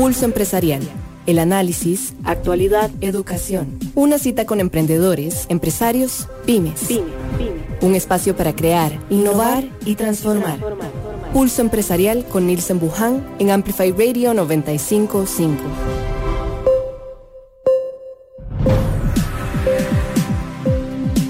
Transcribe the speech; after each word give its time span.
Pulso 0.00 0.24
Empresarial. 0.24 0.80
El 1.26 1.38
análisis, 1.38 2.14
actualidad, 2.24 2.90
educación. 3.02 3.78
Una 3.94 4.18
cita 4.18 4.46
con 4.46 4.58
emprendedores, 4.58 5.44
empresarios, 5.50 6.26
pymes. 6.46 6.88
Un 7.82 7.94
espacio 7.94 8.34
para 8.34 8.56
crear, 8.56 8.98
innovar 9.10 9.62
y 9.84 9.96
transformar. 9.96 10.58
Pulso 11.34 11.60
Empresarial 11.60 12.24
con 12.24 12.46
Nielsen 12.46 12.80
Buján 12.80 13.28
en 13.38 13.50
Amplify 13.50 13.92
Radio 13.92 14.32
955. 14.32 15.62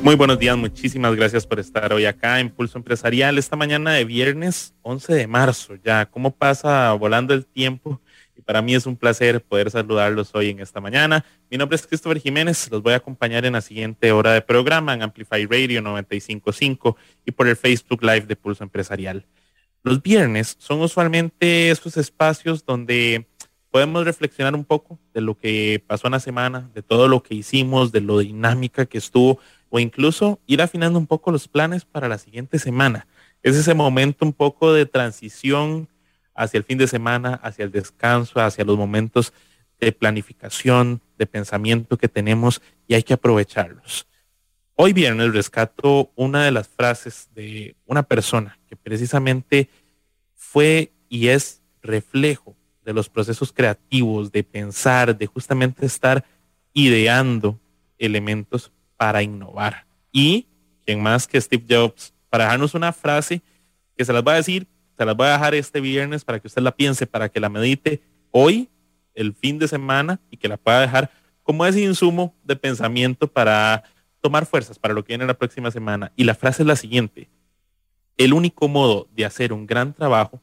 Muy 0.04 0.14
buenos 0.14 0.38
días, 0.38 0.56
muchísimas 0.56 1.16
gracias 1.16 1.44
por 1.44 1.58
estar 1.58 1.92
hoy 1.92 2.04
acá 2.04 2.38
en 2.38 2.50
Pulso 2.50 2.78
Empresarial 2.78 3.36
esta 3.36 3.56
mañana 3.56 3.94
de 3.94 4.04
viernes 4.04 4.74
11 4.82 5.12
de 5.12 5.26
marzo. 5.26 5.74
Ya, 5.84 6.06
¿cómo 6.06 6.30
pasa 6.30 6.92
volando 6.92 7.34
el 7.34 7.44
tiempo? 7.46 8.00
Y 8.40 8.42
para 8.42 8.62
mí 8.62 8.74
es 8.74 8.86
un 8.86 8.96
placer 8.96 9.42
poder 9.42 9.70
saludarlos 9.70 10.30
hoy 10.34 10.48
en 10.48 10.60
esta 10.60 10.80
mañana. 10.80 11.26
Mi 11.50 11.58
nombre 11.58 11.76
es 11.76 11.86
Christopher 11.86 12.18
Jiménez, 12.18 12.70
los 12.70 12.82
voy 12.82 12.94
a 12.94 12.96
acompañar 12.96 13.44
en 13.44 13.52
la 13.52 13.60
siguiente 13.60 14.12
hora 14.12 14.32
de 14.32 14.40
programa 14.40 14.94
en 14.94 15.02
Amplify 15.02 15.44
Radio 15.44 15.82
955 15.82 16.96
y 17.26 17.32
por 17.32 17.48
el 17.48 17.56
Facebook 17.56 18.02
Live 18.02 18.22
de 18.22 18.36
Pulso 18.36 18.64
Empresarial. 18.64 19.26
Los 19.82 20.02
viernes 20.02 20.56
son 20.58 20.80
usualmente 20.80 21.70
esos 21.70 21.98
espacios 21.98 22.64
donde 22.64 23.26
podemos 23.70 24.06
reflexionar 24.06 24.54
un 24.54 24.64
poco 24.64 24.98
de 25.12 25.20
lo 25.20 25.36
que 25.36 25.84
pasó 25.86 26.06
en 26.06 26.12
la 26.12 26.20
semana, 26.20 26.70
de 26.72 26.82
todo 26.82 27.08
lo 27.08 27.22
que 27.22 27.34
hicimos, 27.34 27.92
de 27.92 28.00
lo 28.00 28.20
dinámica 28.20 28.86
que 28.86 28.96
estuvo 28.96 29.38
o 29.68 29.80
incluso 29.80 30.40
ir 30.46 30.62
afinando 30.62 30.98
un 30.98 31.06
poco 31.06 31.30
los 31.30 31.46
planes 31.46 31.84
para 31.84 32.08
la 32.08 32.16
siguiente 32.16 32.58
semana. 32.58 33.06
Es 33.42 33.54
ese 33.54 33.74
momento 33.74 34.24
un 34.24 34.32
poco 34.32 34.72
de 34.72 34.86
transición 34.86 35.90
hacia 36.40 36.56
el 36.56 36.64
fin 36.64 36.78
de 36.78 36.88
semana, 36.88 37.34
hacia 37.42 37.66
el 37.66 37.70
descanso, 37.70 38.40
hacia 38.40 38.64
los 38.64 38.78
momentos 38.78 39.34
de 39.78 39.92
planificación, 39.92 41.02
de 41.18 41.26
pensamiento 41.26 41.98
que 41.98 42.08
tenemos 42.08 42.62
y 42.88 42.94
hay 42.94 43.02
que 43.02 43.12
aprovecharlos. 43.12 44.06
Hoy 44.74 44.94
viernes 44.94 45.34
rescato 45.34 46.10
una 46.16 46.42
de 46.44 46.50
las 46.50 46.66
frases 46.66 47.28
de 47.34 47.76
una 47.84 48.02
persona 48.02 48.58
que 48.66 48.74
precisamente 48.74 49.68
fue 50.34 50.92
y 51.10 51.28
es 51.28 51.60
reflejo 51.82 52.56
de 52.86 52.94
los 52.94 53.10
procesos 53.10 53.52
creativos, 53.52 54.32
de 54.32 54.42
pensar, 54.42 55.16
de 55.16 55.26
justamente 55.26 55.84
estar 55.84 56.24
ideando 56.72 57.60
elementos 57.98 58.72
para 58.96 59.22
innovar. 59.22 59.86
Y, 60.10 60.46
quien 60.86 61.02
más 61.02 61.26
que 61.26 61.38
Steve 61.38 61.66
Jobs, 61.68 62.14
para 62.30 62.44
dejarnos 62.44 62.72
una 62.72 62.94
frase 62.94 63.42
que 63.94 64.06
se 64.06 64.12
las 64.14 64.22
va 64.22 64.32
a 64.32 64.36
decir, 64.36 64.66
se 65.00 65.06
las 65.06 65.16
voy 65.16 65.28
a 65.28 65.32
dejar 65.32 65.54
este 65.54 65.80
viernes 65.80 66.26
para 66.26 66.40
que 66.40 66.46
usted 66.46 66.60
la 66.60 66.76
piense, 66.76 67.06
para 67.06 67.30
que 67.30 67.40
la 67.40 67.48
medite 67.48 68.02
hoy, 68.32 68.68
el 69.14 69.32
fin 69.32 69.58
de 69.58 69.66
semana, 69.66 70.20
y 70.30 70.36
que 70.36 70.46
la 70.46 70.58
pueda 70.58 70.78
dejar 70.78 71.10
como 71.42 71.64
ese 71.64 71.80
insumo 71.80 72.34
de 72.44 72.54
pensamiento 72.54 73.26
para 73.26 73.82
tomar 74.20 74.44
fuerzas 74.44 74.78
para 74.78 74.92
lo 74.92 75.02
que 75.02 75.12
viene 75.12 75.24
la 75.24 75.32
próxima 75.32 75.70
semana. 75.70 76.12
Y 76.16 76.24
la 76.24 76.34
frase 76.34 76.64
es 76.64 76.66
la 76.66 76.76
siguiente. 76.76 77.30
El 78.18 78.34
único 78.34 78.68
modo 78.68 79.08
de 79.16 79.24
hacer 79.24 79.54
un 79.54 79.66
gran 79.66 79.94
trabajo 79.94 80.38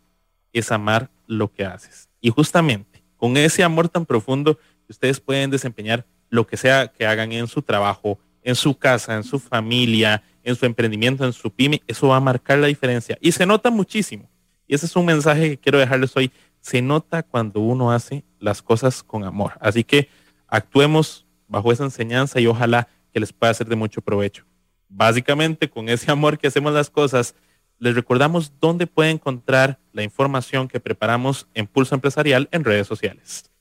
es 0.51 0.71
amar 0.71 1.11
lo 1.27 1.53
que 1.53 1.63
haces. 1.63 2.09
Y 2.19 2.31
justamente 2.31 3.03
con 3.15 3.37
ese 3.37 3.63
amor 3.63 3.89
tan 3.89 4.07
profundo, 4.07 4.57
ustedes 4.89 5.19
pueden 5.19 5.51
desempeñar 5.51 6.03
lo 6.31 6.47
que 6.47 6.57
sea 6.57 6.87
que 6.87 7.05
hagan 7.05 7.31
en 7.31 7.47
su 7.47 7.61
trabajo, 7.61 8.17
en 8.41 8.55
su 8.55 8.75
casa, 8.75 9.17
en 9.17 9.23
su 9.23 9.37
familia, 9.37 10.23
en 10.43 10.55
su 10.55 10.65
emprendimiento, 10.65 11.25
en 11.25 11.33
su 11.33 11.51
pyme, 11.51 11.83
eso 11.85 12.07
va 12.07 12.17
a 12.17 12.21
marcar 12.21 12.57
la 12.57 12.65
diferencia. 12.65 13.19
Y 13.21 13.33
se 13.33 13.45
nota 13.45 13.69
muchísimo. 13.69 14.27
Y 14.67 14.75
ese 14.75 14.85
es 14.85 14.95
un 14.95 15.05
mensaje 15.05 15.51
que 15.51 15.57
quiero 15.57 15.79
dejarles 15.79 16.15
hoy. 16.15 16.31
Se 16.59 16.81
nota 16.81 17.23
cuando 17.23 17.61
uno 17.61 17.91
hace 17.91 18.23
las 18.39 18.61
cosas 18.61 19.01
con 19.01 19.23
amor. 19.23 19.53
Así 19.61 19.83
que 19.83 20.09
actuemos 20.47 21.25
bajo 21.47 21.71
esa 21.71 21.85
enseñanza 21.85 22.39
y 22.39 22.47
ojalá 22.47 22.87
que 23.13 23.19
les 23.19 23.33
pueda 23.33 23.53
ser 23.53 23.67
de 23.67 23.75
mucho 23.75 24.01
provecho. 24.01 24.45
Básicamente, 24.89 25.69
con 25.69 25.89
ese 25.89 26.11
amor 26.11 26.37
que 26.37 26.47
hacemos 26.47 26.73
las 26.73 26.89
cosas, 26.89 27.35
les 27.79 27.95
recordamos 27.95 28.53
dónde 28.59 28.87
puede 28.87 29.11
encontrar 29.11 29.79
la 29.93 30.01
información 30.03 30.67
que 30.67 30.79
preparamos 30.79 31.47
en 31.53 31.67
Pulso 31.67 31.93
Empresarial 31.95 32.49
en 32.51 32.63
redes 32.63 32.87
sociales. 32.87 33.51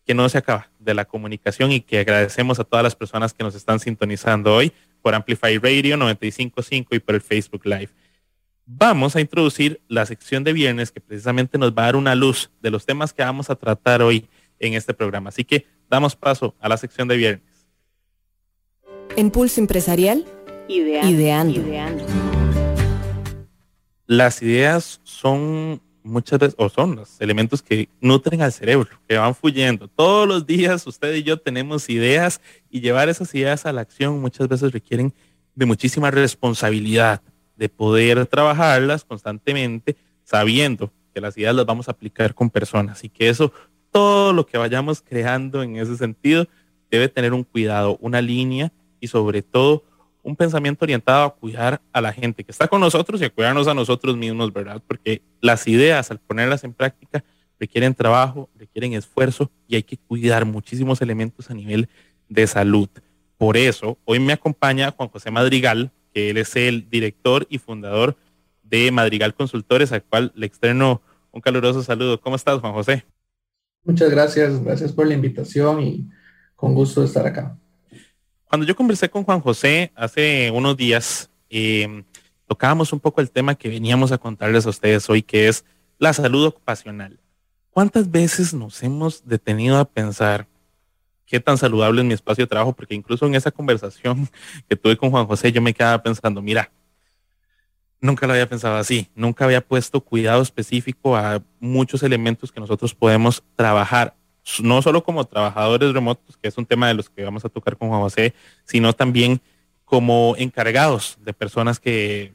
que 0.07 0.13
no 0.13 0.27
se 0.29 0.37
acaba 0.37 0.71
de 0.79 0.93
la 0.93 1.03
comunicación 1.03 1.73
y 1.73 1.81
que 1.81 1.99
agradecemos 1.99 2.59
a 2.61 2.63
todas 2.63 2.81
las 2.81 2.95
personas 2.95 3.33
que 3.33 3.43
nos 3.43 3.55
están 3.55 3.81
sintonizando 3.81 4.55
hoy 4.55 4.71
por 5.01 5.13
Amplify 5.13 5.57
Radio 5.57 5.97
955 5.97 6.95
y 6.95 6.99
por 6.99 7.15
el 7.15 7.21
Facebook 7.21 7.65
Live. 7.65 7.89
Vamos 8.65 9.17
a 9.17 9.21
introducir 9.21 9.81
la 9.89 10.05
sección 10.05 10.45
de 10.45 10.53
viernes 10.53 10.91
que 10.91 11.01
precisamente 11.01 11.57
nos 11.57 11.73
va 11.73 11.81
a 11.81 11.85
dar 11.87 11.95
una 11.97 12.15
luz 12.15 12.49
de 12.61 12.71
los 12.71 12.85
temas 12.85 13.11
que 13.11 13.21
vamos 13.21 13.49
a 13.49 13.55
tratar 13.55 14.01
hoy 14.01 14.29
en 14.59 14.75
este 14.75 14.93
programa. 14.93 15.27
Así 15.27 15.43
que 15.43 15.67
damos 15.89 16.15
paso 16.15 16.55
a 16.61 16.69
la 16.69 16.77
sección 16.77 17.09
de 17.09 17.17
viernes. 17.17 17.67
En 19.17 19.29
Pulso 19.29 19.59
Empresarial 19.59 20.25
Ideando. 20.69 21.61
Las 24.05 24.41
ideas 24.41 25.01
son 25.03 25.81
muchas 26.07 26.39
veces, 26.39 26.55
o 26.57 26.69
son 26.69 26.95
los 26.95 27.19
elementos 27.21 27.61
que 27.61 27.89
nutren 28.01 28.41
al 28.41 28.51
cerebro, 28.51 28.89
que 29.07 29.17
van 29.17 29.35
fluyendo. 29.35 29.87
Todos 29.87 30.27
los 30.27 30.45
días 30.45 30.87
usted 30.87 31.13
y 31.15 31.23
yo 31.23 31.37
tenemos 31.37 31.89
ideas 31.89 32.41
y 32.69 32.81
llevar 32.81 33.09
esas 33.09 33.33
ideas 33.35 33.65
a 33.65 33.73
la 33.73 33.81
acción 33.81 34.19
muchas 34.19 34.47
veces 34.47 34.71
requieren 34.71 35.13
de 35.55 35.65
muchísima 35.65 36.11
responsabilidad, 36.11 37.21
de 37.55 37.69
poder 37.69 38.25
trabajarlas 38.27 39.03
constantemente, 39.03 39.95
sabiendo 40.23 40.91
que 41.13 41.21
las 41.21 41.37
ideas 41.37 41.55
las 41.55 41.65
vamos 41.65 41.87
a 41.87 41.91
aplicar 41.91 42.33
con 42.33 42.49
personas 42.49 43.03
y 43.03 43.09
que 43.09 43.29
eso, 43.29 43.51
todo 43.91 44.33
lo 44.33 44.45
que 44.45 44.57
vayamos 44.57 45.01
creando 45.01 45.63
en 45.63 45.77
ese 45.77 45.97
sentido, 45.97 46.47
debe 46.89 47.09
tener 47.09 47.33
un 47.33 47.43
cuidado, 47.43 47.97
una 48.01 48.21
línea 48.21 48.71
y 48.99 49.07
sobre 49.07 49.41
todo 49.41 49.83
un 50.27 50.35
pensamiento 50.35 50.83
orientado 50.83 51.23
a 51.25 51.35
cuidar 51.35 51.81
a 51.93 52.01
la 52.01 52.11
gente 52.11 52.43
que 52.43 52.51
está 52.51 52.67
con 52.67 52.81
nosotros 52.81 53.21
y 53.21 53.25
a 53.25 53.29
cuidarnos 53.29 53.67
a 53.67 53.73
nosotros 53.73 54.17
mismos, 54.17 54.51
¿verdad? 54.51 54.81
Porque 54.85 55.21
las 55.39 55.65
ideas, 55.69 56.11
al 56.11 56.19
ponerlas 56.19 56.65
en 56.65 56.73
práctica, 56.73 57.23
requieren 57.57 57.95
trabajo, 57.95 58.49
requieren 58.55 58.91
esfuerzo 58.93 59.49
y 59.69 59.77
hay 59.77 59.83
que 59.83 59.97
cuidar 59.97 60.43
muchísimos 60.43 61.01
elementos 61.01 61.49
a 61.49 61.53
nivel 61.53 61.87
de 62.27 62.45
salud. 62.45 62.89
Por 63.37 63.55
eso, 63.55 63.97
hoy 64.03 64.19
me 64.19 64.33
acompaña 64.33 64.91
Juan 64.91 65.07
José 65.07 65.31
Madrigal, 65.31 65.91
que 66.13 66.29
él 66.29 66.37
es 66.37 66.57
el 66.57 66.89
director 66.89 67.47
y 67.49 67.57
fundador 67.57 68.17
de 68.63 68.91
Madrigal 68.91 69.33
Consultores, 69.33 69.93
al 69.93 70.03
cual 70.03 70.33
le 70.35 70.45
externo 70.45 71.01
un 71.31 71.39
caluroso 71.39 71.83
saludo. 71.83 72.19
¿Cómo 72.19 72.35
estás, 72.35 72.59
Juan 72.59 72.73
José? 72.73 73.05
Muchas 73.85 74.09
gracias, 74.09 74.61
gracias 74.61 74.91
por 74.91 75.07
la 75.07 75.13
invitación 75.13 75.81
y 75.81 76.09
con 76.53 76.73
gusto 76.73 76.99
de 76.99 77.07
estar 77.07 77.25
acá. 77.25 77.57
Cuando 78.47 78.65
yo 78.65 78.77
conversé 78.77 79.09
con 79.09 79.25
Juan 79.25 79.41
José 79.41 79.91
hace 79.93 80.51
unos 80.51 80.77
días, 80.77 81.29
eh, 81.49 82.03
tocábamos 82.47 82.93
un 82.93 82.99
poco 83.01 83.19
el 83.19 83.29
tema 83.29 83.55
que 83.55 83.67
veníamos 83.67 84.13
a 84.13 84.17
contarles 84.17 84.65
a 84.65 84.69
ustedes 84.69 85.09
hoy, 85.09 85.21
que 85.21 85.49
es 85.49 85.65
la 85.99 86.13
salud 86.13 86.45
ocupacional. 86.45 87.19
¿Cuántas 87.71 88.09
veces 88.09 88.53
nos 88.53 88.81
hemos 88.83 89.27
detenido 89.27 89.77
a 89.77 89.85
pensar 89.85 90.47
qué 91.25 91.41
tan 91.41 91.57
saludable 91.57 92.01
es 92.01 92.07
mi 92.07 92.13
espacio 92.13 92.45
de 92.45 92.49
trabajo? 92.49 92.71
Porque 92.71 92.95
incluso 92.95 93.25
en 93.25 93.35
esa 93.35 93.51
conversación 93.51 94.29
que 94.69 94.77
tuve 94.77 94.95
con 94.95 95.11
Juan 95.11 95.27
José, 95.27 95.51
yo 95.51 95.61
me 95.61 95.73
quedaba 95.73 96.01
pensando, 96.01 96.41
mira, 96.41 96.71
nunca 97.99 98.27
lo 98.27 98.33
había 98.33 98.47
pensado 98.47 98.77
así, 98.77 99.09
nunca 99.13 99.43
había 99.43 99.59
puesto 99.59 99.99
cuidado 99.99 100.41
específico 100.41 101.17
a 101.17 101.43
muchos 101.59 102.01
elementos 102.01 102.53
que 102.53 102.61
nosotros 102.61 102.95
podemos 102.95 103.43
trabajar 103.57 104.15
no 104.61 104.81
solo 104.81 105.03
como 105.03 105.25
trabajadores 105.25 105.93
remotos, 105.93 106.37
que 106.37 106.47
es 106.47 106.57
un 106.57 106.65
tema 106.65 106.87
de 106.87 106.93
los 106.93 107.09
que 107.09 107.23
vamos 107.23 107.43
a 107.45 107.49
tocar 107.49 107.77
con 107.77 107.89
Juan 107.89 108.01
José, 108.01 108.33
sino 108.65 108.93
también 108.93 109.41
como 109.85 110.35
encargados 110.37 111.17
de 111.21 111.33
personas 111.33 111.79
que 111.79 112.33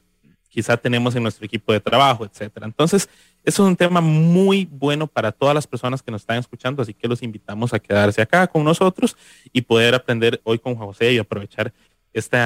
quizá 0.49 0.77
tenemos 0.77 1.15
en 1.15 1.23
nuestro 1.23 1.45
equipo 1.45 1.73
de 1.73 1.79
trabajo, 1.79 2.25
etcétera. 2.25 2.67
Entonces, 2.67 3.09
eso 3.43 3.63
es 3.63 3.69
un 3.69 3.75
tema 3.75 4.01
muy 4.01 4.67
bueno 4.71 5.07
para 5.07 5.31
todas 5.31 5.55
las 5.55 5.65
personas 5.65 6.01
que 6.03 6.11
nos 6.11 6.21
están 6.21 6.37
escuchando, 6.37 6.81
así 6.81 6.93
que 6.93 7.07
los 7.07 7.23
invitamos 7.23 7.73
a 7.73 7.79
quedarse 7.79 8.21
acá 8.21 8.47
con 8.47 8.63
nosotros 8.63 9.17
y 9.51 9.61
poder 9.61 9.95
aprender 9.95 10.39
hoy 10.43 10.59
con 10.59 10.75
Juan 10.75 10.87
José 10.87 11.13
y 11.13 11.17
aprovechar 11.17 11.73
este 12.13 12.37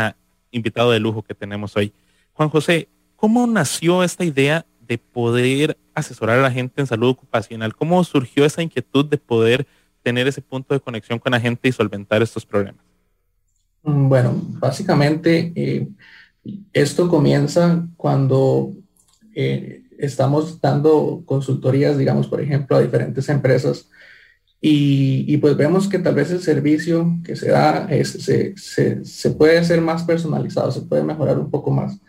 invitado 0.51 0.91
de 0.91 0.99
lujo 0.99 1.21
que 1.21 1.35
tenemos 1.35 1.75
hoy. 1.75 1.93
Juan 2.33 2.49
José, 2.49 2.87
¿cómo 3.15 3.45
nació 3.45 4.03
esta 4.03 4.23
idea 4.23 4.65
de 4.87 4.97
poder 4.97 5.77
asesorar 5.93 6.39
a 6.39 6.43
la 6.43 6.51
gente 6.51 6.81
en 6.81 6.87
salud 6.87 7.09
ocupacional? 7.09 7.75
¿Cómo 7.75 8.03
surgió 8.03 8.45
esa 8.45 8.61
inquietud 8.61 9.05
de 9.05 9.17
poder 9.17 9.67
tener 10.03 10.27
ese 10.27 10.41
punto 10.41 10.73
de 10.73 10.79
conexión 10.79 11.19
con 11.19 11.31
la 11.31 11.39
gente 11.39 11.67
y 11.67 11.71
solventar 11.71 12.21
estos 12.21 12.45
problemas? 12.45 12.81
Mm, 13.83 14.09
bueno, 14.09 14.33
básicamente 14.59 15.51
eh, 15.55 15.87
esto 16.73 17.09
comienza 17.09 17.85
cuando 17.97 18.73
eh, 19.35 19.83
estamos 19.97 20.61
dando 20.61 21.23
consultorías, 21.25 21.97
digamos, 21.97 22.27
por 22.27 22.41
ejemplo, 22.41 22.77
a 22.77 22.81
diferentes 22.81 23.27
empresas 23.29 23.89
y, 24.59 25.37
pues 25.37 25.55
vemos 25.55 25.87
que 25.87 25.99
tal 25.99 26.15
vez 26.15 26.31
el 26.31 26.41
servicio 26.41 27.19
que 27.23 27.35
se 27.35 27.49
da 27.49 27.87
se, 28.03 28.55
se, 28.57 29.31
puede 29.31 29.59
hacer 29.59 29.81
más 29.81 30.03
personalizado, 30.03 30.71
se 30.71 30.81
puede 30.81 31.03
mejorar 31.03 31.37
un 31.37 31.51
poco 31.51 31.69
más. 31.69 31.99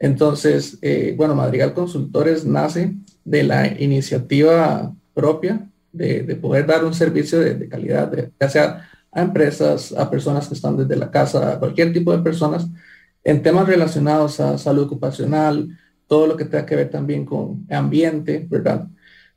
Entonces, 0.00 0.78
eh, 0.82 1.14
bueno, 1.16 1.36
Madrigal 1.36 1.74
Consultores 1.74 2.44
nace 2.44 2.96
de 3.24 3.44
la 3.44 3.68
iniciativa 3.68 4.92
propia 5.14 5.70
de, 5.92 6.22
de 6.22 6.34
poder 6.34 6.66
dar 6.66 6.84
un 6.84 6.94
servicio 6.94 7.38
de, 7.38 7.68
calidad, 7.68 8.12
ya 8.40 8.48
sea 8.48 8.90
a 9.12 9.22
empresas, 9.22 9.92
a 9.92 10.10
personas 10.10 10.48
que 10.48 10.54
están 10.54 10.76
desde 10.76 10.96
la 10.96 11.12
casa, 11.12 11.52
a 11.52 11.58
cualquier 11.60 11.92
tipo 11.92 12.10
de 12.16 12.22
personas, 12.22 12.66
en 13.22 13.42
temas 13.42 13.68
relacionados 13.68 14.40
a 14.40 14.58
salud 14.58 14.84
ocupacional, 14.84 15.68
todo 16.08 16.26
lo 16.26 16.36
que 16.36 16.44
tenga 16.44 16.66
que 16.66 16.76
ver 16.76 16.90
también 16.90 17.24
con 17.24 17.66
ambiente, 17.70 18.46
¿verdad? 18.48 18.88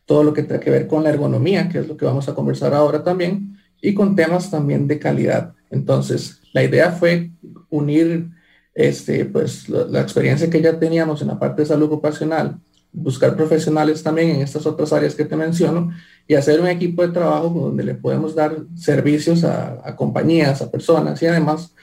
todo 0.06 0.24
lo 0.24 0.34
que 0.34 0.44
tiene 0.44 0.60
que 0.60 0.70
ver 0.70 0.88
con 0.88 1.04
la 1.04 1.10
ergonomía, 1.10 1.70
que 1.70 1.80
es 1.80 1.88
lo 1.88 1.98
que 1.98 2.06
vamos 2.06 2.28
a 2.28 2.36
conversar 2.36 2.74
ahora 2.74 3.04
también, 3.04 3.58
y 3.82 3.94
con 3.94 4.16
temas 4.16 4.52
también 4.52 4.88
de 4.88 5.00
calidad. 5.00 5.54
Entonces, 5.70 6.42
la 6.54 6.64
idea 6.64 6.92
fue 6.92 7.32
unir 7.70 8.30
este, 8.74 9.26
pues, 9.26 9.70
la, 9.70 10.02
experiencia 10.02 10.50
que 10.50 10.62
ya 10.62 10.80
teníamos 10.80 11.22
en 11.22 11.28
la 11.28 11.40
parte 11.40 11.62
de 11.62 11.68
salud 11.68 11.86
ocupacional, 11.86 12.60
buscar 12.92 13.36
profesionales 13.36 14.04
también 14.04 14.32
en 14.32 14.42
estas 14.42 14.66
otras 14.66 14.94
áreas 14.94 15.16
que 15.16 15.26
te 15.26 15.36
menciono 15.36 15.92
y 16.28 16.36
hacer 16.36 16.60
un 16.60 16.68
equipo 16.68 17.02
de 17.02 17.14
trabajo 17.14 17.50
donde 17.50 17.84
le 17.84 17.96
podemos 17.96 18.36
dar 18.36 18.58
servicios 18.76 19.44
a, 19.44 19.96
compañías, 19.96 20.62
a 20.62 20.72
personas 20.72 21.22
y 21.22 21.26
además 21.26 21.74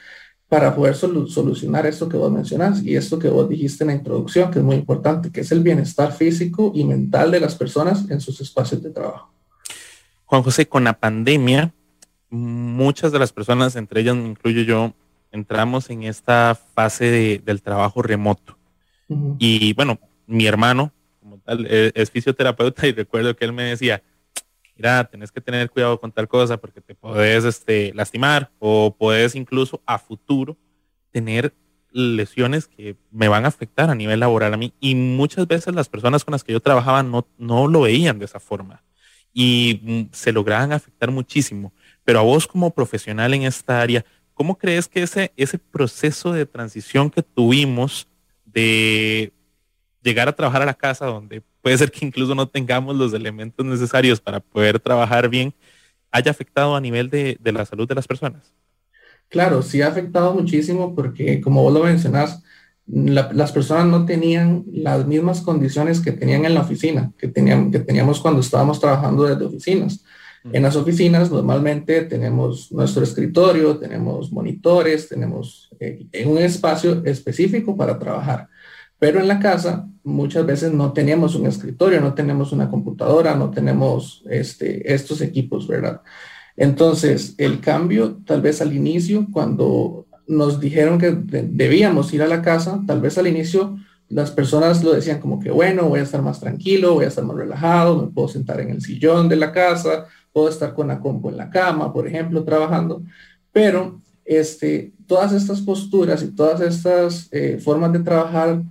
para 0.48 0.74
poder 0.74 0.96
solucionar 0.96 1.86
esto 1.86 2.08
que 2.08 2.16
vos 2.16 2.30
mencionas 2.30 2.82
y 2.82 2.96
esto 2.96 3.20
que 3.20 3.28
vos 3.28 3.48
dijiste 3.48 3.84
en 3.84 3.88
la 3.88 3.94
introducción, 3.94 4.50
que 4.50 4.58
es 4.58 4.64
muy 4.64 4.74
importante, 4.74 5.30
que 5.30 5.42
es 5.42 5.52
el 5.52 5.60
bienestar 5.60 6.12
físico 6.12 6.72
y 6.74 6.84
mental 6.84 7.30
de 7.30 7.38
las 7.38 7.54
personas 7.54 8.10
en 8.10 8.20
sus 8.20 8.40
espacios 8.40 8.82
de 8.82 8.90
trabajo. 8.90 9.32
Juan 10.24 10.42
José, 10.42 10.66
con 10.66 10.82
la 10.82 10.94
pandemia, 10.94 11.72
muchas 12.30 13.12
de 13.12 13.20
las 13.20 13.32
personas, 13.32 13.76
entre 13.76 14.00
ellas 14.00 14.16
me 14.16 14.28
incluyo 14.28 14.62
yo, 14.62 14.92
entramos 15.32 15.90
en 15.90 16.02
esta 16.04 16.58
fase 16.74 17.40
del 17.44 17.62
trabajo 17.62 18.02
remoto. 18.02 18.56
Y 19.38 19.72
bueno, 19.74 19.98
mi 20.26 20.46
hermano, 20.46 20.92
como 21.20 21.38
tal, 21.38 21.66
es, 21.66 21.92
es 21.94 22.10
fisioterapeuta 22.10 22.86
y 22.86 22.92
recuerdo 22.92 23.34
que 23.34 23.44
él 23.44 23.52
me 23.52 23.64
decía, 23.64 24.02
mira, 24.76 25.04
tenés 25.04 25.32
que 25.32 25.40
tener 25.40 25.68
cuidado 25.68 26.00
con 26.00 26.12
tal 26.12 26.28
cosa 26.28 26.56
porque 26.56 26.80
te 26.80 26.94
puedes 26.94 27.44
este, 27.44 27.92
lastimar 27.94 28.50
o 28.58 28.94
puedes 28.96 29.34
incluso 29.34 29.82
a 29.84 29.98
futuro 29.98 30.56
tener 31.10 31.52
lesiones 31.92 32.68
que 32.68 32.96
me 33.10 33.28
van 33.28 33.44
a 33.44 33.48
afectar 33.48 33.90
a 33.90 33.94
nivel 33.94 34.20
laboral 34.20 34.54
a 34.54 34.56
mí. 34.56 34.72
Y 34.80 34.94
muchas 34.94 35.46
veces 35.46 35.74
las 35.74 35.88
personas 35.88 36.24
con 36.24 36.32
las 36.32 36.44
que 36.44 36.52
yo 36.52 36.60
trabajaba 36.60 37.02
no, 37.02 37.26
no 37.36 37.66
lo 37.66 37.82
veían 37.82 38.18
de 38.18 38.26
esa 38.26 38.40
forma 38.40 38.82
y 39.32 39.80
mm, 39.82 40.02
se 40.12 40.32
lograban 40.32 40.72
afectar 40.72 41.10
muchísimo. 41.10 41.72
Pero 42.04 42.20
a 42.20 42.22
vos 42.22 42.46
como 42.46 42.72
profesional 42.72 43.34
en 43.34 43.42
esta 43.42 43.80
área, 43.80 44.04
¿cómo 44.40 44.56
crees 44.56 44.88
que 44.88 45.02
ese, 45.02 45.32
ese 45.36 45.58
proceso 45.58 46.32
de 46.32 46.46
transición 46.46 47.10
que 47.10 47.22
tuvimos 47.22 48.08
de 48.46 49.34
llegar 50.02 50.28
a 50.28 50.32
trabajar 50.32 50.62
a 50.62 50.64
la 50.64 50.72
casa 50.72 51.04
donde 51.04 51.42
puede 51.60 51.76
ser 51.76 51.90
que 51.90 52.06
incluso 52.06 52.34
no 52.34 52.48
tengamos 52.48 52.96
los 52.96 53.12
elementos 53.12 53.66
necesarios 53.66 54.18
para 54.18 54.40
poder 54.40 54.80
trabajar 54.80 55.28
bien, 55.28 55.52
haya 56.10 56.30
afectado 56.30 56.74
a 56.74 56.80
nivel 56.80 57.10
de, 57.10 57.38
la 57.52 57.66
salud 57.66 57.86
de 57.86 57.94
las 57.94 58.06
personas. 58.06 58.54
Claro, 59.28 59.60
sí 59.60 59.82
ha 59.82 59.88
afectado 59.88 60.32
muchísimo 60.32 60.94
porque, 60.94 61.42
como 61.42 61.62
vos 61.62 61.74
lo 61.74 61.84
mencionás, 61.84 62.42
las 62.86 63.52
personas 63.52 63.88
no 63.88 64.06
tenían 64.06 64.64
las 64.72 65.06
mismas 65.06 65.42
condiciones 65.42 66.00
que 66.00 66.12
tenían 66.12 66.46
en 66.46 66.54
la 66.54 66.62
oficina, 66.62 67.12
que, 67.18 67.28
tenían, 67.28 67.70
que 67.70 67.80
teníamos 67.80 68.20
cuando 68.20 68.40
estábamos 68.40 68.80
trabajando 68.80 69.24
desde 69.24 69.44
oficinas. 69.44 70.02
En 70.44 70.62
las 70.62 70.74
oficinas 70.76 71.30
normalmente 71.30 72.02
tenemos 72.02 72.72
nuestro 72.72 73.02
escritorio, 73.02 73.78
tenemos 73.78 74.32
monitores, 74.32 75.08
tenemos 75.08 75.70
eh, 75.78 76.06
un 76.26 76.38
espacio 76.38 77.04
específico 77.04 77.76
para 77.76 77.98
trabajar. 77.98 78.48
Pero 78.98 79.20
en 79.20 79.28
la 79.28 79.38
casa 79.38 79.86
muchas 80.02 80.46
veces 80.46 80.72
no 80.72 80.92
teníamos 80.92 81.34
un 81.34 81.46
escritorio, 81.46 82.00
no 82.00 82.14
tenemos 82.14 82.52
una 82.52 82.70
computadora, 82.70 83.34
no 83.34 83.50
tenemos 83.50 84.22
este, 84.30 84.92
estos 84.92 85.20
equipos, 85.20 85.66
¿verdad? 85.68 86.00
Entonces, 86.56 87.34
el 87.38 87.60
cambio, 87.60 88.18
tal 88.26 88.40
vez 88.40 88.60
al 88.60 88.74
inicio, 88.74 89.26
cuando 89.32 90.06
nos 90.26 90.60
dijeron 90.60 90.98
que 90.98 91.10
debíamos 91.12 92.12
ir 92.14 92.22
a 92.22 92.28
la 92.28 92.42
casa, 92.42 92.82
tal 92.86 93.00
vez 93.00 93.18
al 93.18 93.26
inicio 93.26 93.76
las 94.10 94.32
personas 94.32 94.82
lo 94.82 94.92
decían 94.92 95.20
como 95.20 95.38
que, 95.38 95.52
bueno, 95.52 95.84
voy 95.84 96.00
a 96.00 96.02
estar 96.02 96.20
más 96.20 96.40
tranquilo, 96.40 96.94
voy 96.94 97.04
a 97.04 97.08
estar 97.08 97.24
más 97.24 97.36
relajado, 97.36 98.02
me 98.02 98.12
puedo 98.12 98.26
sentar 98.26 98.60
en 98.60 98.70
el 98.70 98.82
sillón 98.82 99.28
de 99.28 99.36
la 99.36 99.52
casa, 99.52 100.06
puedo 100.32 100.48
estar 100.48 100.74
con 100.74 100.88
la 100.88 101.00
compu 101.00 101.28
en 101.28 101.36
la 101.36 101.50
cama, 101.50 101.92
por 101.92 102.06
ejemplo, 102.06 102.44
trabajando. 102.44 103.02
Pero 103.52 104.00
este, 104.24 104.92
todas 105.06 105.32
estas 105.32 105.60
posturas 105.60 106.22
y 106.22 106.28
todas 106.28 106.60
estas 106.60 107.28
eh, 107.32 107.58
formas 107.62 107.92
de 107.92 108.00
trabajar 108.00 108.62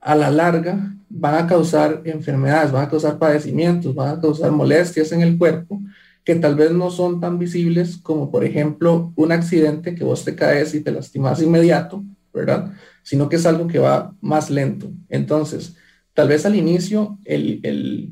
a 0.00 0.14
la 0.14 0.30
larga 0.30 0.94
van 1.08 1.34
a 1.34 1.46
causar 1.46 2.00
enfermedades, 2.04 2.72
van 2.72 2.86
a 2.86 2.88
causar 2.88 3.18
padecimientos, 3.18 3.94
van 3.94 4.16
a 4.16 4.20
causar 4.20 4.50
molestias 4.50 5.12
en 5.12 5.20
el 5.20 5.36
cuerpo 5.36 5.80
que 6.24 6.34
tal 6.36 6.54
vez 6.54 6.70
no 6.70 6.90
son 6.90 7.20
tan 7.20 7.38
visibles 7.38 7.98
como 7.98 8.30
por 8.30 8.44
ejemplo 8.44 9.12
un 9.16 9.32
accidente 9.32 9.94
que 9.94 10.04
vos 10.04 10.24
te 10.24 10.34
caes 10.34 10.74
y 10.74 10.80
te 10.80 10.92
lastimas 10.92 11.42
inmediato, 11.42 12.04
¿verdad? 12.32 12.72
Sino 13.02 13.28
que 13.28 13.36
es 13.36 13.46
algo 13.46 13.66
que 13.66 13.80
va 13.80 14.14
más 14.20 14.48
lento. 14.48 14.90
Entonces, 15.08 15.76
tal 16.14 16.28
vez 16.28 16.46
al 16.46 16.54
inicio 16.54 17.18
el, 17.24 17.60
el, 17.64 18.10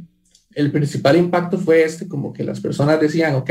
el 0.54 0.70
principal 0.72 1.16
impacto 1.16 1.58
fue 1.58 1.84
este, 1.84 2.08
como 2.08 2.32
que 2.32 2.44
las 2.44 2.60
personas 2.60 3.00
decían, 3.00 3.34
ok, 3.34 3.50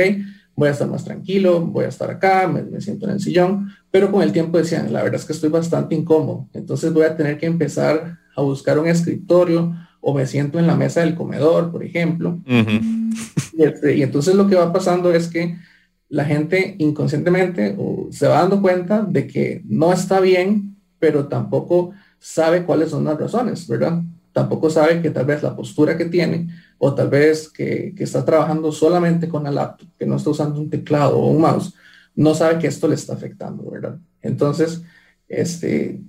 voy 0.56 0.68
a 0.68 0.72
estar 0.72 0.90
más 0.90 1.06
tranquilo, 1.06 1.62
voy 1.62 1.86
a 1.86 1.90
estar 1.90 2.12
acá, 2.12 2.48
me, 2.48 2.82
siento 2.82 3.06
en 3.06 3.14
el 3.14 3.22
sillón, 3.22 3.70
pero 3.90 4.12
con 4.12 4.22
el 4.22 4.34
tiempo 4.34 4.58
decían, 4.58 4.92
la 4.92 5.02
verdad 5.02 5.20
es 5.20 5.26
que 5.26 5.34
estoy 5.34 5.50
bastante 5.50 5.96
incómodo, 5.96 6.50
entonces 6.54 6.92
voy 6.92 7.04
a 7.04 7.16
tener 7.16 7.38
que 7.38 7.46
empezar 7.46 8.18
a 8.36 8.42
buscar 8.42 8.78
un 8.78 8.88
escritorio 8.88 9.74
o 10.02 10.14
me 10.14 10.26
siento 10.26 10.60
en 10.60 10.68
la 10.68 10.76
mesa 10.76 11.02
del 11.02 11.16
comedor, 11.16 11.72
por 11.72 11.84
ejemplo. 11.84 12.40
Este, 13.58 13.96
y, 13.96 14.04
entonces 14.04 14.36
lo 14.36 14.48
que 14.48 14.56
va 14.56 14.72
pasando 14.72 15.14
es 15.14 15.28
que 15.28 15.58
la 16.08 16.26
gente 16.26 16.76
inconscientemente 16.80 17.76
se 18.12 18.28
va 18.28 18.42
dando 18.42 18.62
cuenta 18.62 19.02
de 19.02 19.28
que 19.28 19.62
no 19.66 19.94
está 19.94 20.20
bien, 20.20 20.78
pero 21.00 21.28
tampoco 21.28 21.92
sabe 22.20 22.64
cuáles 22.64 22.90
son 22.90 23.06
las 23.06 23.18
razones, 23.18 23.68
¿verdad? 23.68 24.02
Tampoco 24.32 24.70
sabe 24.70 25.02
que 25.02 25.10
tal 25.10 25.26
vez 25.26 25.42
la 25.44 25.56
postura 25.56 25.98
que 25.98 26.06
tiene 26.06 26.50
o 26.78 26.94
tal 26.94 27.10
vez 27.10 27.50
que, 27.50 27.94
que 27.96 28.04
está 28.04 28.24
trabajando 28.24 28.72
solamente 28.72 29.28
con 29.28 29.48
el 29.48 29.56
laptop, 29.56 29.88
que 29.98 30.06
no 30.06 30.16
está 30.16 30.30
usando 30.30 30.60
un 30.60 30.70
teclado 30.70 31.18
o 31.18 31.28
un 31.28 31.42
mouse, 31.42 31.74
no 32.16 32.36
sabe 32.36 32.60
que 32.60 32.68
esto 32.68 32.88
le 32.88 32.96
está 32.96 33.14
afectando, 33.14 33.70
¿verdad? 33.70 33.98
Entonces, 34.22 34.82
este, 35.28 36.02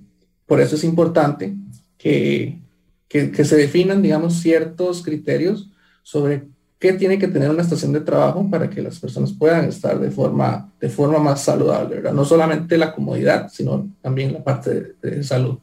por 0.45 0.59
eso 0.59 0.75
es 0.75 0.83
importante 0.83 1.55
que, 1.97 2.59
que, 3.07 3.45
se 3.45 3.55
definan, 3.55 4.01
digamos, 4.01 4.41
ciertos 4.41 5.03
criterios 5.03 5.69
sobre 6.03 6.47
qué 6.79 6.93
tiene 6.93 7.19
que 7.19 7.27
tener 7.27 7.49
una 7.49 7.61
estación 7.61 7.93
de 7.93 8.01
trabajo 8.01 8.49
para 8.49 8.69
que 8.69 8.81
las 8.81 8.99
personas 8.99 9.31
puedan 9.31 9.65
estar 9.65 9.99
de 9.99 10.09
forma, 10.09 10.71
de 10.79 10.89
forma 10.89 11.19
más 11.19 11.43
saludable, 11.43 11.95
¿verdad? 11.95 12.13
No 12.13 12.25
solamente 12.25 12.77
la 12.77 12.93
comodidad, 12.93 13.49
sino 13.49 13.87
también 14.01 14.33
la 14.33 14.43
parte 14.43 14.95
de, 15.01 15.23
salud. 15.23 15.59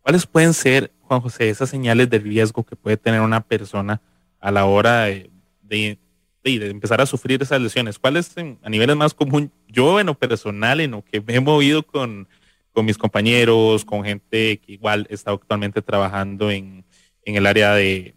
¿Cuáles 0.00 0.26
pueden 0.26 0.54
ser, 0.54 0.90
Juan 1.10 1.20
José, 1.20 1.50
esas 1.50 1.68
señales 1.68 2.08
de 2.08 2.20
riesgo 2.20 2.64
que 2.64 2.76
puede 2.76 2.96
tener 2.96 3.20
una 3.20 3.40
persona 3.40 4.00
a 4.38 4.52
la 4.52 4.64
hora 4.64 5.06
de, 5.06 5.28
de, 5.62 5.98
empezar 6.44 7.00
a 7.00 7.06
sufrir 7.06 7.42
esas 7.42 7.60
lesiones? 7.60 7.98
¿Cuáles 7.98 8.32
a 8.38 8.70
niveles 8.70 8.96
más 8.96 9.12
común? 9.12 9.50
Yo 9.66 9.98
en 9.98 10.06
lo 10.06 10.14
personal, 10.14 10.80
en 10.80 10.92
lo 10.92 11.04
que 11.04 11.20
me 11.20 11.34
he 11.34 11.40
movido 11.40 11.82
con 11.82 12.28
con 12.72 12.84
mis 12.84 12.98
compañeros, 12.98 13.84
con 13.84 14.04
gente 14.04 14.58
que 14.58 14.72
igual 14.72 15.06
está 15.10 15.32
actualmente 15.32 15.82
trabajando 15.82 16.50
en, 16.50 16.84
en 17.24 17.36
el 17.36 17.46
área 17.46 17.74
de, 17.74 18.14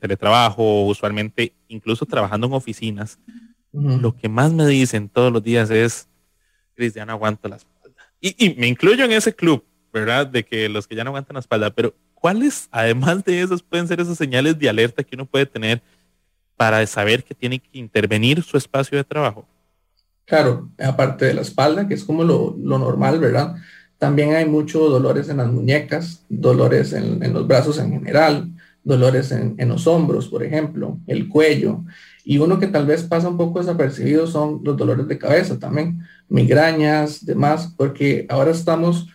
teletrabajo, 0.00 0.86
usualmente 0.86 1.52
incluso 1.68 2.06
trabajando 2.06 2.46
en 2.46 2.54
oficinas, 2.54 3.18
lo 3.72 4.16
que 4.16 4.28
más 4.28 4.52
me 4.52 4.66
dicen 4.66 5.10
todos 5.10 5.30
los 5.30 5.42
días 5.42 5.68
es, 5.70 6.08
Cristian, 6.74 7.10
aguanto 7.10 7.48
la 7.48 7.56
espalda. 7.56 8.02
Y, 8.20 8.46
y, 8.46 8.54
me 8.54 8.68
incluyo 8.68 9.04
en 9.04 9.12
ese 9.12 9.34
club, 9.34 9.62
¿verdad? 9.92 10.26
De 10.26 10.44
que 10.44 10.70
los 10.70 10.86
que 10.86 10.94
ya 10.94 11.04
no 11.04 11.10
aguantan 11.10 11.34
la 11.34 11.40
espalda, 11.40 11.70
pero 11.70 11.94
¿cuáles, 12.16 12.68
además 12.72 13.24
de 13.24 13.40
esas, 13.40 13.62
pueden 13.62 13.86
ser 13.86 14.00
esas 14.00 14.18
señales 14.18 14.58
de 14.58 14.68
alerta 14.68 15.04
que 15.04 15.14
uno 15.14 15.26
puede 15.26 15.46
tener 15.46 15.80
para 16.56 16.84
saber 16.86 17.22
que 17.22 17.34
tiene 17.34 17.58
que 17.58 17.78
intervenir 17.78 18.42
su 18.42 18.56
espacio 18.56 18.98
de 18.98 19.04
trabajo? 19.04 19.46
Claro, 20.24 20.68
aparte 20.78 21.26
de 21.26 21.34
la 21.34 21.42
espalda, 21.42 21.86
que 21.86 21.94
es 21.94 22.02
como 22.02 22.24
lo, 22.24 22.54
normal, 22.56 23.20
¿verdad? 23.20 23.54
también 23.98 24.34
hay 24.34 24.44
muchos 24.44 24.90
dolores 24.90 25.28
en 25.28 25.38
las 25.38 25.50
muñecas, 25.50 26.24
dolores 26.28 26.92
en, 26.92 27.32
los 27.32 27.46
brazos 27.46 27.78
en 27.78 27.92
general, 27.92 28.50
dolores 28.82 29.32
en, 29.32 29.54
en, 29.58 29.68
los 29.68 29.86
hombros, 29.86 30.28
por 30.28 30.42
ejemplo, 30.42 30.98
el 31.06 31.28
cuello. 31.28 31.84
Y 32.24 32.38
uno 32.38 32.58
que 32.58 32.66
tal 32.66 32.86
vez 32.86 33.04
pasa 33.04 33.28
un 33.28 33.36
poco 33.36 33.60
desapercibido 33.60 34.26
son 34.26 34.60
los 34.64 34.76
dolores 34.76 35.08
de 35.08 35.16
cabeza 35.16 35.58
también, 35.58 36.00
migrañas, 36.28 37.24
demás, 37.24 37.72
porque 37.76 38.26
ahora 38.28 38.50
estamos 38.50 39.06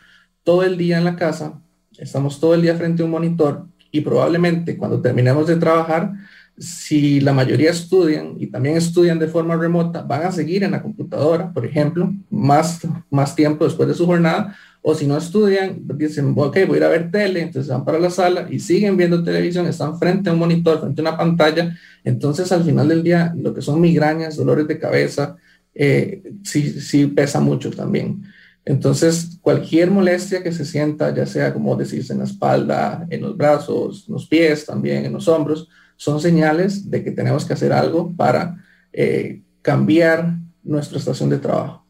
todo 0.44 0.64
el 0.64 0.78
día 0.78 0.98
en 0.98 1.06
la 1.06 1.16
casa, 1.16 1.61
estamos 2.02 2.40
todo 2.40 2.54
el 2.56 2.62
día 2.62 2.76
frente 2.76 3.02
a 3.02 3.06
un 3.06 3.12
monitor 3.12 3.66
y 3.92 4.02
probablemente 4.02 4.76
cuando 4.76 5.02
terminemos 5.02 5.48
de 5.48 5.56
trabajar, 5.58 6.14
si 6.58 7.22
la 7.22 7.34
mayoría 7.34 7.72
estudian 7.72 8.36
y 8.40 8.48
también 8.48 8.78
estudian 8.78 9.20
de 9.20 9.28
forma 9.28 9.56
remota, 9.56 10.02
van 10.02 10.24
a 10.24 10.32
seguir 10.32 10.64
en 10.64 10.72
la 10.72 10.82
computadora, 10.82 11.52
por 11.54 11.66
ejemplo, 11.66 12.12
más, 12.30 12.82
más 13.10 13.36
tiempo 13.36 13.66
después 13.66 13.88
de 13.88 13.96
su 13.96 14.06
jornada, 14.06 14.56
o 14.82 14.96
si 14.96 15.06
no 15.06 15.16
estudian, 15.16 15.80
dicen, 15.96 16.34
ok, 16.36 16.58
voy 16.68 16.76
a 16.76 16.78
ir 16.78 16.84
a 16.84 16.90
ver 16.90 17.12
tele, 17.12 17.42
entonces 17.42 17.72
van 17.72 17.86
para 17.86 18.00
la 18.00 18.10
sala 18.10 18.48
y 18.50 18.60
siguen 18.60 18.98
viendo 18.98 19.24
televisión, 19.24 19.68
están 19.68 19.98
frente 20.00 20.30
a 20.30 20.34
un 20.34 20.40
monitor, 20.40 20.80
frente 20.80 21.02
a 21.02 21.04
una 21.04 21.18
pantalla, 21.18 21.78
entonces 22.04 22.52
al 22.52 22.64
final 22.64 22.88
del 22.88 23.04
día 23.04 23.34
lo 23.38 23.54
que 23.54 23.62
son 23.62 23.80
migrañas, 23.80 24.38
dolores 24.38 24.68
de 24.68 24.80
cabeza, 24.80 25.36
eh, 25.76 26.24
sí, 26.44 26.80
sí 26.82 27.08
pesa 27.08 27.40
mucho 27.40 27.70
también. 27.70 28.24
Entonces, 28.64 29.40
cualquier 29.42 29.90
molestia 29.90 30.44
que 30.44 30.52
se 30.52 30.66
sienta, 30.66 31.14
ya 31.14 31.26
sea 31.26 31.54
como 31.54 31.76
decís 31.76 32.10
en 32.10 32.20
la 32.20 32.26
espalda, 32.26 33.06
en 33.10 33.22
los 33.22 33.36
brazos, 33.36 34.06
en 34.08 34.14
los 34.14 34.28
pies, 34.28 34.66
también 34.66 35.06
en 35.06 35.14
los 35.14 35.28
hombros, 35.28 35.68
son 35.96 36.20
señales 36.20 36.90
de 36.90 37.04
que 37.04 37.12
tenemos 37.12 37.46
que 37.46 37.54
hacer 37.54 37.74
algo 37.74 38.12
para 38.16 38.64
eh, 38.94 39.42
cambiar 39.62 40.36
nuestra 40.64 40.98
estación 40.98 41.30
de 41.30 41.40
trabajo. 41.40 41.86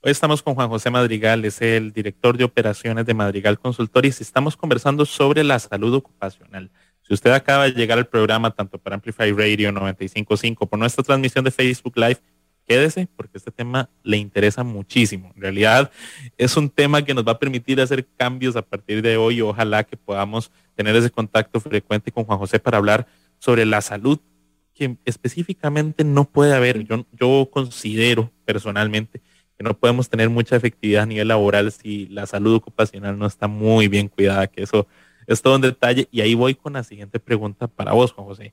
Hoy 0.00 0.12
estamos 0.12 0.42
con 0.42 0.54
Juan 0.54 0.68
José 0.68 0.90
Madrigal, 0.90 1.44
es 1.44 1.60
el 1.60 1.92
director 1.92 2.36
de 2.36 2.44
operaciones 2.44 3.04
de 3.04 3.14
Madrigal 3.14 3.58
Consultores 3.58 4.20
y 4.20 4.22
estamos 4.22 4.56
conversando 4.56 5.04
sobre 5.04 5.42
la 5.42 5.58
salud 5.58 5.92
ocupacional. 5.94 6.70
Si 7.02 7.14
usted 7.14 7.30
acaba 7.30 7.64
de 7.64 7.72
llegar 7.72 7.98
al 7.98 8.06
programa, 8.06 8.52
tanto 8.52 8.78
para 8.78 8.94
Amplify 8.94 9.32
Radio 9.32 9.72
95.5, 9.72 10.68
por 10.68 10.78
nuestra 10.78 11.02
transmisión 11.02 11.44
de 11.44 11.50
Facebook 11.50 11.96
Live, 11.96 12.18
quédese 12.68 13.08
porque 13.16 13.38
este 13.38 13.50
tema 13.50 13.88
le 14.02 14.18
interesa 14.18 14.62
muchísimo. 14.62 15.32
En 15.34 15.42
realidad 15.42 15.90
es 16.36 16.56
un 16.56 16.68
tema 16.68 17.02
que 17.02 17.14
nos 17.14 17.26
va 17.26 17.32
a 17.32 17.38
permitir 17.38 17.80
hacer 17.80 18.06
cambios 18.16 18.54
a 18.56 18.62
partir 18.62 19.00
de 19.00 19.16
hoy. 19.16 19.40
Ojalá 19.40 19.84
que 19.84 19.96
podamos 19.96 20.52
tener 20.74 20.94
ese 20.94 21.10
contacto 21.10 21.58
frecuente 21.60 22.12
con 22.12 22.24
Juan 22.24 22.38
José 22.38 22.60
para 22.60 22.76
hablar 22.76 23.06
sobre 23.38 23.64
la 23.64 23.80
salud 23.80 24.20
que 24.74 24.96
específicamente 25.06 26.04
no 26.04 26.24
puede 26.24 26.54
haber. 26.54 26.84
Yo, 26.84 27.06
yo 27.12 27.48
considero 27.50 28.30
personalmente 28.44 29.20
que 29.56 29.64
no 29.64 29.74
podemos 29.74 30.08
tener 30.08 30.28
mucha 30.28 30.54
efectividad 30.54 31.02
a 31.04 31.06
nivel 31.06 31.28
laboral 31.28 31.72
si 31.72 32.06
la 32.08 32.26
salud 32.26 32.54
ocupacional 32.54 33.18
no 33.18 33.26
está 33.26 33.48
muy 33.48 33.88
bien 33.88 34.08
cuidada, 34.08 34.46
que 34.46 34.62
eso 34.62 34.86
es 35.26 35.40
todo 35.40 35.56
un 35.56 35.62
detalle. 35.62 36.06
Y 36.12 36.20
ahí 36.20 36.34
voy 36.34 36.54
con 36.54 36.74
la 36.74 36.84
siguiente 36.84 37.18
pregunta 37.18 37.66
para 37.66 37.92
vos, 37.92 38.12
Juan 38.12 38.26
José. 38.26 38.52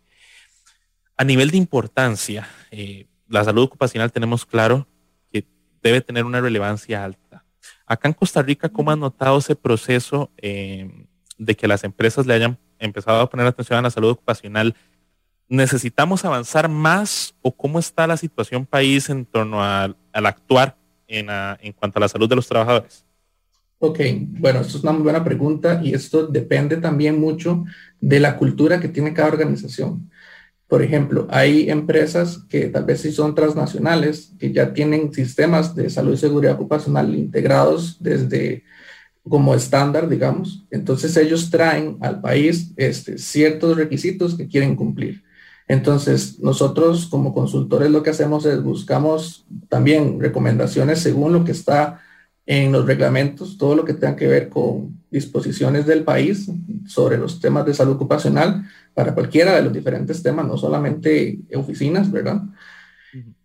A 1.18 1.24
nivel 1.24 1.52
de 1.52 1.58
importancia, 1.58 2.48
eh, 2.72 3.06
la 3.28 3.44
salud 3.44 3.64
ocupacional 3.64 4.12
tenemos 4.12 4.46
claro 4.46 4.88
que 5.32 5.46
debe 5.82 6.02
tener 6.02 6.26
una 6.26 6.42
relevancia 6.42 7.04
alta. 7.04 7.44
Acá 7.86 8.08
en 8.08 8.14
Costa 8.14 8.42
Rica, 8.42 8.70
¿cómo 8.70 8.92
han 8.92 9.00
notado 9.00 9.38
ese 9.38 9.56
proceso 9.56 10.32
eh, 10.38 11.08
de 11.38 11.56
que 11.56 11.68
las 11.68 11.84
empresas 11.84 12.26
le 12.26 12.34
hayan 12.34 12.58
empezado 12.80 13.20
a 13.22 13.30
poner 13.30 13.46
atención 13.46 13.80
a 13.80 13.82
la 13.82 13.92
salud 13.92 14.10
ocupacional? 14.10 14.76
¿Necesitamos 15.48 16.26
avanzar 16.26 16.70
más 16.70 17.36
o 17.42 17.52
cómo 17.56 17.78
está 17.78 18.08
la 18.08 18.18
situación 18.18 18.66
país 18.66 19.10
en 19.10 19.26
torno 19.26 19.64
al 19.64 19.96
actuar 20.14 20.76
en, 21.08 21.28
en 21.30 21.74
cuanto 21.74 22.00
a 22.00 22.02
la 22.02 22.08
salud 22.08 22.28
de 22.28 22.36
los 22.36 22.48
trabajadores? 22.48 23.06
Ok, 23.78 24.00
bueno, 24.40 24.62
esto 24.62 24.78
es 24.78 24.84
una 24.84 24.94
muy 24.94 25.04
buena 25.04 25.24
pregunta 25.24 25.82
y 25.84 25.94
esto 25.94 26.26
depende 26.26 26.78
también 26.78 27.20
mucho 27.20 27.66
de 28.00 28.20
la 28.20 28.38
cultura 28.38 28.80
que 28.80 28.88
tiene 28.88 29.14
cada 29.14 29.28
organización. 29.28 30.10
Por 30.68 30.82
ejemplo, 30.82 31.28
hay 31.30 31.70
empresas 31.70 32.44
que 32.50 32.68
tal 32.68 32.86
vez 32.86 33.02
sí 33.02 33.12
son 33.12 33.36
transnacionales, 33.36 34.34
que 34.40 34.52
ya 34.52 34.74
tienen 34.74 35.14
sistemas 35.14 35.76
de 35.76 35.90
salud 35.90 36.14
y 36.14 36.18
seguridad 36.18 36.56
ocupacional 36.56 37.14
integrados 37.14 37.98
desde 38.02 38.64
como 39.28 39.54
estándar, 39.56 40.10
digamos. 40.10 40.66
Entonces 40.72 41.16
ellos 41.18 41.50
traen 41.50 41.98
al 42.02 42.22
país 42.22 42.74
este, 42.78 43.18
ciertos 43.18 43.78
requisitos 43.78 44.36
que 44.36 44.48
quieren 44.48 44.76
cumplir. 44.76 45.24
Entonces 45.68 46.40
nosotros 46.40 47.08
como 47.08 47.34
consultores 47.34 47.90
lo 47.90 48.04
que 48.04 48.12
hacemos 48.12 48.46
es 48.46 48.62
buscamos 48.62 49.48
también 49.68 50.20
recomendaciones 50.20 51.00
según 51.00 51.34
lo 51.34 51.44
que 51.44 51.52
está 51.52 52.02
en 52.46 52.72
los 52.72 52.86
reglamentos, 52.86 53.58
todo 53.58 53.76
lo 53.76 53.86
que 53.86 53.94
tenga 53.94 54.16
que 54.16 54.28
ver 54.28 54.50
con 54.50 55.02
disposiciones 55.10 55.86
del 55.86 56.04
país 56.04 56.48
sobre 56.88 57.18
los 57.18 57.40
temas 57.40 57.66
de 57.66 57.74
salud 57.74 57.94
ocupacional 57.94 58.66
para 58.94 59.14
cualquiera 59.14 59.56
de 59.56 59.64
los 59.64 59.74
diferentes 59.74 60.22
temas, 60.22 60.46
no 60.46 60.58
solamente 60.58 61.40
oficinas, 61.56 62.12
¿verdad? 62.12 62.44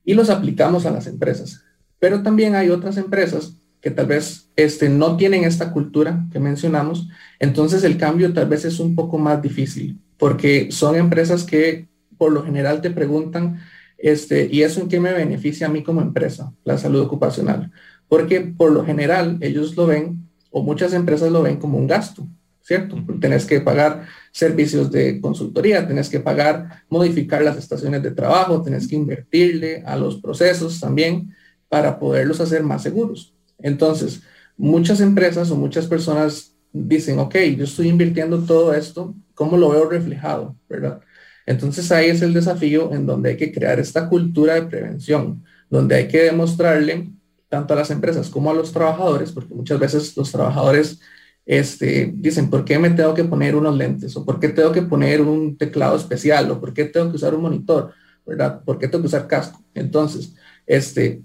Y 0.04 0.14
los 0.14 0.28
aplicamos 0.28 0.85
a 0.85 0.90
las 0.90 1.07
empresas. 1.07 1.62
Pero 1.99 2.23
también 2.23 2.54
hay 2.54 2.71
otras 2.71 2.97
empresas 2.97 3.54
que 3.80 3.90
tal 3.90 4.07
vez 4.07 4.50
este, 4.57 4.88
no 4.88 5.16
tienen 5.16 5.45
esta 5.45 5.73
cultura 5.73 6.26
que 6.33 6.38
mencionamos, 6.38 7.09
entonces 7.38 7.83
el 7.85 7.97
cambio 7.97 8.33
tal 8.33 8.49
vez 8.49 8.64
es 8.64 8.78
un 8.78 8.95
poco 8.95 9.16
más 9.16 9.40
difícil, 9.40 9.99
porque 10.19 10.71
son 10.71 10.97
empresas 10.97 11.45
que 11.45 11.88
por 12.19 12.33
lo 12.33 12.42
general 12.45 12.83
te 12.83 12.90
preguntan, 12.90 13.61
este, 13.97 14.49
¿y 14.50 14.62
eso 14.62 14.80
en 14.80 14.88
qué 14.88 15.00
me 15.00 15.12
beneficia 15.12 15.66
a 15.66 15.71
mí 15.71 15.83
como 15.83 16.02
empresa, 16.02 16.52
la 16.64 16.76
salud 16.76 17.00
ocupacional? 17.00 17.71
Porque 18.11 18.40
por 18.40 18.73
lo 18.73 18.85
general 18.85 19.38
ellos 19.40 19.76
lo 19.76 19.87
ven, 19.87 20.29
o 20.50 20.64
muchas 20.64 20.93
empresas 20.93 21.31
lo 21.31 21.43
ven 21.43 21.59
como 21.59 21.79
un 21.79 21.87
gasto, 21.87 22.26
¿cierto? 22.61 22.97
Tenés 23.21 23.47
que 23.47 23.61
pagar 23.61 24.07
servicios 24.33 24.90
de 24.90 25.21
consultoría, 25.21 25.87
tenés 25.87 26.09
que 26.09 26.19
pagar, 26.19 26.83
modificar 26.88 27.40
las 27.43 27.57
estaciones 27.57 28.02
de 28.02 28.11
trabajo, 28.11 28.62
tenés 28.62 28.88
que 28.88 28.97
invertirle 28.97 29.85
a 29.87 29.95
los 29.95 30.21
procesos 30.21 30.81
también 30.81 31.33
para 31.69 32.00
poderlos 32.00 32.40
hacer 32.40 32.64
más 32.64 32.83
seguros. 32.83 33.33
Entonces, 33.61 34.23
muchas 34.57 35.00
empresas 35.00 35.49
o 35.52 35.57
muchas 35.57 35.87
personas 35.87 36.57
dicen, 36.73 37.21
ok, 37.21 37.37
yo 37.57 37.62
estoy 37.62 37.88
invirtiendo 37.88 38.40
todo 38.40 38.75
esto, 38.75 39.14
¿cómo 39.35 39.57
lo 39.57 39.71
veo 39.71 39.88
reflejado? 39.88 40.57
¿Verdad? 40.69 41.00
Entonces 41.47 41.90
ahí 41.93 42.11
es 42.11 42.23
el 42.23 42.35
desafío 42.35 42.93
en 42.93 43.07
donde 43.07 43.31
hay 43.31 43.37
que 43.37 43.52
crear 43.52 43.79
esta 43.79 44.09
cultura 44.09 44.55
de 44.55 44.62
prevención, 44.62 45.45
donde 45.69 45.95
hay 45.95 46.09
que 46.09 46.23
demostrarle 46.23 47.11
tanto 47.50 47.75
a 47.75 47.76
las 47.76 47.90
empresas 47.90 48.30
como 48.30 48.50
a 48.50 48.54
los 48.54 48.73
trabajadores, 48.73 49.33
porque 49.33 49.54
muchas 49.54 49.78
veces 49.78 50.16
los 50.16 50.30
trabajadores 50.33 51.00
este, 51.45 52.12
dicen, 52.14 52.49
¿por 52.49 52.64
qué 52.64 52.78
me 52.78 52.90
tengo 52.90 53.12
que 53.12 53.25
poner 53.25 53.57
unos 53.57 53.76
lentes? 53.76 54.16
¿O 54.16 54.25
por 54.25 54.38
qué 54.38 54.49
tengo 54.49 54.71
que 54.71 54.83
poner 54.83 55.21
un 55.21 55.59
teclado 55.59 55.97
especial? 55.97 56.49
¿O 56.50 56.61
por 56.61 56.73
qué 56.73 56.85
tengo 56.85 57.11
que 57.11 57.16
usar 57.16 57.35
un 57.35 57.42
monitor? 57.42 57.92
¿Verdad? 58.25 58.62
¿Por 58.64 58.78
qué 58.78 58.87
tengo 58.87 59.02
que 59.02 59.09
usar 59.09 59.26
casco? 59.26 59.61
Entonces, 59.75 60.33
este, 60.64 61.23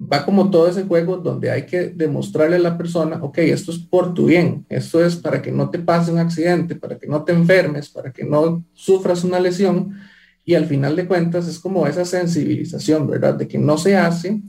va 0.00 0.24
como 0.24 0.50
todo 0.50 0.66
ese 0.66 0.84
juego 0.84 1.18
donde 1.18 1.50
hay 1.50 1.66
que 1.66 1.88
demostrarle 1.90 2.56
a 2.56 2.60
la 2.60 2.78
persona, 2.78 3.18
ok, 3.22 3.38
esto 3.38 3.70
es 3.70 3.78
por 3.78 4.14
tu 4.14 4.26
bien, 4.26 4.64
esto 4.70 5.04
es 5.04 5.14
para 5.16 5.42
que 5.42 5.52
no 5.52 5.68
te 5.68 5.78
pase 5.78 6.10
un 6.10 6.20
accidente, 6.20 6.74
para 6.74 6.98
que 6.98 7.06
no 7.06 7.22
te 7.22 7.32
enfermes, 7.32 7.90
para 7.90 8.10
que 8.10 8.24
no 8.24 8.64
sufras 8.72 9.24
una 9.24 9.38
lesión. 9.38 9.94
Y 10.42 10.54
al 10.54 10.64
final 10.64 10.96
de 10.96 11.06
cuentas 11.06 11.46
es 11.46 11.58
como 11.58 11.86
esa 11.86 12.06
sensibilización, 12.06 13.06
¿verdad? 13.06 13.34
De 13.34 13.46
que 13.46 13.58
no 13.58 13.76
se 13.76 13.94
hace 13.94 14.40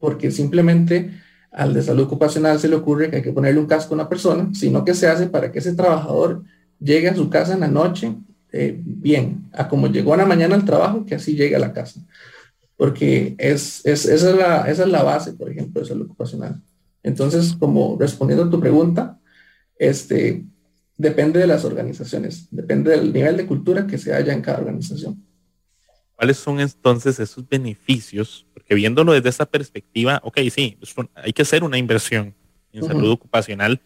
porque 0.00 0.32
simplemente 0.32 1.12
al 1.52 1.74
de 1.74 1.82
salud 1.82 2.04
ocupacional 2.04 2.58
se 2.58 2.68
le 2.68 2.76
ocurre 2.76 3.10
que 3.10 3.16
hay 3.16 3.22
que 3.22 3.32
ponerle 3.32 3.60
un 3.60 3.66
casco 3.66 3.94
a 3.94 3.98
una 3.98 4.08
persona, 4.08 4.50
sino 4.54 4.84
que 4.84 4.94
se 4.94 5.06
hace 5.06 5.28
para 5.28 5.52
que 5.52 5.60
ese 5.60 5.74
trabajador 5.74 6.42
llegue 6.80 7.08
a 7.08 7.14
su 7.14 7.28
casa 7.30 7.54
en 7.54 7.60
la 7.60 7.68
noche 7.68 8.14
eh, 8.52 8.80
bien, 8.82 9.48
a 9.52 9.68
como 9.68 9.86
llegó 9.86 10.14
en 10.14 10.20
la 10.20 10.26
mañana 10.26 10.56
al 10.56 10.64
trabajo, 10.64 11.04
que 11.04 11.14
así 11.14 11.36
llegue 11.36 11.54
a 11.54 11.60
la 11.60 11.72
casa. 11.72 12.00
Porque 12.76 13.34
es, 13.38 13.84
es, 13.84 14.06
esa, 14.06 14.30
es 14.30 14.36
la, 14.36 14.70
esa 14.70 14.82
es 14.84 14.88
la 14.88 15.02
base, 15.02 15.34
por 15.34 15.50
ejemplo, 15.50 15.80
de 15.80 15.88
salud 15.88 16.06
ocupacional. 16.06 16.60
Entonces, 17.02 17.54
como 17.58 17.96
respondiendo 17.98 18.46
a 18.46 18.50
tu 18.50 18.58
pregunta, 18.58 19.18
este, 19.78 20.44
depende 20.96 21.38
de 21.40 21.46
las 21.46 21.64
organizaciones, 21.64 22.48
depende 22.50 22.90
del 22.90 23.12
nivel 23.12 23.36
de 23.36 23.46
cultura 23.46 23.86
que 23.86 23.98
se 23.98 24.12
haya 24.12 24.32
en 24.32 24.42
cada 24.42 24.58
organización. 24.58 25.24
¿Cuáles 26.16 26.36
son 26.36 26.60
entonces 26.60 27.18
esos 27.18 27.48
beneficios? 27.48 28.46
Porque 28.70 28.76
viéndolo 28.82 29.14
desde 29.14 29.30
esa 29.30 29.46
perspectiva, 29.46 30.20
ok, 30.22 30.38
sí, 30.48 30.78
hay 31.16 31.32
que 31.32 31.42
hacer 31.42 31.64
una 31.64 31.76
inversión 31.76 32.32
en 32.72 32.84
salud 32.84 33.10
ocupacional 33.10 33.80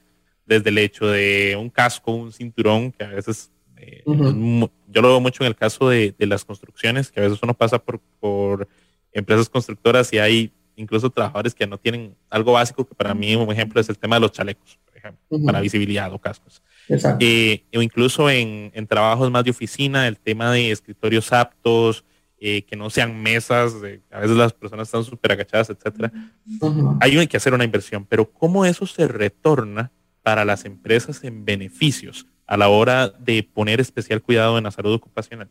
desde 0.45 0.69
el 0.69 0.77
hecho 0.77 1.07
de 1.07 1.57
un 1.59 1.71
casco, 1.71 2.13
un 2.13 2.31
cinturón, 2.31 2.93
que 2.93 3.03
a 3.03 3.09
veces, 3.09 3.51
eh, 3.79 4.03
yo 4.05 5.01
lo 5.01 5.09
veo 5.09 5.21
mucho 5.21 5.43
en 5.43 5.47
el 5.47 5.57
caso 5.57 5.89
de, 5.89 6.15
las 6.19 6.45
construcciones, 6.45 7.11
que 7.11 7.19
a 7.21 7.23
veces 7.23 7.39
uno 7.43 7.55
pasa 7.55 7.79
por, 7.79 7.99
por 8.21 8.69
empresas 9.11 9.49
constructoras 9.49 10.13
y 10.13 10.19
hay 10.19 10.53
incluso 10.77 11.09
trabajadores 11.09 11.55
que 11.55 11.67
no 11.67 11.79
tienen 11.79 12.15
algo 12.29 12.53
básico, 12.53 12.87
que 12.87 12.95
para 12.95 13.15
mí 13.15 13.35
un 13.35 13.51
ejemplo 13.51 13.81
es 13.81 13.89
el 13.89 13.97
tema 13.97 14.17
de 14.17 14.21
los 14.21 14.33
chalecos, 14.33 14.79
por 14.85 14.99
ejemplo, 14.99 15.47
para 15.47 15.63
visibilidad 15.63 16.13
o 16.13 16.19
cascos. 16.19 16.63
Eh, 17.21 17.65
o 17.75 17.81
incluso 17.81 18.29
en, 18.29 18.71
en, 18.75 18.87
trabajos 18.87 19.31
más 19.31 19.45
de 19.45 19.51
oficina, 19.51 20.07
el 20.07 20.19
tema 20.19 20.53
de 20.53 20.73
escritorios 20.73 21.33
aptos, 21.33 22.05
eh, 22.39 22.63
que 22.63 22.77
no 22.77 22.91
sean 22.91 23.23
mesas, 23.23 23.75
a 24.11 24.21
veces 24.21 24.37
las 24.37 24.53
personas 24.53 24.89
están 24.89 25.05
súper 25.05 25.33
agachadas, 25.33 25.71
etcétera. 25.71 26.13
Hay 27.01 27.27
que 27.27 27.37
hacer 27.37 27.55
una 27.55 27.65
inversión, 27.65 28.07
pero 28.09 28.31
¿cómo 28.31 28.65
eso 28.65 28.87
se 28.87 29.09
retorna 29.09 29.93
para 30.23 30.45
las 30.45 30.65
empresas 30.65 31.23
en 31.25 31.45
beneficios 31.45 32.27
a 32.47 32.57
la 32.57 32.69
hora 32.69 33.09
de 33.09 33.43
poner 33.43 33.81
especial 33.81 34.23
cuidado 34.23 34.59
en 34.59 34.65
la 34.65 34.71
salud 34.71 34.93
ocupacional? 34.93 35.49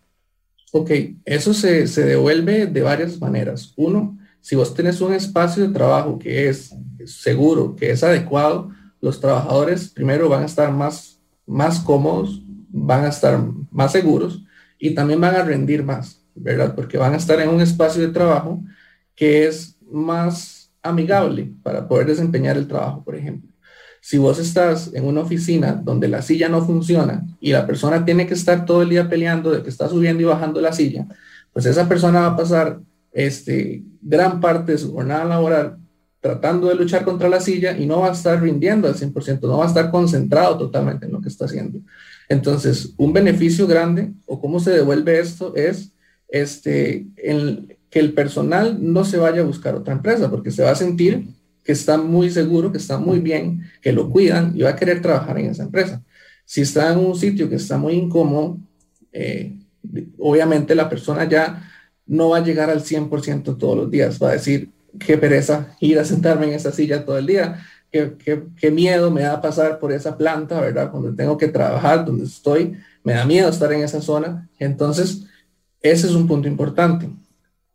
Ok, 0.71 0.91
eso 1.25 1.53
se, 1.53 1.87
se 1.87 2.03
devuelve 2.03 2.65
de 2.65 2.81
varias 2.81 3.19
maneras. 3.19 3.73
Uno, 3.75 4.17
si 4.41 4.55
vos 4.55 4.73
tenés 4.73 4.99
un 5.01 5.13
espacio 5.13 5.67
de 5.67 5.73
trabajo 5.73 6.19
que 6.19 6.49
es 6.49 6.75
seguro, 7.05 7.75
que 7.75 7.91
es 7.91 8.03
adecuado, 8.03 8.71
los 8.99 9.19
trabajadores 9.19 9.89
primero 9.89 10.29
van 10.29 10.43
a 10.43 10.47
estar 10.47 10.71
más, 10.71 11.19
más 11.45 11.79
cómodos, 11.79 12.41
van 12.69 13.05
a 13.05 13.09
estar 13.09 13.39
más 13.71 13.91
seguros 13.91 14.43
y 14.79 14.95
también 14.95 15.21
van 15.21 15.35
a 15.35 15.43
rendir 15.43 15.83
más. 15.83 16.22
¿Verdad? 16.35 16.75
Porque 16.75 16.97
van 16.97 17.13
a 17.13 17.17
estar 17.17 17.39
en 17.39 17.49
un 17.49 17.61
espacio 17.61 18.01
de 18.01 18.13
trabajo 18.13 18.61
que 19.15 19.47
es 19.47 19.77
más 19.89 20.71
amigable 20.81 21.51
para 21.63 21.87
poder 21.87 22.07
desempeñar 22.07 22.57
el 22.57 22.67
trabajo, 22.67 23.03
por 23.03 23.15
ejemplo. 23.15 23.49
Si 24.01 24.17
vos 24.17 24.37
estás 24.37 24.91
en 24.93 25.05
una 25.05 25.21
oficina 25.21 25.73
donde 25.73 26.09
la 26.09 26.21
silla 26.21 26.49
no 26.49 26.65
funciona 26.65 27.25
y 27.39 27.53
la 27.53 27.65
persona 27.65 28.03
tiene 28.03 28.27
que 28.27 28.33
estar 28.33 28.65
todo 28.65 28.81
el 28.81 28.89
día 28.89 29.07
peleando 29.07 29.51
de 29.51 29.63
que 29.63 29.69
está 29.69 29.87
subiendo 29.87 30.21
y 30.21 30.25
bajando 30.25 30.59
la 30.59 30.73
silla, 30.73 31.07
pues 31.53 31.65
esa 31.65 31.87
persona 31.87 32.21
va 32.21 32.27
a 32.27 32.37
pasar 32.37 32.81
este, 33.13 33.83
gran 34.01 34.41
parte 34.41 34.73
de 34.73 34.77
su 34.77 34.91
jornada 34.91 35.23
laboral 35.23 35.77
tratando 36.19 36.69
de 36.69 36.75
luchar 36.75 37.03
contra 37.03 37.29
la 37.29 37.39
silla 37.41 37.77
y 37.77 37.85
no 37.85 37.99
va 37.99 38.07
a 38.07 38.13
estar 38.13 38.41
rindiendo 38.41 38.87
al 38.87 38.95
100%, 38.95 39.41
no 39.41 39.57
va 39.57 39.65
a 39.65 39.67
estar 39.67 39.91
concentrado 39.91 40.57
totalmente 40.57 41.05
en 41.05 41.11
lo 41.11 41.21
que 41.21 41.27
está 41.27 41.45
haciendo. 41.45 41.79
Entonces, 42.29 42.93
un 42.97 43.11
beneficio 43.11 43.67
grande 43.67 44.13
o 44.25 44.39
cómo 44.39 44.61
se 44.61 44.71
devuelve 44.71 45.19
esto 45.19 45.53
es 45.55 45.92
este, 46.33 47.05
que 47.91 47.99
el 47.99 48.13
personal 48.13 48.79
no 48.81 49.05
se 49.05 49.17
vaya 49.17 49.41
a 49.41 49.45
buscar 49.45 49.75
otra 49.75 49.93
empresa 49.93 50.31
porque 50.31 50.49
se 50.49 50.63
va 50.63 50.71
a 50.71 50.75
sentir 50.75 51.27
que 51.63 51.71
está 51.71 51.95
muy 51.97 52.31
seguro, 52.31 52.71
que 52.71 52.79
está 52.79 52.97
muy 52.97 53.19
bien, 53.19 53.69
que 53.83 53.93
lo 53.93 54.09
cuidan 54.09 54.51
y 54.55 54.63
va 54.63 54.71
a 54.71 54.75
querer 54.75 54.99
trabajar 54.99 55.37
en 55.37 55.51
esa 55.51 55.61
empresa. 55.61 56.01
Si 56.43 56.61
está 56.61 56.91
en 56.91 56.97
un 56.97 57.15
sitio 57.15 57.47
que 57.47 57.57
está 57.57 57.77
muy 57.77 57.93
incómodo, 57.93 58.57
eh, 59.11 59.55
obviamente 60.17 60.73
la 60.73 60.89
persona 60.89 61.29
ya 61.29 61.69
no 62.07 62.29
va 62.29 62.37
a 62.37 62.43
llegar 62.43 62.71
al 62.71 62.81
100% 62.81 63.55
todos 63.55 63.77
los 63.77 63.91
días, 63.91 64.17
va 64.21 64.29
a 64.29 64.33
decir, 64.33 64.71
qué 64.99 65.19
pereza 65.19 65.75
ir 65.79 65.99
a 65.99 66.03
sentarme 66.03 66.47
en 66.47 66.53
esa 66.53 66.71
silla 66.71 67.05
todo 67.05 67.19
el 67.19 67.27
día, 67.27 67.63
qué, 67.91 68.13
qué, 68.17 68.41
qué 68.59 68.71
miedo 68.71 69.11
me 69.11 69.21
da 69.21 69.39
pasar 69.39 69.77
por 69.77 69.91
esa 69.91 70.17
planta, 70.17 70.59
¿verdad? 70.59 70.89
Cuando 70.89 71.13
tengo 71.13 71.37
que 71.37 71.47
trabajar, 71.47 72.05
donde 72.05 72.25
estoy, 72.25 72.75
me 73.03 73.13
da 73.13 73.23
miedo 73.23 73.49
estar 73.49 73.71
en 73.71 73.83
esa 73.83 74.01
zona. 74.01 74.49
Entonces, 74.57 75.27
ese 75.83 76.07
es 76.07 76.13
un 76.13 76.27
punto 76.27 76.47
importante. 76.47 77.09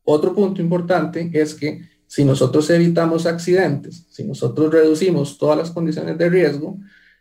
Otro 0.02 0.34
punto 0.34 0.62
importante 0.62 1.30
es 1.34 1.54
que 1.54 1.82
si 2.06 2.24
nosotros 2.24 2.68
evitamos 2.70 3.26
accidentes, 3.26 4.06
si 4.10 4.24
nosotros 4.24 4.72
reducimos 4.72 5.36
todas 5.36 5.58
las 5.58 5.70
condiciones 5.70 6.16
de 6.16 6.30
riesgo, 6.30 6.78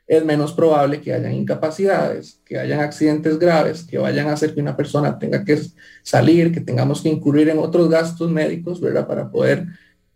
es 0.08 0.24
menos 0.24 0.54
probable 0.54 1.02
que 1.02 1.14
hayan 1.14 1.34
incapacidades, 1.34 2.40
que 2.46 2.58
hayan 2.58 2.80
accidentes 2.80 3.38
graves, 3.38 3.84
que 3.84 3.98
vayan 3.98 4.30
a 4.30 4.34
hacer 4.34 4.56
que 4.56 4.62
una 4.62 4.78
persona 4.78 5.20
tenga 5.20 5.44
que 5.44 5.60
salir, 6.02 6.54
que 6.54 6.62
tengamos 6.62 7.02
que 7.02 7.10
incurrir 7.10 7.50
en 7.50 7.60
otros 7.60 7.90
gastos 7.90 8.32
médicos, 8.32 8.80
¿verdad? 8.80 9.06
Para 9.06 9.30
poder 9.30 9.68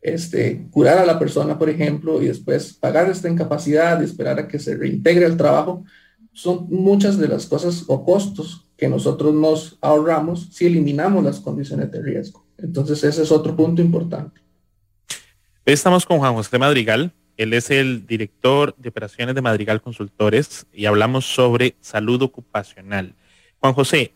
este, 0.01 0.65
curar 0.71 0.97
a 0.99 1.05
la 1.05 1.19
persona, 1.19 1.59
por 1.59 1.69
ejemplo, 1.69 2.21
y 2.21 2.27
después 2.27 2.71
pagar 2.73 3.09
esta 3.09 3.27
incapacidad 3.27 3.99
y 3.99 4.05
esperar 4.05 4.39
a 4.39 4.47
que 4.47 4.59
se 4.59 4.77
reintegre 4.77 5.25
al 5.25 5.35
trabajo. 5.35 5.83
Son 6.31 6.67
muchas 6.69 7.17
de 7.17 7.27
las 7.27 7.45
cosas 7.45 7.83
o 7.87 8.05
costos 8.05 8.70
que 8.81 8.89
nosotros 8.89 9.31
nos 9.35 9.77
ahorramos 9.79 10.47
si 10.51 10.65
eliminamos 10.65 11.23
las 11.23 11.39
condiciones 11.39 11.91
de 11.91 12.01
riesgo. 12.01 12.47
Entonces 12.57 13.03
ese 13.03 13.21
es 13.21 13.31
otro 13.31 13.55
punto 13.55 13.79
importante. 13.79 14.41
Estamos 15.63 16.03
con 16.03 16.17
Juan 16.17 16.33
José 16.33 16.57
Madrigal. 16.57 17.13
Él 17.37 17.53
es 17.53 17.69
el 17.69 18.07
director 18.07 18.75
de 18.77 18.89
operaciones 18.89 19.35
de 19.35 19.41
Madrigal 19.43 19.83
Consultores 19.83 20.65
y 20.73 20.87
hablamos 20.87 21.27
sobre 21.27 21.75
salud 21.79 22.23
ocupacional. 22.23 23.13
Juan 23.59 23.73
José, 23.75 24.15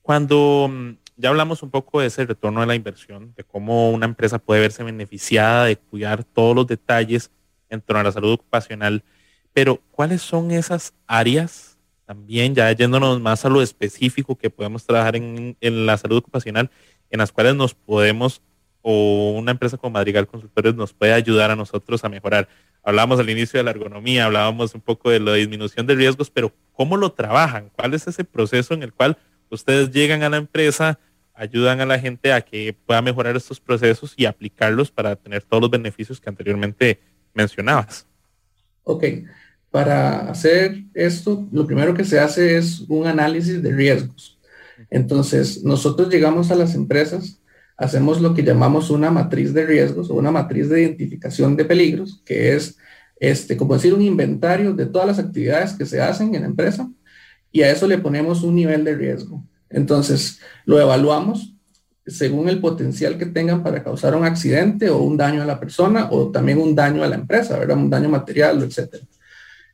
cuando 0.00 0.70
mm, 0.72 0.92
ya 1.18 1.28
hablamos 1.28 1.62
un 1.62 1.70
poco 1.70 2.00
de 2.00 2.06
ese 2.06 2.24
retorno 2.24 2.62
a 2.62 2.66
la 2.66 2.74
inversión, 2.74 3.34
de 3.36 3.44
cómo 3.44 3.90
una 3.90 4.06
empresa 4.06 4.38
puede 4.38 4.62
verse 4.62 4.82
beneficiada 4.82 5.66
de 5.66 5.76
cuidar 5.76 6.24
todos 6.24 6.56
los 6.56 6.66
detalles 6.66 7.30
en 7.68 7.82
torno 7.82 8.00
a 8.00 8.04
la 8.04 8.12
salud 8.12 8.32
ocupacional, 8.32 9.04
pero 9.52 9.78
¿cuáles 9.90 10.22
son 10.22 10.52
esas 10.52 10.94
áreas 11.06 11.75
también 12.06 12.54
ya 12.54 12.70
yéndonos 12.72 13.20
más 13.20 13.44
a 13.44 13.50
lo 13.50 13.60
específico 13.60 14.36
que 14.36 14.48
podemos 14.48 14.86
trabajar 14.86 15.16
en, 15.16 15.56
la 15.60 15.98
salud 15.98 16.18
ocupacional, 16.18 16.70
en 17.10 17.18
las 17.18 17.32
cuales 17.32 17.56
nos 17.56 17.74
podemos, 17.74 18.40
o 18.80 19.32
una 19.36 19.50
empresa 19.50 19.76
como 19.76 19.94
Madrigal 19.94 20.28
Consultores 20.28 20.76
nos 20.76 20.94
puede 20.94 21.12
ayudar 21.12 21.50
a 21.50 21.56
nosotros 21.56 22.04
a 22.04 22.08
mejorar. 22.08 22.48
Hablábamos 22.84 23.18
al 23.18 23.28
inicio 23.28 23.58
de 23.58 23.64
la 23.64 23.72
ergonomía, 23.72 24.26
hablábamos 24.26 24.74
un 24.74 24.80
poco 24.80 25.10
de 25.10 25.18
la 25.18 25.34
disminución 25.34 25.86
de 25.86 25.96
riesgos, 25.96 26.30
pero 26.30 26.52
¿cómo 26.72 26.96
lo 26.96 27.10
trabajan? 27.10 27.70
¿Cuál 27.74 27.94
es 27.94 28.06
ese 28.06 28.22
proceso 28.22 28.72
en 28.74 28.84
el 28.84 28.92
cual 28.92 29.18
ustedes 29.50 29.90
llegan 29.90 30.22
a 30.22 30.28
la 30.28 30.36
empresa, 30.36 31.00
ayudan 31.34 31.80
a 31.80 31.86
la 31.86 31.98
gente 31.98 32.32
a 32.32 32.40
que 32.40 32.72
pueda 32.72 33.02
mejorar 33.02 33.36
estos 33.36 33.58
procesos 33.58 34.14
y 34.16 34.26
aplicarlos 34.26 34.92
para 34.92 35.16
tener 35.16 35.42
todos 35.42 35.62
los 35.62 35.70
beneficios 35.70 36.20
que 36.20 36.28
anteriormente 36.28 37.00
mencionabas? 37.34 38.06
Ok. 38.84 39.04
Para 39.76 40.30
hacer 40.30 40.84
esto, 40.94 41.46
lo 41.52 41.66
primero 41.66 41.92
que 41.92 42.06
se 42.06 42.18
hace 42.18 42.56
es 42.56 42.80
un 42.88 43.06
análisis 43.06 43.62
de 43.62 43.72
riesgos. 43.74 44.38
Entonces, 44.88 45.62
nosotros 45.64 46.08
llegamos 46.08 46.50
a 46.50 46.54
las 46.54 46.74
empresas, 46.74 47.42
hacemos 47.76 48.22
lo 48.22 48.32
que 48.32 48.42
llamamos 48.42 48.88
una 48.88 49.10
matriz 49.10 49.52
de 49.52 49.66
riesgos 49.66 50.08
o 50.08 50.14
una 50.14 50.30
matriz 50.30 50.70
de 50.70 50.80
identificación 50.80 51.58
de 51.58 51.66
peligros, 51.66 52.22
que 52.24 52.56
es, 52.56 52.78
este, 53.20 53.58
como 53.58 53.74
decir, 53.74 53.92
un 53.92 54.00
inventario 54.00 54.72
de 54.72 54.86
todas 54.86 55.08
las 55.08 55.18
actividades 55.18 55.74
que 55.74 55.84
se 55.84 56.00
hacen 56.00 56.34
en 56.34 56.40
la 56.40 56.48
empresa 56.48 56.90
y 57.52 57.60
a 57.60 57.70
eso 57.70 57.86
le 57.86 57.98
ponemos 57.98 58.44
un 58.44 58.54
nivel 58.54 58.82
de 58.82 58.94
riesgo. 58.94 59.44
Entonces, 59.68 60.40
lo 60.64 60.80
evaluamos 60.80 61.54
según 62.06 62.48
el 62.48 62.62
potencial 62.62 63.18
que 63.18 63.26
tengan 63.26 63.62
para 63.62 63.84
causar 63.84 64.16
un 64.16 64.24
accidente 64.24 64.88
o 64.88 65.02
un 65.02 65.18
daño 65.18 65.42
a 65.42 65.44
la 65.44 65.60
persona 65.60 66.08
o 66.10 66.30
también 66.30 66.56
un 66.56 66.74
daño 66.74 67.04
a 67.04 67.08
la 67.08 67.16
empresa, 67.16 67.58
¿verdad? 67.58 67.76
Un 67.76 67.90
daño 67.90 68.08
material, 68.08 68.62
etcétera. 68.62 69.04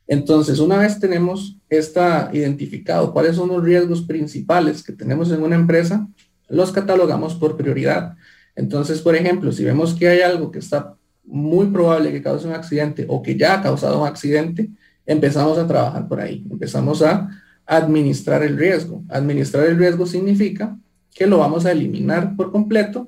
Entonces, 0.07 0.59
una 0.59 0.77
vez 0.77 0.99
tenemos 0.99 1.57
esta 1.69 2.29
identificado 2.33 3.13
cuáles 3.13 3.35
son 3.35 3.49
los 3.49 3.63
riesgos 3.63 4.01
principales 4.01 4.83
que 4.83 4.93
tenemos 4.93 5.31
en 5.31 5.41
una 5.41 5.55
empresa, 5.55 6.07
los 6.49 6.71
catalogamos 6.71 7.35
por 7.35 7.57
prioridad. 7.57 8.15
Entonces, 8.55 9.01
por 9.01 9.15
ejemplo, 9.15 9.51
si 9.51 9.63
vemos 9.63 9.93
que 9.93 10.07
hay 10.07 10.21
algo 10.21 10.51
que 10.51 10.59
está 10.59 10.95
muy 11.23 11.67
probable 11.67 12.11
que 12.11 12.21
cause 12.21 12.47
un 12.47 12.53
accidente 12.53 13.05
o 13.07 13.21
que 13.21 13.37
ya 13.37 13.55
ha 13.55 13.61
causado 13.63 14.01
un 14.01 14.07
accidente, 14.07 14.69
empezamos 15.05 15.57
a 15.57 15.67
trabajar 15.67 16.07
por 16.07 16.19
ahí, 16.19 16.45
empezamos 16.49 17.01
a 17.01 17.29
administrar 17.65 18.43
el 18.43 18.57
riesgo. 18.57 19.03
Administrar 19.09 19.65
el 19.65 19.77
riesgo 19.77 20.05
significa 20.05 20.77
que 21.15 21.27
lo 21.27 21.37
vamos 21.37 21.65
a 21.65 21.71
eliminar 21.71 22.35
por 22.35 22.51
completo 22.51 23.07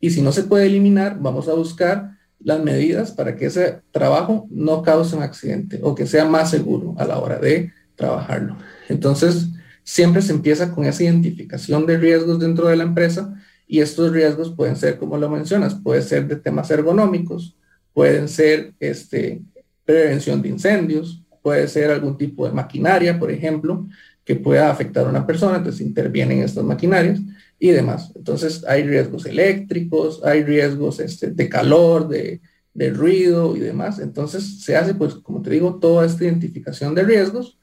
y 0.00 0.10
si 0.10 0.22
no 0.22 0.30
se 0.32 0.44
puede 0.44 0.66
eliminar, 0.66 1.18
vamos 1.20 1.48
a 1.48 1.54
buscar 1.54 2.15
las 2.40 2.62
medidas 2.62 3.12
para 3.12 3.36
que 3.36 3.46
ese 3.46 3.80
trabajo 3.90 4.46
no 4.50 4.82
cause 4.82 5.16
un 5.16 5.22
accidente 5.22 5.80
o 5.82 5.94
que 5.94 6.06
sea 6.06 6.24
más 6.24 6.50
seguro 6.50 6.94
a 6.98 7.04
la 7.04 7.18
hora 7.18 7.38
de 7.38 7.72
trabajarlo. 7.94 8.56
Entonces, 8.88 9.48
siempre 9.82 10.22
se 10.22 10.32
empieza 10.32 10.72
con 10.72 10.84
esa 10.84 11.04
identificación 11.04 11.86
de 11.86 11.96
riesgos 11.96 12.38
dentro 12.38 12.68
de 12.68 12.76
la 12.76 12.84
empresa 12.84 13.34
y 13.66 13.80
estos 13.80 14.12
riesgos 14.12 14.54
pueden 14.54 14.76
ser, 14.76 14.98
como 14.98 15.16
lo 15.16 15.28
mencionas, 15.28 15.74
puede 15.74 16.02
ser 16.02 16.28
de 16.28 16.36
temas 16.36 16.70
ergonómicos, 16.70 17.56
pueden 17.92 18.28
ser 18.28 18.74
este, 18.78 19.42
prevención 19.84 20.42
de 20.42 20.48
incendios, 20.50 21.22
puede 21.42 21.66
ser 21.68 21.90
algún 21.90 22.16
tipo 22.16 22.46
de 22.46 22.52
maquinaria, 22.52 23.18
por 23.18 23.30
ejemplo, 23.30 23.86
que 24.24 24.34
pueda 24.34 24.70
afectar 24.70 25.06
a 25.06 25.08
una 25.08 25.26
persona, 25.26 25.58
entonces 25.58 25.80
intervienen 25.80 26.40
estas 26.40 26.64
maquinarias 26.64 27.20
y 27.58 27.70
demás. 27.70 28.12
Entonces 28.14 28.64
hay 28.66 28.82
riesgos 28.82 29.26
eléctricos, 29.26 30.22
hay 30.24 30.44
riesgos 30.44 31.00
este, 31.00 31.30
de 31.30 31.48
calor, 31.48 32.08
de, 32.08 32.40
de, 32.74 32.90
ruido 32.90 33.56
y 33.56 33.60
demás. 33.60 33.98
Entonces 33.98 34.62
se 34.62 34.76
hace, 34.76 34.94
pues, 34.94 35.14
como 35.14 35.42
te 35.42 35.50
digo, 35.50 35.78
toda 35.80 36.04
esta 36.04 36.24
identificación 36.24 36.94
de 36.94 37.04
riesgos 37.04 37.58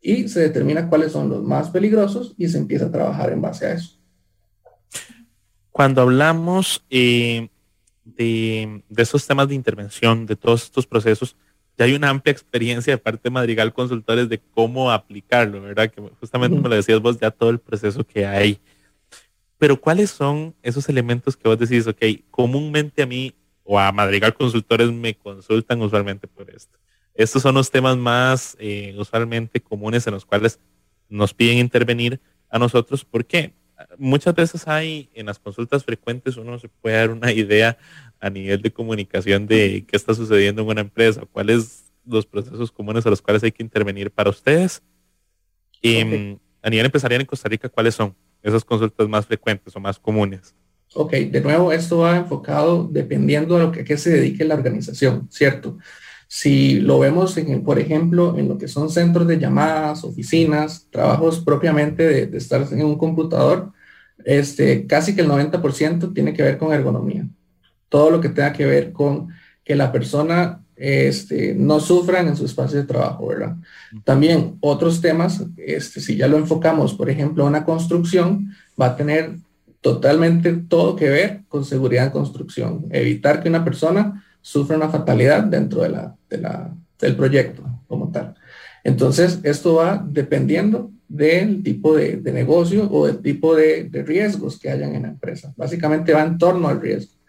y 0.00 0.28
se 0.28 0.40
determina 0.40 0.88
cuáles 0.88 1.12
son 1.12 1.28
los 1.28 1.42
más 1.42 1.70
peligrosos 1.70 2.34
y 2.36 2.48
se 2.48 2.58
empieza 2.58 2.86
a 2.86 2.92
trabajar 2.92 3.32
en 3.32 3.40
base 3.40 3.66
a 3.66 3.74
eso. 3.74 3.98
Cuando 5.70 6.02
hablamos 6.02 6.84
eh, 6.90 7.48
de, 8.04 8.82
de 8.88 9.02
esos 9.02 9.26
temas 9.26 9.48
de 9.48 9.54
intervención, 9.54 10.26
de 10.26 10.36
todos 10.36 10.64
estos 10.64 10.86
procesos, 10.86 11.36
ya 11.78 11.86
hay 11.86 11.94
una 11.94 12.10
amplia 12.10 12.32
experiencia 12.32 12.92
de 12.92 12.98
parte 12.98 13.22
de 13.24 13.30
Madrigal 13.30 13.72
Consultores 13.72 14.28
de 14.28 14.38
cómo 14.38 14.90
aplicarlo, 14.90 15.62
¿verdad? 15.62 15.90
Que 15.90 16.02
justamente 16.20 16.58
me 16.58 16.68
lo 16.68 16.74
decías 16.74 17.00
vos, 17.00 17.18
ya 17.18 17.30
todo 17.30 17.50
el 17.50 17.58
proceso 17.58 18.04
que 18.04 18.26
hay. 18.26 18.60
Pero 19.62 19.80
¿cuáles 19.80 20.10
son 20.10 20.56
esos 20.60 20.88
elementos 20.88 21.36
que 21.36 21.46
vos 21.46 21.56
decís, 21.56 21.86
ok, 21.86 22.02
comúnmente 22.32 23.00
a 23.00 23.06
mí 23.06 23.32
o 23.62 23.78
a 23.78 23.92
Madrigal 23.92 24.34
Consultores 24.34 24.90
me 24.90 25.14
consultan 25.14 25.80
usualmente 25.80 26.26
por 26.26 26.50
esto? 26.50 26.80
Estos 27.14 27.42
son 27.42 27.54
los 27.54 27.70
temas 27.70 27.96
más 27.96 28.56
eh, 28.58 28.92
usualmente 28.98 29.60
comunes 29.60 30.04
en 30.08 30.14
los 30.14 30.26
cuales 30.26 30.58
nos 31.08 31.32
piden 31.32 31.58
intervenir 31.58 32.20
a 32.48 32.58
nosotros. 32.58 33.04
¿Por 33.04 33.24
qué? 33.24 33.54
muchas 33.98 34.34
veces 34.34 34.66
hay 34.66 35.08
en 35.14 35.26
las 35.26 35.38
consultas 35.38 35.84
frecuentes 35.84 36.36
uno 36.36 36.58
se 36.58 36.68
puede 36.68 36.96
dar 36.96 37.10
una 37.10 37.30
idea 37.32 37.78
a 38.18 38.30
nivel 38.30 38.62
de 38.62 38.72
comunicación 38.72 39.46
de 39.46 39.84
qué 39.86 39.96
está 39.96 40.12
sucediendo 40.12 40.62
en 40.62 40.68
una 40.70 40.80
empresa, 40.80 41.22
cuáles 41.30 41.92
los 42.04 42.26
procesos 42.26 42.72
comunes 42.72 43.06
a 43.06 43.10
los 43.10 43.22
cuales 43.22 43.44
hay 43.44 43.52
que 43.52 43.62
intervenir 43.62 44.10
para 44.10 44.28
ustedes. 44.28 44.82
Y 45.80 46.00
a 46.00 46.68
nivel 46.68 46.86
empresarial 46.86 47.20
en 47.20 47.28
Costa 47.28 47.48
Rica, 47.48 47.68
¿cuáles 47.68 47.94
son 47.94 48.16
esas 48.42 48.64
consultas 48.64 49.08
más 49.08 49.26
frecuentes 49.26 49.74
o 49.76 49.80
más 49.80 49.98
comunes? 49.98 50.54
Ok, 50.94 51.12
de 51.12 51.40
nuevo, 51.40 51.72
esto 51.72 51.98
va 51.98 52.16
enfocado 52.16 52.88
dependiendo 52.90 53.56
de 53.56 53.64
lo 53.64 53.72
que, 53.72 53.92
a 53.92 53.96
se 53.96 54.10
dedique 54.10 54.44
la 54.44 54.54
organización, 54.54 55.28
¿cierto? 55.30 55.78
Si 56.28 56.80
lo 56.80 56.98
vemos, 56.98 57.36
en, 57.36 57.62
por 57.62 57.78
ejemplo, 57.78 58.38
en 58.38 58.48
lo 58.48 58.58
que 58.58 58.68
son 58.68 58.90
centros 58.90 59.26
de 59.26 59.38
llamadas, 59.38 60.04
oficinas, 60.04 60.88
trabajos 60.90 61.40
propiamente 61.40 62.06
de, 62.06 62.26
de 62.26 62.38
estar 62.38 62.66
en 62.70 62.84
un 62.84 62.96
computador, 62.96 63.72
este, 64.24 64.86
casi 64.86 65.14
que 65.14 65.22
el 65.22 65.28
90% 65.28 66.12
tiene 66.12 66.32
que 66.32 66.42
ver 66.42 66.58
con 66.58 66.72
ergonomía 66.72 67.26
todo 67.92 68.10
lo 68.10 68.22
que 68.22 68.30
tenga 68.30 68.54
que 68.54 68.64
ver 68.64 68.90
con 68.90 69.28
que 69.62 69.76
la 69.76 69.92
persona 69.92 70.61
este, 70.82 71.54
no 71.54 71.78
sufran 71.78 72.26
en 72.26 72.36
su 72.36 72.44
espacio 72.44 72.78
de 72.78 72.88
trabajo, 72.88 73.28
¿verdad? 73.28 73.54
También 74.02 74.56
otros 74.58 75.00
temas, 75.00 75.40
este, 75.56 76.00
si 76.00 76.16
ya 76.16 76.26
lo 76.26 76.36
enfocamos, 76.36 76.94
por 76.94 77.08
ejemplo, 77.08 77.46
una 77.46 77.64
construcción, 77.64 78.52
va 78.80 78.86
a 78.86 78.96
tener 78.96 79.36
totalmente 79.80 80.52
todo 80.54 80.96
que 80.96 81.08
ver 81.08 81.42
con 81.48 81.64
seguridad 81.64 82.06
en 82.06 82.10
construcción, 82.10 82.86
evitar 82.90 83.40
que 83.40 83.48
una 83.48 83.64
persona 83.64 84.24
sufra 84.40 84.76
una 84.76 84.88
fatalidad 84.88 85.44
dentro 85.44 85.82
de 85.82 85.90
la, 85.90 86.74
del 86.98 87.14
proyecto 87.14 87.62
como 87.86 88.10
tal. 88.10 88.34
Entonces, 88.82 89.38
esto 89.44 89.76
va 89.76 90.04
dependiendo 90.04 90.90
del 91.06 91.62
tipo 91.62 91.94
de, 91.94 92.16
negocio 92.32 92.90
o 92.90 93.06
del 93.06 93.18
tipo 93.18 93.54
de, 93.54 93.84
de 93.84 94.02
riesgos 94.02 94.58
que 94.58 94.68
hayan 94.68 94.96
en 94.96 95.02
la 95.02 95.10
empresa. 95.10 95.54
Básicamente 95.56 96.12
va 96.12 96.24
en 96.24 96.38
torno 96.38 96.66
al 96.66 96.80
riesgo 96.80 97.21